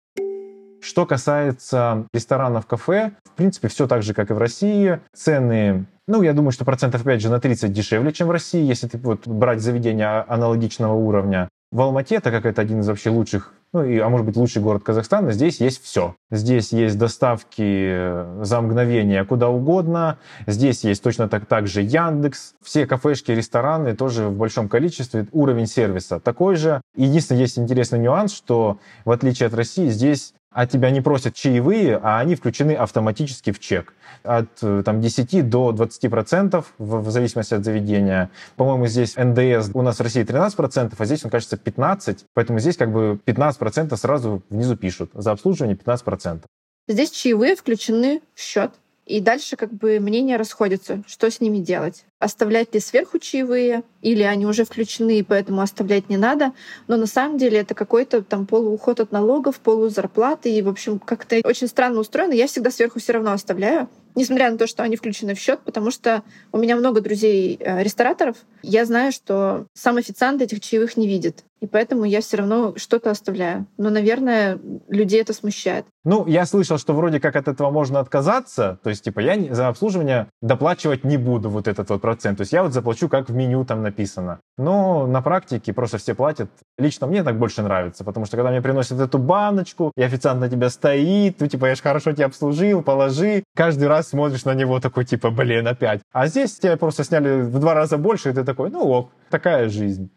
Что 0.81 1.05
касается 1.05 2.05
ресторанов, 2.13 2.65
кафе, 2.65 3.13
в 3.23 3.31
принципе, 3.37 3.69
все 3.69 3.87
так 3.87 4.03
же, 4.03 4.13
как 4.13 4.29
и 4.29 4.33
в 4.33 4.37
России. 4.37 4.99
Цены, 5.15 5.85
ну, 6.05 6.21
я 6.21 6.33
думаю, 6.33 6.51
что 6.51 6.65
процентов, 6.65 7.01
опять 7.01 7.21
же, 7.21 7.29
на 7.29 7.39
30 7.39 7.71
дешевле, 7.71 8.11
чем 8.11 8.27
в 8.27 8.31
России, 8.31 8.61
если 8.61 8.87
ты 8.87 8.97
вот 8.97 9.25
брать 9.25 9.61
заведения 9.61 10.25
аналогичного 10.27 10.93
уровня. 10.93 11.47
В 11.73 11.81
Алмате, 11.81 12.19
так 12.19 12.31
как 12.31 12.45
это 12.45 12.61
один 12.61 12.81
из 12.81 12.87
вообще 12.87 13.09
лучших, 13.09 13.51
ну, 13.73 13.83
и, 13.83 13.97
а 13.97 14.07
может 14.07 14.27
быть, 14.27 14.35
лучший 14.35 14.61
город 14.61 14.83
Казахстана, 14.83 15.31
здесь 15.31 15.59
есть 15.59 15.83
все. 15.83 16.15
Здесь 16.29 16.71
есть 16.71 16.99
доставки 16.99 17.63
э, 17.63 18.41
за 18.43 18.61
мгновение 18.61 19.25
куда 19.25 19.49
угодно. 19.49 20.19
Здесь 20.45 20.83
есть 20.83 21.01
точно 21.01 21.27
так, 21.27 21.47
так 21.47 21.65
же 21.65 21.81
Яндекс. 21.81 22.53
Все 22.61 22.85
кафешки, 22.85 23.31
рестораны 23.31 23.95
тоже 23.95 24.27
в 24.27 24.37
большом 24.37 24.69
количестве. 24.69 25.25
Уровень 25.31 25.65
сервиса 25.65 26.19
такой 26.19 26.57
же. 26.57 26.79
Единственное, 26.95 27.41
есть 27.41 27.57
интересный 27.57 27.97
нюанс, 27.97 28.35
что 28.35 28.77
в 29.03 29.09
отличие 29.09 29.47
от 29.47 29.55
России, 29.55 29.87
здесь 29.87 30.35
от 30.53 30.71
тебя 30.71 30.89
не 30.91 31.01
просят 31.01 31.33
чаевые, 31.35 31.99
а 32.01 32.19
они 32.19 32.35
включены 32.35 32.73
автоматически 32.73 33.51
в 33.51 33.59
чек. 33.59 33.93
От 34.23 34.49
э, 34.61 34.83
там, 34.85 35.01
10 35.01 35.49
до 35.49 35.71
20 35.71 36.09
процентов, 36.09 36.73
в, 36.77 37.01
в 37.01 37.11
зависимости 37.11 37.53
от 37.53 37.65
заведения. 37.65 38.29
По-моему, 38.55 38.87
здесь 38.87 39.15
НДС 39.17 39.71
у 39.73 39.81
нас 39.81 39.99
в 39.99 40.01
России 40.01 40.23
13 40.23 40.55
процентов, 40.55 41.01
а 41.01 41.05
здесь 41.05 41.25
он, 41.25 41.31
кажется, 41.31 41.57
15. 41.57 42.25
Поэтому 42.33 42.59
здесь 42.59 42.77
как 42.77 42.91
бы 42.91 43.19
15 43.25 43.59
процентов 43.59 43.99
сразу 43.99 44.43
внизу 44.49 44.75
пишут. 44.75 45.11
За 45.13 45.31
обслуживание 45.31 45.75
15 45.75 46.05
процентов. 46.05 46.49
Здесь 46.87 47.11
чаевые 47.11 47.55
включены 47.55 48.21
в 48.33 48.39
счет. 48.39 48.71
И 49.05 49.19
дальше 49.19 49.55
как 49.57 49.73
бы 49.73 49.99
мнения 49.99 50.37
расходятся, 50.37 51.03
что 51.07 51.29
с 51.29 51.41
ними 51.41 51.57
делать. 51.57 52.05
Оставлять 52.19 52.73
ли 52.73 52.79
сверху 52.79 53.19
чаевые, 53.19 53.83
или 54.01 54.23
они 54.23 54.45
уже 54.45 54.63
включены, 54.63 55.19
и 55.19 55.23
поэтому 55.23 55.61
оставлять 55.61 56.09
не 56.09 56.17
надо. 56.17 56.53
Но 56.87 56.95
на 56.95 57.05
самом 57.05 57.37
деле 57.37 57.59
это 57.59 57.75
какой-то 57.75 58.23
там 58.23 58.45
полууход 58.45 59.01
от 59.01 59.11
налогов, 59.11 59.59
полузарплаты. 59.59 60.51
И, 60.51 60.61
в 60.61 60.69
общем, 60.69 60.99
как-то 60.99 61.41
очень 61.43 61.67
странно 61.67 61.99
устроено. 61.99 62.33
Я 62.33 62.47
всегда 62.47 62.71
сверху 62.71 62.99
все 62.99 63.13
равно 63.13 63.33
оставляю 63.33 63.89
несмотря 64.15 64.51
на 64.51 64.57
то, 64.57 64.67
что 64.67 64.83
они 64.83 64.95
включены 64.95 65.35
в 65.35 65.39
счет, 65.39 65.59
потому 65.65 65.91
что 65.91 66.23
у 66.51 66.57
меня 66.57 66.75
много 66.75 67.01
друзей 67.01 67.57
э, 67.59 67.83
рестораторов, 67.83 68.37
я 68.61 68.85
знаю, 68.85 69.11
что 69.11 69.67
сам 69.73 69.97
официант 69.97 70.41
этих 70.41 70.61
чаевых 70.61 70.97
не 70.97 71.07
видит. 71.07 71.43
И 71.63 71.65
поэтому 71.65 72.03
я 72.03 72.19
все 72.19 72.35
равно 72.35 72.73
что-то 72.75 73.09
оставляю. 73.09 73.67
Но, 73.77 73.89
наверное, 73.89 74.59
людей 74.89 75.21
это 75.21 75.31
смущает. 75.31 75.85
Ну, 76.03 76.27
я 76.27 76.45
слышал, 76.45 76.77
что 76.77 76.91
вроде 76.91 77.21
как 77.21 77.37
от 77.37 77.47
этого 77.47 77.71
можно 77.71 78.01
отказаться. 78.01 78.79
То 78.83 78.89
есть, 78.89 79.05
типа, 79.05 79.21
я 79.21 79.55
за 79.55 79.69
обслуживание 79.69 80.27
доплачивать 80.41 81.05
не 81.05 81.15
буду 81.15 81.49
вот 81.49 81.69
этот 81.69 81.89
вот 81.89 82.01
процент. 82.01 82.39
То 82.39 82.41
есть 82.41 82.51
я 82.51 82.63
вот 82.63 82.73
заплачу, 82.73 83.07
как 83.07 83.29
в 83.29 83.33
меню 83.33 83.63
там 83.63 83.81
написано. 83.81 84.41
Но 84.57 85.07
на 85.07 85.21
практике 85.21 85.71
просто 85.71 85.99
все 85.99 86.13
платят. 86.13 86.49
Лично 86.77 87.07
мне 87.07 87.23
так 87.23 87.39
больше 87.39 87.61
нравится, 87.61 88.03
потому 88.03 88.25
что 88.25 88.35
когда 88.35 88.51
мне 88.51 88.61
приносят 88.61 88.99
эту 88.99 89.17
баночку, 89.17 89.93
и 89.95 90.01
официант 90.03 90.41
на 90.41 90.49
тебя 90.49 90.69
стоит, 90.69 91.39
ну, 91.39 91.47
типа, 91.47 91.67
я 91.67 91.75
же 91.75 91.81
хорошо 91.81 92.11
тебя 92.11 92.25
обслужил, 92.25 92.81
положи. 92.81 93.45
Каждый 93.55 93.87
раз 93.87 94.02
смотришь 94.03 94.45
на 94.45 94.53
него 94.53 94.79
такой, 94.79 95.05
типа, 95.05 95.31
блин, 95.31 95.67
опять. 95.67 96.01
А 96.11 96.27
здесь 96.27 96.55
тебя 96.55 96.77
просто 96.77 97.03
сняли 97.03 97.41
в 97.41 97.59
два 97.59 97.73
раза 97.73 97.97
больше, 97.97 98.29
и 98.29 98.33
ты 98.33 98.43
такой, 98.43 98.69
ну 98.69 98.87
ок, 98.87 99.11
такая 99.29 99.69
жизнь. 99.69 100.09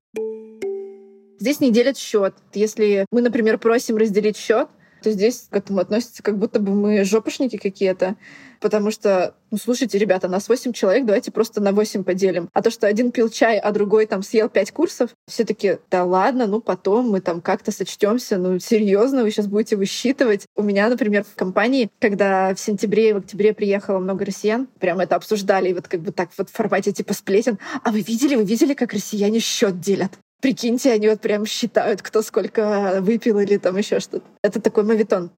Здесь 1.39 1.61
не 1.61 1.70
делят 1.70 1.99
счет. 1.99 2.34
Если 2.55 3.07
мы, 3.11 3.20
например, 3.20 3.59
просим 3.59 3.97
разделить 3.97 4.37
счет, 4.37 4.68
то 5.07 5.12
здесь 5.12 5.46
к 5.48 5.54
этому 5.54 5.78
относятся, 5.78 6.20
как 6.20 6.36
будто 6.36 6.59
бы 6.59 6.74
мы 6.74 7.04
жопошники 7.04 7.59
какие-то. 7.59 8.16
Потому 8.59 8.90
что, 8.90 9.36
ну, 9.52 9.57
слушайте, 9.57 9.98
ребята, 9.98 10.26
нас 10.26 10.48
8 10.48 10.72
человек, 10.72 11.07
давайте 11.07 11.30
просто 11.30 11.61
на 11.61 11.70
8 11.70 12.02
поделим. 12.02 12.48
А 12.52 12.61
то, 12.61 12.72
что 12.72 12.88
один 12.88 13.12
пил 13.12 13.28
чай, 13.28 13.57
а 13.57 13.70
другой 13.70 14.07
там 14.07 14.24
съел 14.24 14.48
5 14.48 14.72
курсов, 14.72 15.11
все 15.28 15.44
таки 15.44 15.78
да 15.92 16.02
ладно, 16.02 16.48
ну 16.48 16.61
потом 16.61 17.09
мы 17.09 17.20
там 17.20 17.40
как-то 17.40 17.70
сочтемся. 17.70 18.36
Ну, 18.36 18.59
серьезно, 18.59 19.22
вы 19.22 19.30
сейчас 19.30 19.46
будете 19.46 19.76
высчитывать. 19.76 20.44
У 20.57 20.64
меня, 20.64 20.88
например, 20.88 21.22
в 21.22 21.36
компании, 21.36 21.88
когда 22.00 22.52
в 22.52 22.59
сентябре 22.59 23.11
и 23.11 23.12
в 23.12 23.18
октябре 23.18 23.54
приехало 23.54 24.00
много 24.00 24.24
россиян, 24.24 24.66
прям 24.80 24.98
это 24.98 25.14
обсуждали, 25.14 25.68
и 25.68 25.74
вот 25.74 25.86
как 25.86 26.00
бы 26.00 26.11
так 26.11 26.30
вот 26.36 26.50
в 26.50 26.52
формате 26.52 26.90
типа 26.90 27.14
сплетен. 27.14 27.61
А 27.84 27.92
вы 27.92 28.00
видели, 28.00 28.34
вы 28.34 28.42
видели, 28.42 28.74
как 28.74 28.92
россияне 28.92 29.38
счет 29.38 29.78
делят? 29.78 30.18
Прикиньте, 30.41 30.93
они 30.93 31.09
вот 31.09 31.20
прям 31.20 31.47
считают, 31.47 32.03
кто 32.03 32.22
сколько 32.22 32.99
выпил 33.01 33.39
или 33.41 33.57
там 33.57 33.76
еще 33.76 34.01
что-то. 34.01 34.26
Это 34.43 34.61
такой 34.61 34.84
мавитон. 34.84 35.30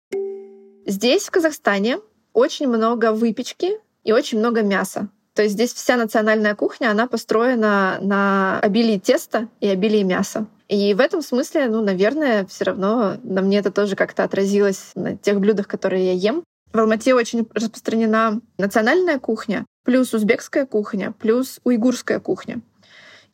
Здесь, 0.87 1.25
в 1.25 1.31
Казахстане, 1.31 1.99
очень 2.33 2.69
много 2.69 3.13
выпечки 3.13 3.73
и 4.05 4.13
очень 4.13 4.39
много 4.39 4.63
мяса. 4.63 5.09
То 5.35 5.43
есть 5.43 5.55
здесь 5.55 5.73
вся 5.73 5.97
национальная 5.97 6.57
кухня, 6.57 6.91
она 6.91 7.07
построена 7.07 7.99
на 8.01 8.59
обилии 8.59 8.99
теста 8.99 9.49
и 9.61 9.69
обилии 9.69 10.03
мяса. 10.03 10.47
И 10.69 10.95
в 10.95 11.01
этом 11.01 11.23
смысле, 11.23 11.69
ну, 11.69 11.83
наверное, 11.83 12.45
все 12.47 12.65
равно 12.65 13.17
на 13.23 13.41
мне 13.41 13.59
это 13.59 13.71
тоже 13.71 13.95
как-то 13.95 14.25
отразилось 14.25 14.91
на 14.97 15.17
тех 15.17 15.39
блюдах, 15.39 15.69
которые 15.69 16.07
я 16.07 16.13
ем. 16.13 16.43
В 16.73 16.79
Алмате 16.79 17.15
очень 17.15 17.49
распространена 17.55 18.41
национальная 18.59 19.19
кухня, 19.19 19.65
плюс 19.85 20.13
узбекская 20.13 20.67
кухня, 20.67 21.15
плюс 21.19 21.61
уйгурская 21.65 22.19
кухня. 22.19 22.61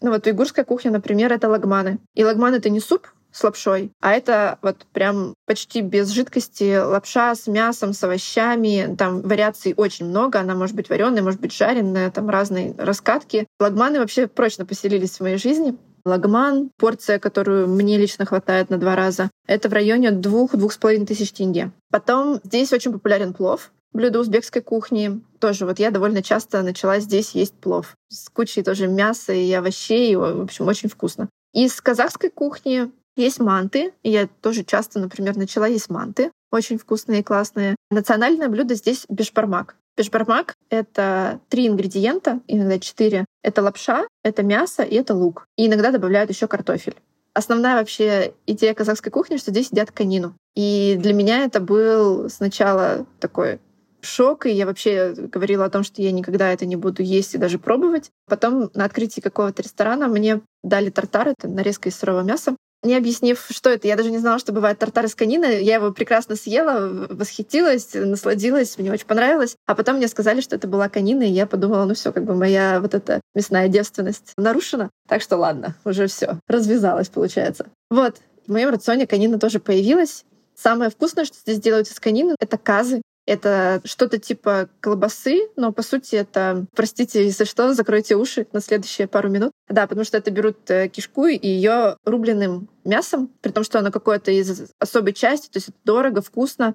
Ну 0.00 0.10
вот 0.10 0.26
уйгурская 0.26 0.64
кухня, 0.64 0.90
например, 0.90 1.32
это 1.32 1.48
лагманы. 1.48 1.98
И 2.14 2.24
лагман— 2.24 2.54
это 2.56 2.70
не 2.70 2.80
суп 2.80 3.08
с 3.32 3.42
лапшой, 3.42 3.90
а 4.00 4.12
это 4.12 4.58
вот 4.62 4.86
прям 4.92 5.34
почти 5.44 5.80
без 5.80 6.08
жидкости 6.10 6.78
лапша 6.78 7.34
с 7.34 7.48
мясом, 7.48 7.92
с 7.92 8.04
овощами. 8.04 8.94
Там 8.96 9.22
вариаций 9.22 9.74
очень 9.76 10.06
много. 10.06 10.38
Она 10.38 10.54
может 10.54 10.76
быть 10.76 10.88
вареная, 10.88 11.22
может 11.22 11.40
быть 11.40 11.52
жареная, 11.52 12.12
там 12.12 12.30
разные 12.30 12.74
раскатки. 12.78 13.48
Лагманы 13.58 13.98
вообще 13.98 14.28
прочно 14.28 14.64
поселились 14.64 15.18
в 15.18 15.20
моей 15.20 15.38
жизни. 15.38 15.76
Лагман, 16.04 16.70
порция, 16.76 17.18
которую 17.18 17.66
мне 17.66 17.96
лично 17.96 18.26
хватает 18.26 18.70
на 18.70 18.76
два 18.76 18.94
раза, 18.94 19.30
это 19.46 19.68
в 19.68 19.72
районе 19.72 20.10
двух-двух 20.10 20.72
с 20.72 20.76
половиной 20.76 21.06
тысяч 21.06 21.32
тенге. 21.32 21.72
Потом 21.90 22.40
здесь 22.44 22.72
очень 22.72 22.92
популярен 22.92 23.32
плов 23.32 23.72
блюдо 23.94 24.20
узбекской 24.20 24.60
кухни. 24.60 25.22
Тоже 25.38 25.64
вот 25.64 25.78
я 25.78 25.90
довольно 25.90 26.22
часто 26.22 26.62
начала 26.62 26.98
здесь 26.98 27.30
есть 27.30 27.54
плов 27.54 27.94
с 28.10 28.28
кучей 28.28 28.62
тоже 28.62 28.88
мяса 28.88 29.32
и 29.32 29.50
овощей. 29.52 30.12
И, 30.12 30.16
в 30.16 30.42
общем, 30.42 30.66
очень 30.66 30.88
вкусно. 30.90 31.30
Из 31.54 31.80
казахской 31.80 32.30
кухни 32.30 32.90
есть 33.16 33.40
манты. 33.40 33.94
Я 34.02 34.28
тоже 34.42 34.64
часто, 34.64 34.98
например, 34.98 35.36
начала 35.36 35.66
есть 35.66 35.88
манты. 35.88 36.30
Очень 36.50 36.78
вкусные 36.78 37.20
и 37.20 37.22
классные. 37.22 37.76
Национальное 37.90 38.48
блюдо 38.48 38.74
здесь 38.74 39.06
бешбармак. 39.08 39.76
Бешбармак— 39.96 40.54
это 40.70 41.40
три 41.48 41.68
ингредиента, 41.68 42.40
иногда 42.48 42.80
четыре. 42.80 43.24
Это 43.42 43.62
лапша, 43.62 44.06
это 44.24 44.42
мясо 44.42 44.82
и 44.82 44.96
это 44.96 45.14
лук. 45.14 45.46
И 45.56 45.66
иногда 45.66 45.92
добавляют 45.92 46.30
еще 46.30 46.48
картофель. 46.48 46.96
Основная 47.32 47.76
вообще 47.76 48.34
идея 48.46 48.74
казахской 48.74 49.10
кухни, 49.10 49.36
что 49.36 49.50
здесь 49.50 49.70
едят 49.70 49.90
конину. 49.90 50.34
И 50.54 50.96
для 50.98 51.12
меня 51.12 51.44
это 51.44 51.60
был 51.60 52.28
сначала 52.30 53.06
такой 53.18 53.60
шок, 54.04 54.46
и 54.46 54.50
я 54.50 54.66
вообще 54.66 55.14
говорила 55.16 55.64
о 55.64 55.70
том, 55.70 55.82
что 55.82 56.02
я 56.02 56.12
никогда 56.12 56.52
это 56.52 56.66
не 56.66 56.76
буду 56.76 57.02
есть 57.02 57.34
и 57.34 57.38
даже 57.38 57.58
пробовать. 57.58 58.10
Потом 58.28 58.70
на 58.74 58.84
открытии 58.84 59.20
какого-то 59.20 59.62
ресторана 59.62 60.08
мне 60.08 60.40
дали 60.62 60.90
тартар, 60.90 61.28
это 61.28 61.48
нарезка 61.48 61.88
из 61.88 61.96
сырого 61.96 62.22
мяса, 62.22 62.56
не 62.84 62.94
объяснив, 62.94 63.44
что 63.50 63.70
это. 63.70 63.88
Я 63.88 63.96
даже 63.96 64.10
не 64.10 64.18
знала, 64.18 64.38
что 64.38 64.52
бывает 64.52 64.78
тартар 64.78 65.06
из 65.06 65.14
конины. 65.14 65.62
Я 65.62 65.76
его 65.76 65.90
прекрасно 65.90 66.36
съела, 66.36 67.06
восхитилась, 67.08 67.94
насладилась, 67.94 68.78
мне 68.78 68.92
очень 68.92 69.06
понравилось. 69.06 69.56
А 69.66 69.74
потом 69.74 69.96
мне 69.96 70.06
сказали, 70.06 70.40
что 70.40 70.56
это 70.56 70.68
была 70.68 70.88
конина, 70.88 71.22
и 71.22 71.30
я 71.30 71.46
подумала, 71.46 71.86
ну 71.86 71.94
все, 71.94 72.12
как 72.12 72.24
бы 72.24 72.34
моя 72.34 72.80
вот 72.80 72.94
эта 72.94 73.20
мясная 73.34 73.68
девственность 73.68 74.34
нарушена. 74.36 74.90
Так 75.08 75.22
что 75.22 75.36
ладно, 75.36 75.74
уже 75.84 76.06
все, 76.06 76.38
развязалась, 76.46 77.08
получается. 77.08 77.66
Вот, 77.90 78.18
в 78.46 78.52
моем 78.52 78.70
рационе 78.70 79.06
конина 79.06 79.38
тоже 79.38 79.60
появилась. 79.60 80.24
Самое 80.54 80.90
вкусное, 80.90 81.24
что 81.24 81.36
здесь 81.38 81.58
делают 81.58 81.88
из 81.88 81.98
конины, 81.98 82.36
это 82.38 82.58
казы. 82.58 83.02
Это 83.26 83.80
что-то 83.84 84.18
типа 84.18 84.68
колбасы, 84.80 85.48
но 85.56 85.72
по 85.72 85.82
сути 85.82 86.16
это, 86.16 86.66
простите, 86.74 87.24
если 87.24 87.44
что, 87.44 87.72
закройте 87.72 88.16
уши 88.16 88.46
на 88.52 88.60
следующие 88.60 89.08
пару 89.08 89.30
минут. 89.30 89.50
Да, 89.68 89.86
потому 89.86 90.04
что 90.04 90.18
это 90.18 90.30
берут 90.30 90.70
э, 90.70 90.88
кишку 90.88 91.26
и 91.26 91.46
ее 91.46 91.96
рубленым 92.04 92.68
мясом, 92.84 93.30
при 93.40 93.50
том, 93.50 93.64
что 93.64 93.78
оно 93.78 93.90
какое-то 93.90 94.30
из 94.30 94.70
особой 94.78 95.14
части, 95.14 95.48
то 95.48 95.56
есть 95.56 95.70
это 95.70 95.78
дорого, 95.84 96.20
вкусно. 96.20 96.74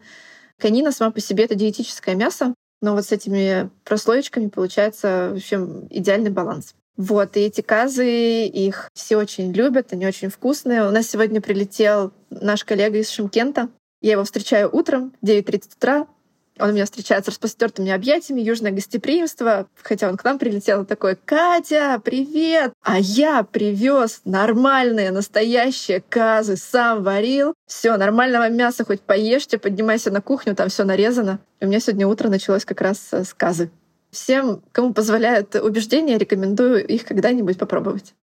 Конина 0.57 0.91
сама 0.91 1.11
по 1.11 1.21
себе— 1.21 1.43
это 1.45 1.53
диетическое 1.53 2.15
мясо, 2.15 2.55
но 2.81 2.95
вот 2.95 3.05
с 3.05 3.11
этими 3.11 3.69
прослоечками 3.83 4.47
получается, 4.47 5.29
в 5.33 5.37
общем, 5.37 5.87
идеальный 5.91 6.31
баланс. 6.31 6.73
Вот, 6.97 7.37
и 7.37 7.41
эти 7.41 7.61
казы, 7.61 8.45
их 8.45 8.89
все 8.93 9.15
очень 9.15 9.53
любят, 9.53 9.93
они 9.93 10.05
очень 10.05 10.29
вкусные. 10.29 10.85
У 10.85 10.91
нас 10.91 11.07
сегодня 11.07 11.39
прилетел 11.39 12.11
наш 12.29 12.65
коллега 12.65 12.97
из 12.97 13.09
Шимкента. 13.09 13.69
Я 14.01 14.13
его 14.13 14.23
встречаю 14.25 14.69
утром, 14.75 15.13
9.30 15.23 15.75
утра. 15.77 16.07
Он 16.59 16.73
меня 16.73 16.85
встречает 16.85 17.25
с 17.25 17.29
распростертыми 17.29 17.91
объятиями, 17.91 18.41
южное 18.41 18.71
гостеприимство. 18.71 19.67
Хотя 19.81 20.09
он 20.09 20.17
к 20.17 20.23
нам 20.23 20.37
прилетел 20.37 20.85
такой, 20.85 21.15
Катя, 21.15 22.01
привет! 22.03 22.73
А 22.83 22.99
я 22.99 23.43
привез 23.43 24.21
нормальные, 24.25 25.11
настоящие 25.11 26.03
казы, 26.07 26.57
сам 26.57 27.03
варил. 27.03 27.53
Все, 27.65 27.95
нормального 27.97 28.49
мяса 28.49 28.83
хоть 28.83 29.01
поешьте, 29.01 29.57
поднимайся 29.57 30.11
на 30.11 30.21
кухню, 30.21 30.55
там 30.55 30.69
все 30.69 30.83
нарезано. 30.83 31.39
И 31.61 31.65
у 31.65 31.67
меня 31.67 31.79
сегодня 31.79 32.07
утро 32.07 32.29
началось 32.29 32.65
как 32.65 32.81
раз 32.81 33.09
с 33.11 33.33
казы. 33.33 33.71
Всем, 34.11 34.61
кому 34.71 34.93
позволяют 34.93 35.55
убеждения, 35.55 36.17
рекомендую 36.17 36.85
их 36.85 37.05
когда-нибудь 37.05 37.57
попробовать. 37.57 38.15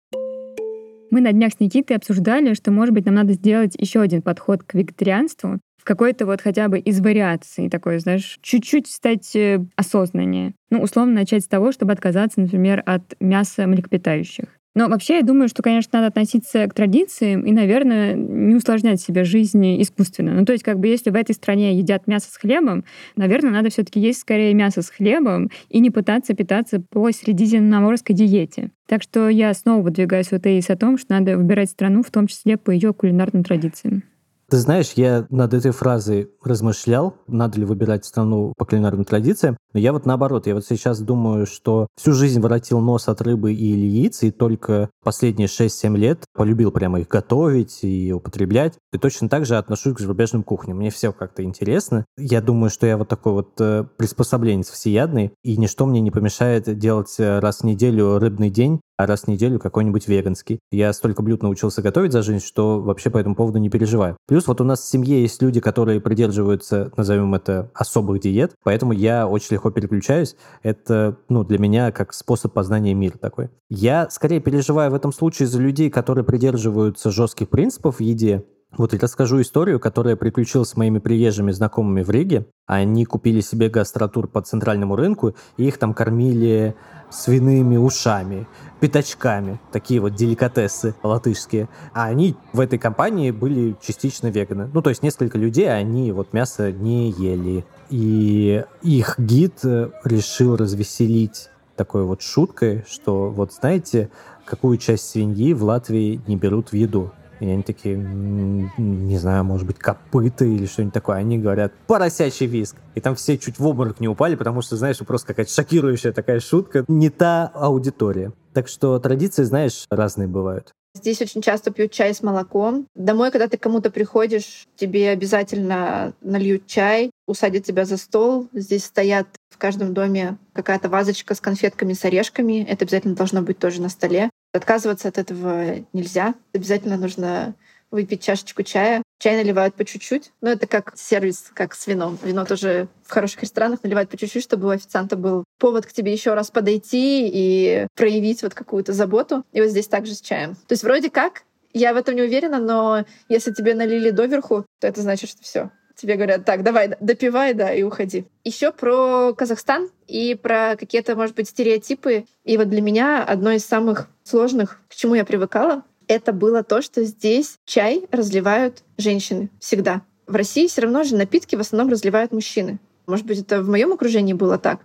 Мы 1.11 1.21
на 1.21 1.31
днях 1.31 1.53
с 1.53 1.59
Никитой 1.59 1.95
обсуждали, 1.95 2.55
что, 2.55 2.71
может 2.71 2.93
быть, 2.93 3.05
нам 3.05 3.15
надо 3.15 3.33
сделать 3.33 3.75
еще 3.77 4.01
один 4.01 4.21
подход 4.21 4.63
к 4.63 4.73
вегетарианству 4.73 5.59
какой-то 5.85 6.25
вот 6.25 6.41
хотя 6.41 6.67
бы 6.67 6.79
из 6.79 6.99
вариаций 6.99 7.69
такой, 7.69 7.99
знаешь, 7.99 8.39
чуть-чуть 8.41 8.87
стать 8.87 9.35
э, 9.35 9.63
осознаннее. 9.77 10.53
Ну, 10.69 10.81
условно, 10.81 11.13
начать 11.13 11.43
с 11.43 11.47
того, 11.47 11.71
чтобы 11.71 11.93
отказаться, 11.93 12.41
например, 12.41 12.83
от 12.85 13.15
мяса 13.21 13.65
млекопитающих. 13.67 14.45
Но 14.77 14.89
вообще 14.89 15.15
я 15.15 15.21
думаю, 15.21 15.47
что, 15.47 15.63
конечно, 15.63 15.91
надо 15.93 16.07
относиться 16.07 16.67
к 16.67 16.73
традициям 16.73 17.43
и, 17.43 17.53
наверное, 17.53 18.13
не 18.13 18.55
усложнять 18.55 18.99
себе 18.99 19.23
жизнь 19.23 19.81
искусственно. 19.81 20.33
Ну, 20.33 20.43
то 20.43 20.51
есть, 20.51 20.65
как 20.65 20.79
бы, 20.79 20.87
если 20.87 21.11
в 21.11 21.15
этой 21.15 21.33
стране 21.33 21.77
едят 21.77 22.07
мясо 22.07 22.29
с 22.29 22.35
хлебом, 22.35 22.83
наверное, 23.15 23.51
надо 23.51 23.69
все 23.69 23.83
таки 23.83 24.01
есть 24.01 24.19
скорее 24.19 24.53
мясо 24.53 24.81
с 24.81 24.89
хлебом 24.89 25.49
и 25.69 25.79
не 25.79 25.91
пытаться 25.91 26.33
питаться 26.33 26.81
по 26.81 27.09
средиземноморской 27.09 28.13
диете. 28.13 28.71
Так 28.87 29.01
что 29.01 29.29
я 29.29 29.53
снова 29.53 29.81
выдвигаю 29.81 30.25
свой 30.25 30.41
тезис 30.41 30.69
о 30.69 30.75
том, 30.75 30.97
что 30.97 31.13
надо 31.13 31.37
выбирать 31.37 31.69
страну, 31.69 32.03
в 32.03 32.11
том 32.11 32.27
числе 32.27 32.57
по 32.57 32.71
ее 32.71 32.93
кулинарным 32.93 33.45
традициям. 33.45 34.03
Ты 34.49 34.57
знаешь, 34.57 34.93
я 34.95 35.25
над 35.29 35.53
этой 35.53 35.71
фразой 35.71 36.29
размышлял, 36.43 37.15
надо 37.27 37.59
ли 37.59 37.65
выбирать 37.65 38.05
страну 38.05 38.53
по 38.57 38.65
кулинарным 38.65 39.03
традициям, 39.03 39.57
но 39.73 39.79
я 39.79 39.91
вот 39.91 40.05
наоборот, 40.05 40.47
я 40.47 40.53
вот 40.53 40.65
сейчас 40.65 40.99
думаю, 40.99 41.45
что 41.45 41.87
всю 41.99 42.13
жизнь 42.13 42.39
воротил 42.39 42.79
нос 42.79 43.07
от 43.07 43.21
рыбы 43.21 43.53
и 43.53 43.65
яиц, 43.65 44.23
и 44.23 44.31
только 44.31 44.89
последние 45.03 45.47
6-7 45.47 45.97
лет 45.97 46.23
полюбил 46.33 46.71
прямо 46.71 46.99
их 46.99 47.07
готовить 47.07 47.79
и 47.83 48.13
употреблять. 48.13 48.75
И 48.93 48.97
точно 48.97 49.27
так 49.27 49.45
же 49.45 49.57
отношусь 49.57 49.95
к 49.95 49.99
зарубежным 49.99 50.43
кухням. 50.43 50.77
Мне 50.77 50.91
все 50.91 51.11
как-то 51.11 51.43
интересно. 51.43 52.05
Я 52.17 52.41
думаю, 52.41 52.69
что 52.69 52.87
я 52.87 52.97
вот 52.97 53.09
такой 53.09 53.33
вот 53.33 53.59
э, 53.59 53.83
приспособленец 53.97 54.69
всеядный, 54.69 55.33
и 55.43 55.57
ничто 55.57 55.85
мне 55.85 55.99
не 55.99 56.11
помешает 56.11 56.77
делать 56.77 57.13
э, 57.17 57.39
раз 57.39 57.59
в 57.59 57.63
неделю 57.63 58.19
рыбный 58.19 58.49
день 58.49 58.79
а 58.97 59.05
раз 59.05 59.23
в 59.23 59.27
неделю 59.27 59.59
какой-нибудь 59.59 60.07
веганский. 60.07 60.59
Я 60.71 60.93
столько 60.93 61.21
блюд 61.21 61.43
научился 61.43 61.81
готовить 61.81 62.11
за 62.11 62.21
жизнь, 62.21 62.45
что 62.45 62.79
вообще 62.79 63.09
по 63.09 63.17
этому 63.17 63.35
поводу 63.35 63.59
не 63.59 63.69
переживаю. 63.69 64.17
Плюс 64.27 64.47
вот 64.47 64.61
у 64.61 64.63
нас 64.63 64.81
в 64.81 64.89
семье 64.89 65.21
есть 65.21 65.41
люди, 65.41 65.59
которые 65.59 66.01
придерживаются, 66.01 66.91
назовем 66.97 67.35
это, 67.35 67.71
особых 67.73 68.21
диет, 68.21 68.53
поэтому 68.63 68.93
я 68.93 69.27
очень 69.27 69.53
легко 69.55 69.71
переключаюсь. 69.71 70.35
Это, 70.63 71.17
ну, 71.29 71.43
для 71.43 71.59
меня 71.59 71.91
как 71.91 72.13
способ 72.13 72.53
познания 72.53 72.93
мира 72.93 73.17
такой. 73.17 73.49
Я 73.69 74.09
скорее 74.09 74.39
переживаю 74.39 74.91
в 74.91 74.95
этом 74.95 75.11
случае 75.11 75.47
за 75.47 75.61
людей, 75.61 75.89
которые 75.89 76.23
придерживаются 76.23 77.11
жестких 77.11 77.49
принципов 77.49 77.97
в 77.97 78.01
еде, 78.01 78.43
вот 78.77 78.93
я 78.93 78.99
расскажу 78.99 79.41
историю, 79.41 79.79
которая 79.79 80.15
приключилась 80.15 80.69
с 80.69 80.75
моими 80.77 80.99
приезжими 80.99 81.51
знакомыми 81.51 82.03
в 82.03 82.09
Риге. 82.09 82.47
Они 82.65 83.05
купили 83.05 83.41
себе 83.41 83.69
гастротур 83.69 84.27
по 84.27 84.41
центральному 84.41 84.95
рынку, 84.95 85.35
и 85.57 85.67
их 85.67 85.77
там 85.77 85.93
кормили 85.93 86.75
свиными 87.09 87.77
ушами, 87.77 88.47
пятачками, 88.79 89.59
такие 89.71 89.99
вот 89.99 90.15
деликатесы 90.15 90.95
латышские. 91.03 91.69
А 91.93 92.05
они 92.05 92.35
в 92.53 92.59
этой 92.59 92.77
компании 92.77 93.31
были 93.31 93.75
частично 93.81 94.27
веганы. 94.27 94.69
Ну, 94.73 94.81
то 94.81 94.89
есть 94.89 95.03
несколько 95.03 95.37
людей, 95.37 95.71
они 95.71 96.11
вот 96.11 96.33
мясо 96.33 96.71
не 96.71 97.11
ели. 97.11 97.65
И 97.89 98.63
их 98.81 99.15
гид 99.19 99.59
э, 99.63 99.89
решил 100.03 100.55
развеселить 100.55 101.49
такой 101.75 102.03
вот 102.03 102.21
шуткой, 102.21 102.83
что 102.89 103.29
вот 103.29 103.53
знаете, 103.53 104.09
какую 104.45 104.77
часть 104.77 105.09
свиньи 105.09 105.53
в 105.53 105.63
Латвии 105.63 106.21
не 106.27 106.35
берут 106.35 106.69
в 106.69 106.73
еду. 106.73 107.11
И 107.39 107.49
они 107.49 107.63
такие, 107.63 107.97
не 107.97 109.17
знаю, 109.17 109.43
может 109.43 109.67
быть, 109.67 109.77
копыта 109.77 110.45
или 110.45 110.65
что-нибудь 110.65 110.93
такое. 110.93 111.17
Они 111.17 111.37
говорят, 111.37 111.73
поросячий 111.87 112.45
виск. 112.45 112.75
И 112.95 113.01
там 113.01 113.15
все 113.15 113.37
чуть 113.37 113.59
в 113.59 113.65
обморок 113.65 113.99
не 113.99 114.07
упали, 114.07 114.35
потому 114.35 114.61
что, 114.61 114.77
знаешь, 114.77 114.97
просто 114.99 115.27
какая-то 115.27 115.51
шокирующая 115.51 116.11
такая 116.11 116.39
шутка. 116.39 116.85
Не 116.87 117.09
та 117.09 117.51
аудитория. 117.53 118.31
Так 118.53 118.67
что 118.67 118.97
традиции, 118.99 119.43
знаешь, 119.43 119.85
разные 119.89 120.27
бывают. 120.27 120.71
Здесь 120.95 121.21
очень 121.21 121.41
часто 121.41 121.71
пьют 121.71 121.91
чай 121.91 122.13
с 122.13 122.23
молоком. 122.23 122.87
Домой, 122.95 123.29
когда 123.29 123.49
ты 123.49 123.57
кому-то 123.57 123.91
приходишь, 123.91 124.65
тебе 124.77 125.09
обязательно 125.09 126.13
нальют 126.21 126.67
чай, 126.67 127.11
усадят 127.27 127.65
тебя 127.65 127.83
за 127.83 127.97
стол. 127.97 128.47
Здесь 128.53 128.85
стоят 128.85 129.27
в 129.49 129.57
каждом 129.57 129.93
доме 129.93 130.37
какая-то 130.53 130.87
вазочка 130.87 131.35
с 131.35 131.41
конфетками, 131.41 131.91
с 131.91 132.05
орешками. 132.05 132.63
Это 132.63 132.85
обязательно 132.85 133.13
должно 133.13 133.41
быть 133.41 133.59
тоже 133.59 133.81
на 133.81 133.89
столе. 133.89 134.29
Отказываться 134.55 135.09
от 135.09 135.17
этого 135.17 135.85
нельзя. 135.91 136.33
Обязательно 136.53 136.97
нужно 136.97 137.55
выпить 137.91 138.23
чашечку 138.23 138.63
чая. 138.63 139.03
Чай 139.19 139.35
наливают 139.35 139.75
по 139.75 139.85
чуть-чуть. 139.85 140.31
Но 140.41 140.49
это 140.49 140.67
как 140.67 140.93
сервис, 140.95 141.51
как 141.53 141.73
с 141.73 141.87
вином. 141.87 142.17
Вино 142.23 142.45
тоже 142.45 142.87
в 143.03 143.11
хороших 143.11 143.43
ресторанах 143.43 143.83
наливают 143.83 144.09
по 144.09 144.17
чуть-чуть, 144.17 144.43
чтобы 144.43 144.67
у 144.67 144.71
официанта 144.71 145.15
был 145.15 145.43
повод 145.59 145.85
к 145.85 145.93
тебе 145.93 146.13
еще 146.13 146.33
раз 146.33 146.51
подойти 146.51 147.29
и 147.31 147.87
проявить 147.95 148.43
вот 148.43 148.53
какую-то 148.53 148.93
заботу. 148.93 149.43
И 149.51 149.61
вот 149.61 149.69
здесь 149.69 149.87
также 149.87 150.13
с 150.13 150.21
чаем. 150.21 150.55
То 150.55 150.71
есть 150.73 150.83
вроде 150.83 151.09
как 151.09 151.43
я 151.73 151.93
в 151.93 151.97
этом 151.97 152.15
не 152.15 152.21
уверена, 152.21 152.59
но 152.59 153.05
если 153.27 153.51
тебе 153.51 153.75
налили 153.75 154.09
доверху, 154.09 154.65
то 154.79 154.87
это 154.87 155.01
значит, 155.01 155.29
что 155.29 155.43
все. 155.43 155.71
Тебе 156.05 156.17
говорят, 156.17 156.45
так, 156.45 156.61
давай, 156.61 156.91
допивай, 156.99 157.55
да, 157.55 157.73
и 157.73 157.81
уходи. 157.81 158.27
Еще 158.43 158.71
про 158.71 159.33
Казахстан 159.33 159.89
и 160.05 160.35
про 160.35 160.75
какие-то, 160.77 161.15
может 161.15 161.35
быть, 161.35 161.49
стереотипы. 161.49 162.25
И 162.43 162.57
вот 162.57 162.69
для 162.69 162.81
меня 162.81 163.23
одно 163.23 163.53
из 163.53 163.65
самых 163.65 164.07
сложных, 164.23 164.79
к 164.87 164.93
чему 164.93 165.15
я 165.15 165.25
привыкала, 165.25 165.81
это 166.07 166.31
было 166.31 166.61
то, 166.61 166.83
что 166.83 167.03
здесь 167.03 167.57
чай 167.65 168.05
разливают 168.11 168.83
женщины 168.99 169.49
всегда. 169.59 170.03
В 170.27 170.35
России 170.35 170.67
все 170.67 170.81
равно 170.81 171.03
же 171.03 171.15
напитки 171.15 171.55
в 171.55 171.59
основном 171.59 171.91
разливают 171.91 172.31
мужчины. 172.31 172.77
Может 173.07 173.25
быть, 173.25 173.39
это 173.39 173.63
в 173.63 173.67
моем 173.67 173.91
окружении 173.91 174.33
было 174.33 174.59
так. 174.59 174.81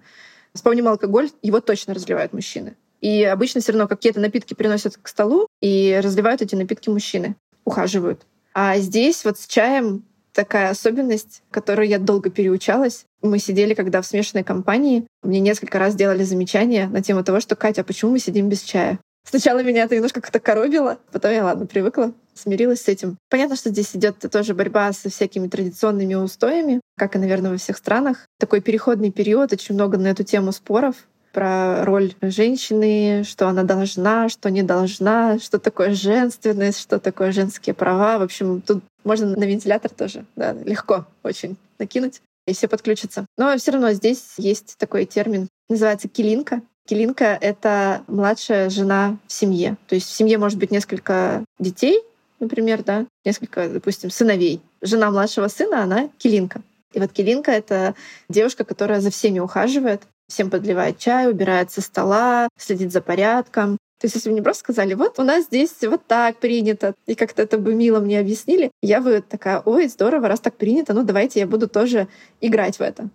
Вспомним 0.55 0.89
алкоголь, 0.89 1.29
его 1.43 1.61
точно 1.61 1.93
разливают 1.93 2.33
мужчины. 2.33 2.79
И 3.03 3.25
обычно 3.25 3.61
все 3.61 3.73
равно 3.73 3.89
какие-то 3.89 4.21
напитки 4.21 4.55
приносят 4.55 4.97
к 4.97 5.07
столу 5.07 5.49
и 5.61 6.01
разливают 6.03 6.41
эти 6.41 6.55
напитки 6.55 6.89
мужчины, 6.89 7.37
ухаживают. 7.67 8.23
А 8.55 8.79
здесь 8.79 9.23
вот 9.27 9.39
с 9.39 9.47
чаем 9.47 10.03
такая 10.33 10.71
особенность, 10.71 11.43
которую 11.51 11.89
я 11.89 11.99
долго 11.99 12.31
переучалась. 12.31 13.05
Мы 13.23 13.39
сидели, 13.39 13.75
когда 13.75 14.01
в 14.01 14.07
смешанной 14.07 14.45
компании, 14.45 15.07
мне 15.23 15.41
несколько 15.41 15.79
раз 15.79 15.95
делали 15.95 16.25
замечания 16.25 16.89
на 16.89 17.03
тему 17.03 17.23
того, 17.25 17.41
что 17.41 17.57
«Катя, 17.57 17.83
а 17.83 17.85
почему 17.85 18.13
мы 18.13 18.19
сидим 18.19 18.49
без 18.49 18.63
чая?» 18.63 18.99
Сначала 19.25 19.63
меня 19.63 19.85
это 19.85 19.95
немножко 19.95 20.21
как-то 20.21 20.41
коробило, 20.41 20.99
потом 21.13 21.33
я, 21.33 21.45
ладно, 21.45 21.67
привыкла, 21.67 22.13
смирилась 22.35 22.83
с 22.83 22.89
этим. 22.89 23.17
Понятно, 23.29 23.55
что 23.55 23.71
здесь 23.71 23.95
идет 23.95 24.17
тоже 24.33 24.55
борьба 24.55 24.93
со 24.93 25.11
всякими 25.11 25.47
традиционными 25.47 26.15
устоями, 26.15 26.81
как 26.97 27.17
и, 27.17 27.19
наверное, 27.19 27.51
во 27.51 27.59
всех 27.59 27.77
странах. 27.77 28.27
Такой 28.39 28.61
переходный 28.61 29.13
период, 29.13 29.53
очень 29.53 29.75
много 29.75 29.99
на 29.99 30.09
эту 30.09 30.25
тему 30.25 30.53
споров 30.53 30.97
про 31.33 31.85
роль 31.85 32.15
женщины, 32.23 33.23
что 33.25 33.49
она 33.49 33.63
должна, 33.63 34.29
что 34.29 34.51
не 34.51 34.63
должна, 34.63 35.39
что 35.39 35.59
такое 35.59 35.95
женственность, 35.95 36.81
что 36.81 36.99
такое 36.99 37.33
женские 37.33 37.75
права. 37.75 38.19
В 38.19 38.23
общем, 38.23 38.61
тут 38.61 38.83
можно 39.05 39.37
на 39.37 39.45
вентилятор 39.45 39.91
тоже 39.91 40.25
да, 40.37 40.53
легко 40.53 41.07
очень 41.23 41.57
накинуть, 41.79 42.21
и 42.47 42.53
все 42.53 42.69
подключатся. 42.69 43.27
Но 43.37 43.57
все 43.57 43.73
равно 43.73 43.93
здесь 43.93 44.35
есть 44.37 44.77
такой 44.79 45.05
термин, 45.05 45.49
называется 45.69 46.09
килинка. 46.09 46.63
Килинка— 46.87 47.39
это 47.41 48.03
младшая 48.09 48.71
жена 48.71 49.17
в 49.27 49.33
семье. 49.33 49.77
То 49.87 49.95
есть 49.95 50.09
в 50.09 50.15
семье 50.15 50.39
может 50.39 50.59
быть 50.59 50.71
несколько 50.71 51.45
детей, 51.59 52.03
например, 52.41 52.83
да, 52.83 53.07
несколько, 53.25 53.69
допустим, 53.69 54.11
сыновей. 54.11 54.61
Жена 54.81 55.11
младшего 55.11 55.49
сына, 55.49 55.83
она 55.83 56.09
килинка. 56.19 56.63
И 56.93 56.99
вот 56.99 57.13
килинка— 57.13 57.51
это 57.53 57.95
девушка, 58.29 58.65
которая 58.65 59.01
за 59.01 59.11
всеми 59.11 59.39
ухаживает, 59.39 60.03
всем 60.29 60.51
подливает 60.51 60.99
чай, 60.99 61.31
убирает 61.31 61.71
со 61.71 61.81
стола, 61.81 62.49
следит 62.59 62.93
за 62.93 63.01
порядком. 63.01 63.77
То 64.01 64.07
есть, 64.07 64.15
если 64.15 64.31
бы 64.31 64.33
мне 64.33 64.43
просто 64.43 64.61
сказали, 64.61 64.95
вот 64.95 65.19
у 65.19 65.23
нас 65.23 65.45
здесь 65.45 65.77
вот 65.83 66.07
так 66.07 66.39
принято, 66.39 66.95
и 67.07 67.15
как-то 67.15 67.43
это 67.43 67.59
бы 67.59 67.75
мило 67.75 68.01
мне 68.01 68.19
объяснили, 68.19 68.71
я 68.81 69.03
бы 69.03 69.23
такая, 69.27 69.61
ой, 69.61 69.89
здорово, 69.89 70.27
раз 70.27 70.41
так 70.41 70.57
принято, 70.57 70.95
ну 70.95 71.05
давайте 71.05 71.41
я 71.41 71.47
буду 71.47 71.69
тоже 71.69 72.09
играть 72.41 72.79
в 72.79 72.81
это. 72.81 73.11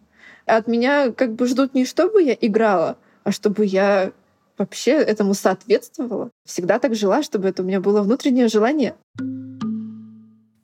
А 0.45 0.57
от 0.57 0.67
меня 0.67 1.11
как 1.11 1.33
бы 1.33 1.47
ждут 1.47 1.73
не 1.73 1.86
чтобы 1.86 2.21
я 2.21 2.38
играла, 2.39 2.97
а 3.23 3.31
чтобы 3.31 3.65
я 3.65 4.11
вообще 4.59 4.91
этому 4.91 5.33
соответствовала. 5.33 6.29
Всегда 6.45 6.77
так 6.77 6.93
жила, 6.93 7.23
чтобы 7.23 7.47
это 7.47 7.63
у 7.63 7.65
меня 7.65 7.81
было 7.81 8.03
внутреннее 8.03 8.47
желание. 8.47 8.93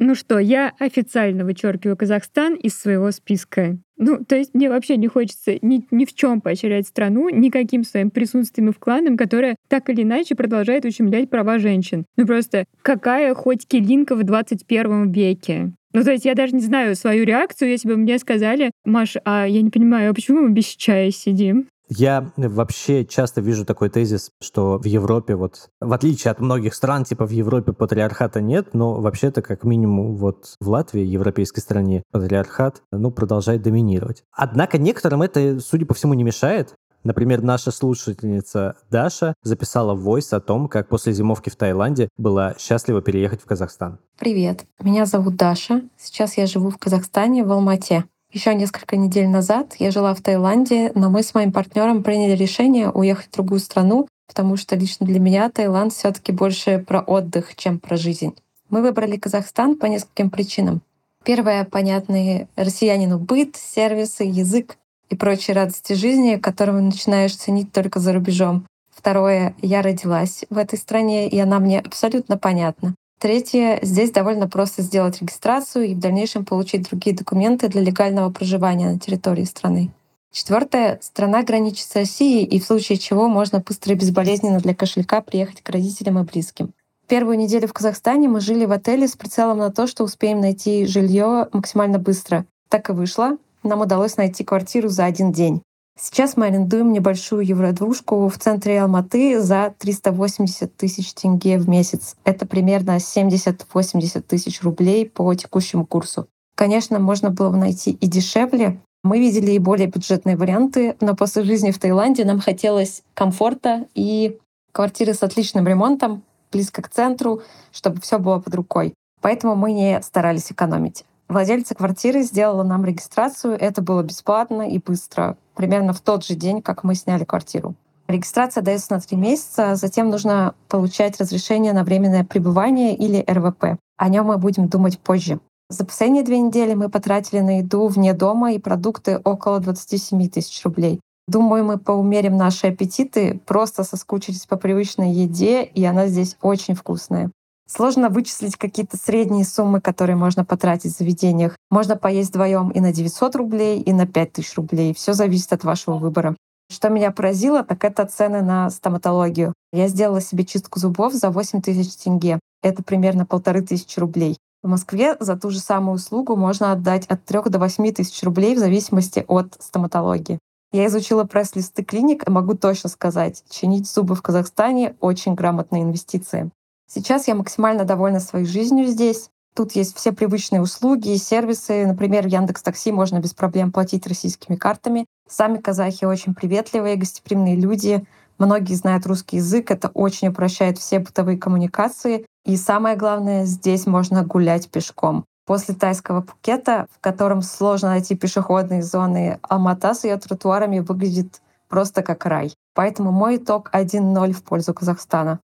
Ну 0.03 0.15
что, 0.15 0.39
я 0.39 0.73
официально 0.79 1.45
вычеркиваю 1.45 1.97
Казахстан 1.97 2.55
из 2.55 2.79
своего 2.79 3.11
списка. 3.11 3.77
Ну, 4.03 4.25
то 4.25 4.35
есть 4.35 4.55
мне 4.55 4.67
вообще 4.67 4.97
не 4.97 5.07
хочется 5.07 5.59
ни, 5.61 5.85
ни 5.91 6.05
в 6.05 6.13
чем 6.15 6.41
поощрять 6.41 6.87
страну, 6.87 7.29
никаким 7.29 7.83
своим 7.83 8.09
присутствием 8.09 8.69
и 8.69 8.73
вкладом, 8.73 9.15
которое 9.15 9.55
так 9.69 9.91
или 9.91 10.01
иначе 10.01 10.33
продолжает 10.33 10.85
ущемлять 10.85 11.29
права 11.29 11.59
женщин. 11.59 12.05
Ну 12.17 12.25
просто 12.25 12.65
какая 12.81 13.35
хоть 13.35 13.67
килинка 13.67 14.15
в 14.15 14.23
21 14.23 15.11
веке? 15.11 15.73
Ну, 15.93 16.03
то 16.03 16.11
есть 16.11 16.25
я 16.25 16.33
даже 16.33 16.55
не 16.55 16.61
знаю 16.61 16.95
свою 16.95 17.25
реакцию, 17.25 17.69
если 17.69 17.89
бы 17.89 17.97
мне 17.97 18.17
сказали, 18.17 18.71
Маш, 18.85 19.17
а 19.23 19.45
я 19.45 19.61
не 19.61 19.69
понимаю, 19.69 20.09
а 20.09 20.13
почему 20.15 20.41
мы 20.41 20.49
без 20.49 20.65
чая 20.65 21.11
сидим? 21.11 21.67
Я 21.93 22.31
вообще 22.37 23.03
часто 23.03 23.41
вижу 23.41 23.65
такой 23.65 23.89
тезис, 23.89 24.31
что 24.41 24.77
в 24.77 24.85
Европе, 24.85 25.35
вот, 25.35 25.69
в 25.81 25.91
отличие 25.91 26.31
от 26.31 26.39
многих 26.39 26.73
стран, 26.73 27.03
типа 27.03 27.25
в 27.25 27.31
Европе 27.31 27.73
патриархата 27.73 28.39
нет, 28.39 28.73
но 28.73 29.01
вообще-то 29.01 29.41
как 29.41 29.65
минимум 29.65 30.15
вот 30.15 30.55
в 30.61 30.69
Латвии, 30.69 31.03
европейской 31.03 31.59
стране, 31.59 32.03
патриархат, 32.13 32.81
ну, 32.93 33.11
продолжает 33.11 33.61
доминировать. 33.61 34.23
Однако 34.31 34.77
некоторым 34.77 35.21
это, 35.21 35.59
судя 35.59 35.85
по 35.85 35.93
всему, 35.93 36.13
не 36.13 36.23
мешает. 36.23 36.75
Например, 37.03 37.41
наша 37.41 37.71
слушательница 37.71 38.77
Даша 38.89 39.33
записала 39.43 39.93
войс 39.93 40.31
о 40.31 40.39
том, 40.39 40.69
как 40.69 40.87
после 40.87 41.11
зимовки 41.11 41.49
в 41.49 41.57
Таиланде 41.57 42.07
была 42.15 42.55
счастлива 42.57 43.01
переехать 43.01 43.41
в 43.41 43.45
Казахстан. 43.45 43.99
Привет, 44.17 44.63
меня 44.79 45.05
зовут 45.05 45.35
Даша. 45.35 45.81
Сейчас 45.97 46.37
я 46.37 46.45
живу 46.45 46.69
в 46.69 46.77
Казахстане, 46.77 47.43
в 47.43 47.51
Алмате. 47.51 48.05
Еще 48.33 48.55
несколько 48.55 48.95
недель 48.95 49.27
назад 49.27 49.75
я 49.77 49.91
жила 49.91 50.13
в 50.13 50.21
Таиланде, 50.21 50.93
но 50.95 51.09
мы 51.09 51.21
с 51.21 51.33
моим 51.33 51.51
партнером 51.51 52.01
приняли 52.01 52.35
решение 52.35 52.89
уехать 52.89 53.27
в 53.27 53.33
другую 53.33 53.59
страну, 53.59 54.07
потому 54.27 54.55
что 54.55 54.77
лично 54.77 55.05
для 55.05 55.19
меня 55.19 55.49
Таиланд 55.49 55.91
все 55.91 56.11
таки 56.11 56.31
больше 56.31 56.79
про 56.79 57.01
отдых, 57.01 57.55
чем 57.57 57.77
про 57.77 57.97
жизнь. 57.97 58.33
Мы 58.69 58.81
выбрали 58.81 59.17
Казахстан 59.17 59.75
по 59.75 59.87
нескольким 59.87 60.29
причинам. 60.29 60.81
Первое— 61.25 61.65
понятный 61.71 62.47
россиянину 62.55 63.19
быт, 63.19 63.57
сервисы, 63.57 64.23
язык 64.23 64.77
и 65.09 65.15
прочие 65.15 65.53
радости 65.53 65.91
жизни, 65.91 66.37
которые 66.37 66.81
начинаешь 66.81 67.35
ценить 67.35 67.73
только 67.73 67.99
за 67.99 68.13
рубежом. 68.13 68.65
Второе— 68.89 69.55
я 69.61 69.81
родилась 69.81 70.45
в 70.49 70.57
этой 70.57 70.79
стране, 70.79 71.27
и 71.27 71.37
она 71.37 71.59
мне 71.59 71.81
абсолютно 71.81 72.37
понятна. 72.37 72.95
Третье, 73.21 73.77
здесь 73.83 74.09
довольно 74.09 74.49
просто 74.49 74.81
сделать 74.81 75.21
регистрацию 75.21 75.85
и 75.85 75.93
в 75.93 75.99
дальнейшем 75.99 76.43
получить 76.43 76.89
другие 76.89 77.15
документы 77.15 77.67
для 77.67 77.79
легального 77.79 78.31
проживания 78.31 78.89
на 78.89 78.97
территории 78.97 79.43
страны. 79.43 79.91
Четвертое, 80.31 80.97
страна 81.03 81.43
граничит 81.43 81.85
с 81.85 81.95
Россией, 81.95 82.45
и 82.45 82.59
в 82.59 82.63
случае 82.63 82.97
чего 82.97 83.27
можно 83.27 83.59
быстро 83.59 83.93
и 83.93 83.95
безболезненно 83.95 84.59
для 84.59 84.73
кошелька 84.73 85.21
приехать 85.21 85.61
к 85.61 85.69
родителям 85.69 86.17
и 86.17 86.23
близким. 86.23 86.71
Первую 87.07 87.37
неделю 87.37 87.67
в 87.67 87.73
Казахстане 87.73 88.27
мы 88.27 88.39
жили 88.39 88.65
в 88.65 88.71
отеле 88.71 89.07
с 89.07 89.15
прицелом 89.15 89.59
на 89.59 89.69
то, 89.69 89.85
что 89.85 90.03
успеем 90.03 90.39
найти 90.39 90.87
жилье 90.87 91.47
максимально 91.53 91.99
быстро. 91.99 92.47
Так 92.69 92.89
и 92.89 92.93
вышло. 92.93 93.37
Нам 93.61 93.81
удалось 93.81 94.17
найти 94.17 94.43
квартиру 94.43 94.89
за 94.89 95.05
один 95.05 95.31
день. 95.31 95.61
Сейчас 95.99 96.35
мы 96.35 96.47
арендуем 96.47 96.93
небольшую 96.93 97.45
евродвушку 97.45 98.27
в 98.27 98.37
центре 98.37 98.81
Алматы 98.81 99.39
за 99.39 99.73
380 99.77 100.75
тысяч 100.75 101.13
тенге 101.13 101.57
в 101.57 101.69
месяц. 101.69 102.15
Это 102.23 102.45
примерно 102.45 102.97
70-80 102.97 104.21
тысяч 104.21 104.61
рублей 104.63 105.07
по 105.07 105.33
текущему 105.35 105.85
курсу. 105.85 106.27
Конечно, 106.55 106.99
можно 106.99 107.29
было 107.29 107.49
бы 107.49 107.57
найти 107.57 107.91
и 107.91 108.07
дешевле. 108.07 108.79
Мы 109.03 109.19
видели 109.19 109.51
и 109.51 109.59
более 109.59 109.87
бюджетные 109.87 110.37
варианты, 110.37 110.95
но 111.01 111.15
после 111.15 111.43
жизни 111.43 111.71
в 111.71 111.79
Таиланде 111.79 112.23
нам 112.23 112.39
хотелось 112.39 113.03
комфорта 113.13 113.87
и 113.95 114.37
квартиры 114.71 115.13
с 115.13 115.23
отличным 115.23 115.67
ремонтом, 115.67 116.23
близко 116.51 116.81
к 116.81 116.89
центру, 116.89 117.41
чтобы 117.71 118.01
все 118.01 118.19
было 118.19 118.39
под 118.39 118.53
рукой. 118.55 118.93
Поэтому 119.21 119.55
мы 119.55 119.71
не 119.71 120.01
старались 120.01 120.51
экономить. 120.51 121.05
Владельца 121.31 121.75
квартиры 121.75 122.23
сделала 122.23 122.63
нам 122.63 122.83
регистрацию. 122.83 123.57
Это 123.57 123.81
было 123.81 124.03
бесплатно 124.03 124.63
и 124.63 124.79
быстро, 124.79 125.37
примерно 125.55 125.93
в 125.93 126.01
тот 126.01 126.25
же 126.25 126.35
день, 126.35 126.61
как 126.61 126.83
мы 126.83 126.93
сняли 126.93 127.23
квартиру. 127.23 127.73
Регистрация 128.09 128.61
дается 128.61 128.91
на 128.91 128.99
три 128.99 129.15
месяца, 129.15 129.75
затем 129.75 130.09
нужно 130.09 130.55
получать 130.67 131.21
разрешение 131.21 131.71
на 131.71 131.85
временное 131.85 132.25
пребывание 132.25 132.97
или 132.97 133.23
РВП. 133.25 133.79
О 133.95 134.09
нем 134.09 134.25
мы 134.25 134.37
будем 134.37 134.67
думать 134.67 134.99
позже. 134.99 135.39
За 135.69 135.85
последние 135.85 136.25
две 136.25 136.37
недели 136.37 136.73
мы 136.73 136.89
потратили 136.89 137.39
на 137.39 137.59
еду 137.59 137.87
вне 137.87 138.13
дома 138.13 138.51
и 138.51 138.59
продукты 138.59 139.21
около 139.23 139.61
27 139.61 140.27
тысяч 140.27 140.61
рублей. 140.65 140.99
Думаю, 141.29 141.63
мы 141.63 141.77
поумерим 141.77 142.35
наши 142.35 142.67
аппетиты, 142.67 143.39
просто 143.45 143.85
соскучились 143.85 144.45
по 144.45 144.57
привычной 144.57 145.13
еде, 145.13 145.63
и 145.63 145.85
она 145.85 146.07
здесь 146.07 146.35
очень 146.41 146.75
вкусная. 146.75 147.31
Сложно 147.73 148.09
вычислить 148.09 148.57
какие-то 148.57 148.97
средние 148.97 149.45
суммы, 149.45 149.79
которые 149.79 150.17
можно 150.17 150.43
потратить 150.43 150.93
в 150.93 150.97
заведениях. 150.97 151.55
Можно 151.69 151.95
поесть 151.95 152.31
вдвоем 152.31 152.69
и 152.69 152.81
на 152.81 152.91
900 152.91 153.33
рублей, 153.37 153.79
и 153.79 153.93
на 153.93 154.05
5000 154.05 154.55
рублей. 154.57 154.93
Все 154.93 155.13
зависит 155.13 155.53
от 155.53 155.63
вашего 155.63 155.95
выбора. 155.95 156.35
Что 156.69 156.89
меня 156.89 157.11
поразило, 157.11 157.63
так 157.63 157.85
это 157.85 158.05
цены 158.05 158.41
на 158.41 158.69
стоматологию. 158.69 159.53
Я 159.71 159.87
сделала 159.87 160.19
себе 160.19 160.43
чистку 160.43 160.79
зубов 160.81 161.13
за 161.13 161.29
8 161.29 161.61
тысяч 161.61 161.95
тенге. 161.95 162.41
Это 162.61 162.83
примерно 162.83 163.25
полторы 163.25 163.61
тысячи 163.61 163.97
рублей. 164.01 164.35
В 164.63 164.67
Москве 164.67 165.15
за 165.21 165.37
ту 165.37 165.49
же 165.49 165.59
самую 165.59 165.95
услугу 165.95 166.35
можно 166.35 166.73
отдать 166.73 167.05
от 167.05 167.23
3 167.23 167.43
до 167.45 167.57
8 167.57 167.93
тысяч 167.93 168.21
рублей 168.23 168.53
в 168.53 168.59
зависимости 168.59 169.23
от 169.29 169.55
стоматологии. 169.59 170.39
Я 170.73 170.87
изучила 170.87 171.23
пресс-листы 171.23 171.85
клиник 171.85 172.27
и 172.27 172.31
могу 172.31 172.53
точно 172.53 172.89
сказать, 172.89 173.45
чинить 173.49 173.89
зубы 173.89 174.15
в 174.15 174.21
Казахстане— 174.21 174.95
очень 174.99 175.35
грамотная 175.35 175.83
инвестиция. 175.83 176.51
Сейчас 176.93 177.29
я 177.29 177.35
максимально 177.35 177.85
довольна 177.85 178.19
своей 178.19 178.45
жизнью 178.45 178.85
здесь. 178.87 179.29
Тут 179.55 179.71
есть 179.73 179.95
все 179.95 180.11
привычные 180.11 180.61
услуги 180.61 181.13
и 181.13 181.17
сервисы. 181.17 181.85
Например, 181.85 182.27
Яндекс 182.27 182.61
Такси 182.63 182.91
можно 182.91 183.19
без 183.19 183.33
проблем 183.33 183.71
платить 183.71 184.05
российскими 184.07 184.57
картами. 184.57 185.05
Сами 185.25 185.57
казахи 185.57 186.03
очень 186.03 186.35
приветливые, 186.35 186.97
гостеприимные 186.97 187.55
люди. 187.55 188.05
Многие 188.39 188.73
знают 188.73 189.05
русский 189.05 189.37
язык. 189.37 189.71
Это 189.71 189.87
очень 189.87 190.27
упрощает 190.27 190.79
все 190.79 190.99
бытовые 190.99 191.37
коммуникации. 191.37 192.25
И 192.45 192.57
самое 192.57 192.97
главное, 192.97 193.45
здесь 193.45 193.87
можно 193.87 194.25
гулять 194.25 194.69
пешком. 194.69 195.23
После 195.45 195.75
тайского 195.75 196.19
Пукета, 196.19 196.87
в 196.91 196.99
котором 196.99 197.41
сложно 197.41 197.91
найти 197.91 198.17
пешеходные 198.17 198.83
зоны, 198.83 199.39
Алмата 199.43 199.93
с 199.93 200.03
ее 200.03 200.17
тротуарами 200.17 200.79
выглядит 200.79 201.41
просто 201.69 202.03
как 202.03 202.25
рай. 202.25 202.53
Поэтому 202.73 203.13
мой 203.13 203.37
итог 203.37 203.69
1-0 203.71 204.33
в 204.33 204.43
пользу 204.43 204.73
Казахстана. 204.73 205.39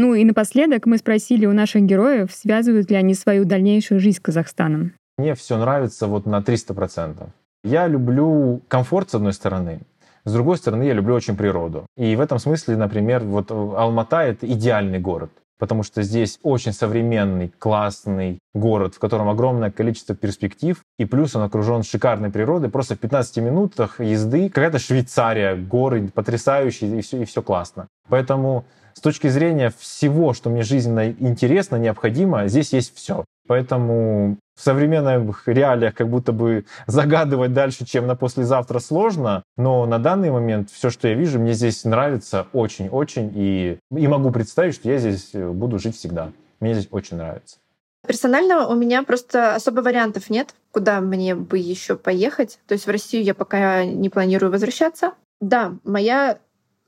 Ну 0.00 0.14
и 0.14 0.24
напоследок 0.24 0.86
мы 0.86 0.96
спросили 0.96 1.44
у 1.44 1.52
наших 1.52 1.82
героев, 1.82 2.32
связывают 2.32 2.90
ли 2.90 2.96
они 2.96 3.12
свою 3.12 3.44
дальнейшую 3.44 4.00
жизнь 4.00 4.16
с 4.16 4.20
Казахстаном. 4.20 4.94
Мне 5.18 5.34
все 5.34 5.58
нравится 5.58 6.06
вот 6.06 6.24
на 6.24 6.38
300%. 6.38 7.28
Я 7.64 7.86
люблю 7.86 8.62
комфорт, 8.68 9.10
с 9.10 9.16
одной 9.16 9.34
стороны, 9.34 9.80
с 10.24 10.32
другой 10.32 10.56
стороны, 10.56 10.84
я 10.84 10.94
люблю 10.94 11.14
очень 11.14 11.36
природу. 11.36 11.84
И 11.98 12.16
в 12.16 12.20
этом 12.22 12.38
смысле, 12.38 12.78
например, 12.78 13.24
вот 13.24 13.50
Алмата— 13.50 14.22
это 14.22 14.46
идеальный 14.46 15.00
город 15.00 15.30
потому 15.58 15.82
что 15.82 16.02
здесь 16.02 16.40
очень 16.42 16.72
современный, 16.72 17.52
классный 17.58 18.38
город, 18.54 18.94
в 18.94 18.98
котором 18.98 19.28
огромное 19.28 19.70
количество 19.70 20.16
перспектив, 20.16 20.80
и 20.98 21.04
плюс 21.04 21.36
он 21.36 21.42
окружен 21.42 21.82
шикарной 21.82 22.30
природой. 22.30 22.70
Просто 22.70 22.94
в 22.94 22.98
15 22.98 23.36
минутах 23.36 24.00
езды 24.00 24.48
какая-то 24.48 24.78
Швейцария, 24.78 25.54
горы 25.54 26.08
потрясающие, 26.08 26.98
и 26.98 27.02
все, 27.02 27.22
и 27.22 27.24
все 27.26 27.42
классно. 27.42 27.88
Поэтому 28.08 28.64
с 29.00 29.02
точки 29.02 29.28
зрения 29.28 29.72
всего, 29.78 30.34
что 30.34 30.50
мне 30.50 30.62
жизненно 30.62 31.08
интересно, 31.08 31.76
необходимо, 31.76 32.46
здесь 32.48 32.74
есть 32.74 32.94
все. 32.94 33.24
Поэтому 33.48 34.36
в 34.54 34.60
современных 34.60 35.48
реалиях 35.48 35.94
как 35.94 36.10
будто 36.10 36.32
бы 36.32 36.66
загадывать 36.86 37.54
дальше, 37.54 37.86
чем 37.86 38.06
на 38.06 38.14
послезавтра 38.14 38.78
сложно, 38.78 39.42
но 39.56 39.86
на 39.86 39.98
данный 39.98 40.30
момент 40.30 40.68
все, 40.70 40.90
что 40.90 41.08
я 41.08 41.14
вижу, 41.14 41.40
мне 41.40 41.54
здесь 41.54 41.84
нравится 41.84 42.46
очень-очень, 42.52 43.32
и, 43.34 43.78
и 43.90 44.06
могу 44.06 44.30
представить, 44.32 44.74
что 44.74 44.90
я 44.90 44.98
здесь 44.98 45.30
э, 45.32 45.48
буду 45.48 45.78
жить 45.78 45.96
всегда. 45.96 46.32
Мне 46.60 46.74
здесь 46.74 46.88
очень 46.90 47.16
нравится. 47.16 47.56
Персонально 48.06 48.68
у 48.68 48.74
меня 48.74 49.02
просто 49.02 49.54
особо 49.54 49.80
вариантов 49.80 50.28
нет, 50.28 50.54
куда 50.72 51.00
мне 51.00 51.34
бы 51.34 51.56
еще 51.56 51.96
поехать. 51.96 52.58
То 52.66 52.74
есть 52.74 52.86
в 52.86 52.90
Россию 52.90 53.24
я 53.24 53.32
пока 53.32 53.82
не 53.86 54.10
планирую 54.10 54.52
возвращаться. 54.52 55.14
Да, 55.40 55.72
моя 55.84 56.38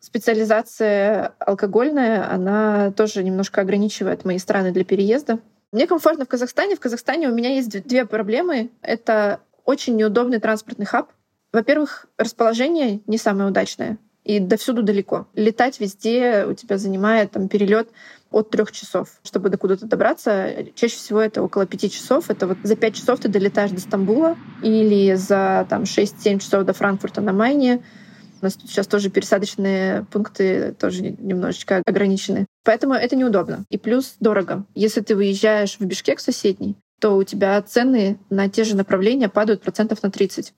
специализация 0.02 1.34
алкогольная, 1.38 2.30
она 2.30 2.90
тоже 2.90 3.22
немножко 3.22 3.60
ограничивает 3.60 4.24
мои 4.24 4.38
страны 4.38 4.72
для 4.72 4.84
переезда. 4.84 5.38
Мне 5.70 5.86
комфортно 5.86 6.26
в 6.26 6.28
Казахстане. 6.28 6.76
В 6.76 6.80
Казахстане 6.80 7.28
у 7.28 7.34
меня 7.34 7.54
есть 7.54 7.86
две 7.86 8.04
проблемы. 8.04 8.70
Это 8.82 9.40
очень 9.64 9.96
неудобный 9.96 10.40
транспортный 10.40 10.86
хаб. 10.86 11.10
Во-первых, 11.52 12.06
расположение 12.18 13.00
не 13.06 13.16
самое 13.16 13.48
удачное 13.48 13.98
и 14.24 14.38
до 14.38 14.56
всюду 14.56 14.82
далеко. 14.82 15.26
Летать 15.34 15.80
везде 15.80 16.46
у 16.46 16.54
тебя 16.54 16.78
занимает 16.78 17.32
там 17.32 17.48
перелет 17.48 17.88
от 18.30 18.50
трех 18.50 18.72
часов, 18.72 19.08
чтобы 19.22 19.48
до 19.48 19.58
куда-то 19.58 19.86
добраться. 19.86 20.66
Чаще 20.74 20.96
всего 20.96 21.20
это 21.20 21.42
около 21.42 21.66
пяти 21.66 21.90
часов. 21.90 22.30
Это 22.30 22.46
вот 22.46 22.58
за 22.62 22.76
пять 22.76 22.94
часов 22.94 23.20
ты 23.20 23.28
долетаешь 23.28 23.70
до 23.70 23.80
Стамбула 23.80 24.36
или 24.62 25.14
за 25.14 25.66
там 25.68 25.82
6-7 25.82 26.38
часов 26.38 26.64
до 26.64 26.72
Франкфурта 26.72 27.20
на 27.20 27.32
Майне. 27.32 27.82
У 28.42 28.44
нас 28.44 28.54
тут 28.54 28.68
сейчас 28.68 28.88
тоже 28.88 29.08
пересадочные 29.08 30.04
пункты 30.10 30.74
тоже 30.78 31.02
немножечко 31.02 31.80
ограничены. 31.86 32.46
Поэтому 32.64 32.94
это 32.94 33.14
неудобно. 33.14 33.64
И 33.70 33.78
плюс 33.78 34.16
дорого. 34.18 34.66
Если 34.74 35.00
ты 35.00 35.14
выезжаешь 35.14 35.76
в 35.78 35.84
Бишкек 35.84 36.18
соседний, 36.18 36.76
то 37.00 37.16
у 37.16 37.22
тебя 37.22 37.62
цены 37.62 38.18
на 38.30 38.48
те 38.48 38.64
же 38.64 38.76
направления 38.76 39.28
падают 39.28 39.62
процентов 39.62 40.02
на 40.02 40.10
30. 40.10 40.54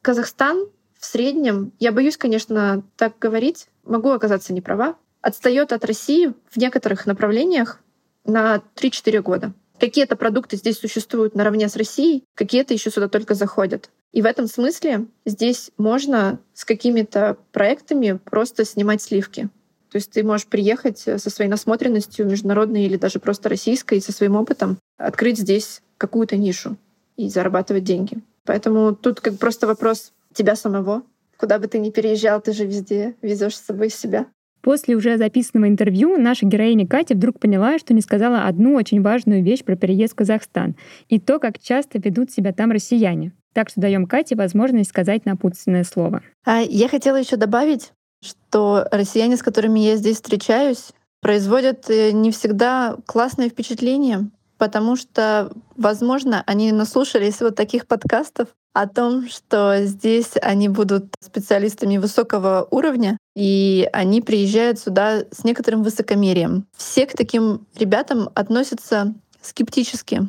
Казахстан 0.00 0.68
в 0.96 1.04
среднем, 1.04 1.72
я 1.80 1.90
боюсь, 1.90 2.16
конечно, 2.16 2.84
так 2.96 3.18
говорить, 3.18 3.66
могу 3.84 4.10
оказаться 4.10 4.52
неправа, 4.52 4.96
отстает 5.20 5.72
от 5.72 5.84
России 5.84 6.32
в 6.48 6.56
некоторых 6.56 7.04
направлениях 7.04 7.80
на 8.24 8.62
3-4 8.76 9.22
года. 9.22 9.52
Какие-то 9.80 10.14
продукты 10.14 10.56
здесь 10.56 10.78
существуют 10.78 11.34
наравне 11.34 11.68
с 11.68 11.74
Россией, 11.74 12.22
какие-то 12.36 12.74
еще 12.74 12.90
сюда 12.90 13.08
только 13.08 13.34
заходят. 13.34 13.90
И 14.14 14.22
в 14.22 14.26
этом 14.26 14.46
смысле 14.46 15.06
здесь 15.26 15.72
можно 15.76 16.38
с 16.52 16.64
какими-то 16.64 17.36
проектами 17.50 18.20
просто 18.24 18.64
снимать 18.64 19.02
сливки. 19.02 19.48
То 19.90 19.96
есть 19.96 20.12
ты 20.12 20.22
можешь 20.22 20.46
приехать 20.46 20.98
со 21.00 21.18
своей 21.18 21.50
насмотренностью 21.50 22.24
международной 22.24 22.84
или 22.84 22.96
даже 22.96 23.18
просто 23.18 23.48
российской, 23.48 24.00
со 24.00 24.12
своим 24.12 24.36
опытом, 24.36 24.78
открыть 24.98 25.38
здесь 25.38 25.82
какую-то 25.98 26.36
нишу 26.36 26.76
и 27.16 27.28
зарабатывать 27.28 27.82
деньги. 27.82 28.18
Поэтому 28.44 28.94
тут 28.94 29.20
как 29.20 29.36
просто 29.38 29.66
вопрос 29.66 30.12
тебя 30.32 30.54
самого. 30.54 31.02
Куда 31.36 31.58
бы 31.58 31.66
ты 31.66 31.78
ни 31.78 31.90
переезжал, 31.90 32.40
ты 32.40 32.52
же 32.52 32.66
везде 32.66 33.16
везешь 33.20 33.56
с 33.56 33.64
собой 33.64 33.90
себя. 33.90 34.26
После 34.64 34.96
уже 34.96 35.18
записанного 35.18 35.68
интервью 35.68 36.16
наша 36.16 36.46
героиня 36.46 36.86
Катя 36.86 37.14
вдруг 37.14 37.38
поняла, 37.38 37.78
что 37.78 37.92
не 37.92 38.00
сказала 38.00 38.46
одну 38.46 38.76
очень 38.76 39.02
важную 39.02 39.44
вещь 39.44 39.62
про 39.62 39.76
переезд 39.76 40.14
в 40.14 40.16
Казахстан 40.16 40.74
и 41.10 41.20
то, 41.20 41.38
как 41.38 41.58
часто 41.58 41.98
ведут 41.98 42.30
себя 42.30 42.54
там 42.54 42.70
россияне. 42.70 43.32
Так 43.52 43.68
что 43.68 43.82
даем 43.82 44.06
Кате 44.06 44.36
возможность 44.36 44.88
сказать 44.88 45.26
напутственное 45.26 45.84
слово. 45.84 46.22
А 46.46 46.60
я 46.62 46.88
хотела 46.88 47.16
еще 47.16 47.36
добавить, 47.36 47.92
что 48.24 48.88
россияне, 48.90 49.36
с 49.36 49.42
которыми 49.42 49.80
я 49.80 49.96
здесь 49.96 50.16
встречаюсь, 50.16 50.92
производят 51.20 51.90
э, 51.90 52.12
не 52.12 52.30
всегда 52.30 52.96
классное 53.04 53.50
впечатление, 53.50 54.30
потому 54.58 54.96
что, 54.96 55.52
возможно, 55.76 56.42
они 56.46 56.72
наслушались 56.72 57.40
вот 57.40 57.56
таких 57.56 57.86
подкастов 57.86 58.48
о 58.72 58.88
том, 58.88 59.28
что 59.28 59.84
здесь 59.84 60.32
они 60.42 60.68
будут 60.68 61.14
специалистами 61.20 61.96
высокого 61.96 62.66
уровня, 62.70 63.16
и 63.36 63.88
они 63.92 64.20
приезжают 64.20 64.78
сюда 64.78 65.24
с 65.30 65.44
некоторым 65.44 65.82
высокомерием. 65.82 66.66
Все 66.76 67.06
к 67.06 67.16
таким 67.16 67.66
ребятам 67.76 68.30
относятся 68.34 69.14
скептически. 69.40 70.22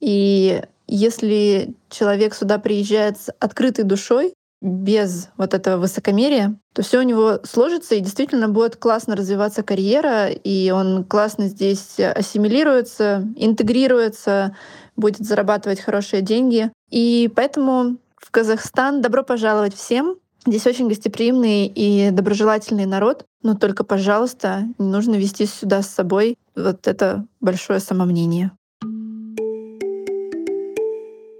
И 0.00 0.62
если 0.86 1.74
человек 1.88 2.34
сюда 2.34 2.58
приезжает 2.58 3.18
с 3.18 3.32
открытой 3.38 3.84
душой, 3.84 4.34
без 4.62 5.28
вот 5.36 5.54
этого 5.54 5.76
высокомерия, 5.76 6.56
то 6.72 6.82
все 6.82 7.00
у 7.00 7.02
него 7.02 7.40
сложится 7.42 7.96
и 7.96 8.00
действительно 8.00 8.48
будет 8.48 8.76
классно 8.76 9.16
развиваться 9.16 9.62
карьера, 9.62 10.28
и 10.28 10.70
он 10.70 11.04
классно 11.04 11.48
здесь 11.48 11.98
ассимилируется, 11.98 13.28
интегрируется, 13.36 14.56
будет 14.96 15.26
зарабатывать 15.26 15.80
хорошие 15.80 16.22
деньги. 16.22 16.70
И 16.90 17.30
поэтому 17.34 17.96
в 18.16 18.30
Казахстан 18.30 19.02
добро 19.02 19.24
пожаловать 19.24 19.74
всем. 19.74 20.16
Здесь 20.46 20.66
очень 20.66 20.88
гостеприимный 20.88 21.66
и 21.66 22.10
доброжелательный 22.10 22.86
народ, 22.86 23.24
но 23.42 23.54
только, 23.54 23.84
пожалуйста, 23.84 24.62
не 24.78 24.88
нужно 24.88 25.14
вести 25.14 25.46
сюда 25.46 25.82
с 25.82 25.88
собой 25.88 26.36
вот 26.56 26.86
это 26.86 27.26
большое 27.40 27.80
самомнение. 27.80 28.52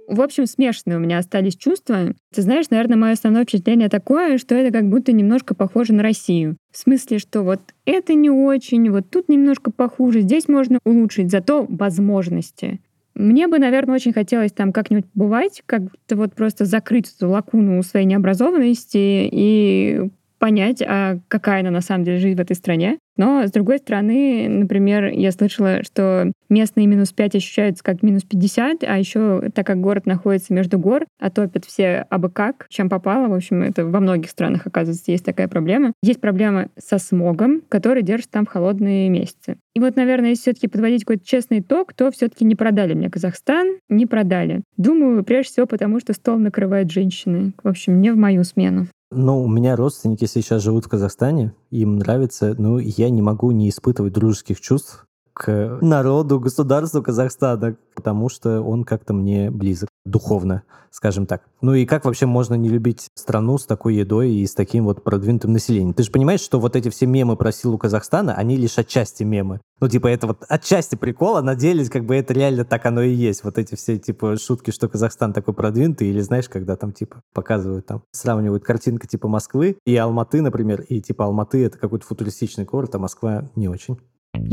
В 0.07 0.21
общем, 0.21 0.45
смешанные 0.45 0.97
у 0.97 1.01
меня 1.01 1.17
остались 1.17 1.55
чувства. 1.55 2.13
Ты 2.33 2.41
знаешь, 2.41 2.69
наверное, 2.69 2.97
мое 2.97 3.13
основное 3.13 3.43
впечатление 3.43 3.89
такое, 3.89 4.37
что 4.37 4.55
это 4.55 4.71
как 4.71 4.89
будто 4.89 5.11
немножко 5.11 5.55
похоже 5.55 5.93
на 5.93 6.03
Россию. 6.03 6.57
В 6.71 6.77
смысле, 6.77 7.19
что 7.19 7.43
вот 7.43 7.61
это 7.85 8.13
не 8.13 8.29
очень, 8.29 8.89
вот 8.89 9.09
тут 9.09 9.29
немножко 9.29 9.71
похуже, 9.71 10.21
здесь 10.21 10.47
можно 10.47 10.79
улучшить, 10.83 11.31
зато 11.31 11.65
возможности. 11.69 12.81
Мне 13.15 13.47
бы, 13.47 13.59
наверное, 13.59 13.95
очень 13.95 14.11
хотелось 14.13 14.51
там 14.51 14.73
как-нибудь 14.73 15.05
бывать, 15.13 15.61
как-то 15.65 16.15
вот 16.15 16.33
просто 16.33 16.65
закрыть 16.65 17.13
эту 17.15 17.29
лакуну 17.29 17.81
своей 17.83 18.05
необразованности 18.05 19.29
и 19.31 20.09
понять, 20.43 20.83
а 20.85 21.19
какая 21.29 21.61
она 21.61 21.71
на 21.71 21.79
самом 21.79 22.03
деле 22.03 22.17
жизнь 22.17 22.35
в 22.35 22.41
этой 22.41 22.57
стране. 22.57 22.97
Но, 23.15 23.47
с 23.47 23.51
другой 23.51 23.77
стороны, 23.77 24.49
например, 24.49 25.05
я 25.05 25.31
слышала, 25.31 25.83
что 25.83 26.33
местные 26.49 26.85
минус 26.85 27.13
5 27.13 27.35
ощущаются 27.35 27.81
как 27.81 28.03
минус 28.03 28.23
50, 28.23 28.83
а 28.83 28.97
еще 28.97 29.51
так 29.55 29.65
как 29.65 29.79
город 29.79 30.05
находится 30.05 30.53
между 30.53 30.77
гор, 30.77 31.05
а 31.17 31.29
топят 31.29 31.63
все 31.63 32.05
абы 32.09 32.29
как, 32.29 32.65
чем 32.67 32.89
попало. 32.89 33.29
В 33.29 33.33
общем, 33.33 33.61
это 33.61 33.85
во 33.85 34.01
многих 34.01 34.29
странах, 34.29 34.67
оказывается, 34.67 35.13
есть 35.13 35.23
такая 35.23 35.47
проблема. 35.47 35.93
Есть 36.03 36.19
проблема 36.19 36.67
со 36.77 36.97
смогом, 36.97 37.61
который 37.69 38.03
держит 38.03 38.29
там 38.29 38.45
холодные 38.45 39.07
месяцы. 39.07 39.55
И 39.73 39.79
вот, 39.79 39.95
наверное, 39.95 40.31
если 40.31 40.41
все-таки 40.41 40.67
подводить 40.67 41.05
какой-то 41.05 41.25
честный 41.25 41.59
итог, 41.59 41.93
то 41.93 42.11
все-таки 42.11 42.43
не 42.43 42.55
продали 42.55 42.95
мне 42.95 43.09
Казахстан, 43.09 43.77
не 43.87 44.07
продали. 44.07 44.61
Думаю, 44.75 45.23
прежде 45.23 45.53
всего 45.53 45.67
потому, 45.67 46.01
что 46.01 46.11
стол 46.11 46.37
накрывают 46.37 46.91
женщины. 46.91 47.53
В 47.63 47.69
общем, 47.69 48.01
не 48.01 48.11
в 48.11 48.17
мою 48.17 48.43
смену. 48.43 48.87
Ну, 49.15 49.43
у 49.43 49.47
меня 49.47 49.75
родственники 49.75 50.25
сейчас 50.25 50.61
живут 50.61 50.85
в 50.85 50.89
Казахстане, 50.89 51.53
им 51.69 51.97
нравится, 51.97 52.55
ну, 52.57 52.79
я 52.79 53.09
не 53.09 53.21
могу 53.21 53.51
не 53.51 53.69
испытывать 53.69 54.13
дружеских 54.13 54.59
чувств 54.59 55.05
к 55.33 55.79
народу, 55.81 56.39
государству 56.39 57.01
Казахстана, 57.01 57.75
потому 57.95 58.29
что 58.29 58.61
он 58.61 58.83
как-то 58.83 59.13
мне 59.13 59.49
близок 59.49 59.89
духовно, 60.05 60.63
скажем 60.91 61.25
так. 61.25 61.43
Ну 61.61 61.73
и 61.73 61.85
как 61.85 62.05
вообще 62.05 62.25
можно 62.25 62.55
не 62.55 62.69
любить 62.69 63.07
страну 63.15 63.57
с 63.57 63.65
такой 63.65 63.95
едой 63.95 64.31
и 64.31 64.45
с 64.45 64.53
таким 64.53 64.85
вот 64.85 65.03
продвинутым 65.03 65.53
населением? 65.53 65.93
Ты 65.93 66.03
же 66.03 66.11
понимаешь, 66.11 66.41
что 66.41 66.59
вот 66.59 66.75
эти 66.75 66.89
все 66.89 67.05
мемы 67.05 67.35
про 67.35 67.51
силу 67.51 67.77
Казахстана, 67.77 68.35
они 68.35 68.57
лишь 68.57 68.77
отчасти 68.77 69.23
мемы. 69.23 69.61
Ну, 69.79 69.89
типа, 69.89 70.07
это 70.07 70.27
вот 70.27 70.43
отчасти 70.47 70.95
прикол, 70.95 71.37
а 71.37 71.41
на 71.41 71.55
деле, 71.55 71.85
как 71.89 72.05
бы, 72.05 72.15
это 72.15 72.33
реально 72.33 72.63
так 72.63 72.85
оно 72.85 73.01
и 73.01 73.13
есть. 73.13 73.43
Вот 73.43 73.57
эти 73.57 73.75
все, 73.75 73.97
типа, 73.97 74.37
шутки, 74.37 74.71
что 74.71 74.87
Казахстан 74.87 75.33
такой 75.33 75.53
продвинутый, 75.53 76.09
или, 76.09 76.21
знаешь, 76.21 76.47
когда 76.47 76.75
там, 76.75 76.93
типа, 76.93 77.21
показывают 77.33 77.85
там, 77.85 78.03
сравнивают 78.11 78.63
картинка, 78.63 79.07
типа, 79.07 79.27
Москвы 79.27 79.77
и 79.85 79.95
Алматы, 79.95 80.41
например, 80.41 80.81
и, 80.81 81.01
типа, 81.01 81.25
Алматы— 81.25 81.63
это 81.65 81.77
какой-то 81.77 82.05
футуристичный 82.05 82.65
город, 82.65 82.95
а 82.95 82.99
Москва 82.99 83.49
не 83.55 83.67
очень. 83.67 83.97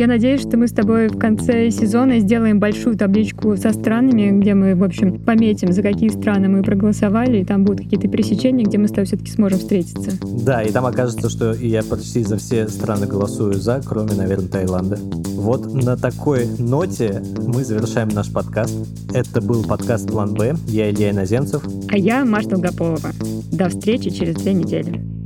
Я 0.00 0.06
надеюсь, 0.06 0.40
что 0.40 0.56
мы 0.56 0.66
с 0.66 0.72
тобой 0.72 1.08
в 1.08 1.18
конце 1.18 1.70
сезона 1.70 2.20
сделаем 2.20 2.58
большую 2.58 2.96
табличку 2.96 3.54
со 3.58 3.70
странами, 3.70 4.30
где 4.30 4.54
мы, 4.54 4.74
в 4.74 4.82
общем, 4.82 5.18
пометим, 5.22 5.72
за 5.74 5.82
какие 5.82 6.08
страны 6.08 6.48
мы 6.48 6.62
проголосовали, 6.62 7.40
и 7.40 7.44
там 7.44 7.64
будут 7.64 7.82
какие-то 7.82 8.08
пересечения, 8.08 8.64
где 8.64 8.78
мы 8.78 8.88
с 8.88 8.92
тобой 8.92 9.04
все-таки 9.04 9.30
сможем 9.30 9.58
встретиться. 9.58 10.12
Да, 10.42 10.62
и 10.62 10.72
там 10.72 10.86
окажется, 10.86 11.28
что 11.28 11.52
я 11.52 11.82
почти 11.82 12.24
за 12.24 12.38
все 12.38 12.66
страны 12.68 13.06
голосую 13.06 13.52
за, 13.52 13.82
кроме, 13.84 14.14
наверное, 14.14 14.48
Таиланда. 14.48 14.98
Вот 15.34 15.70
на 15.74 15.98
такой 15.98 16.46
ноте 16.58 17.22
мы 17.46 17.62
завершаем 17.62 18.08
наш 18.08 18.32
подкаст. 18.32 18.74
Это 19.12 19.42
был 19.42 19.64
подкаст 19.64 20.08
«План 20.08 20.32
Б». 20.32 20.54
Я 20.66 20.90
Илья 20.90 21.10
Иноземцев. 21.10 21.62
А 21.90 21.98
я 21.98 22.24
Маша 22.24 22.48
Долгополова. 22.48 23.10
До 23.52 23.68
встречи 23.68 24.08
через 24.08 24.36
две 24.36 24.54
недели. 24.54 25.19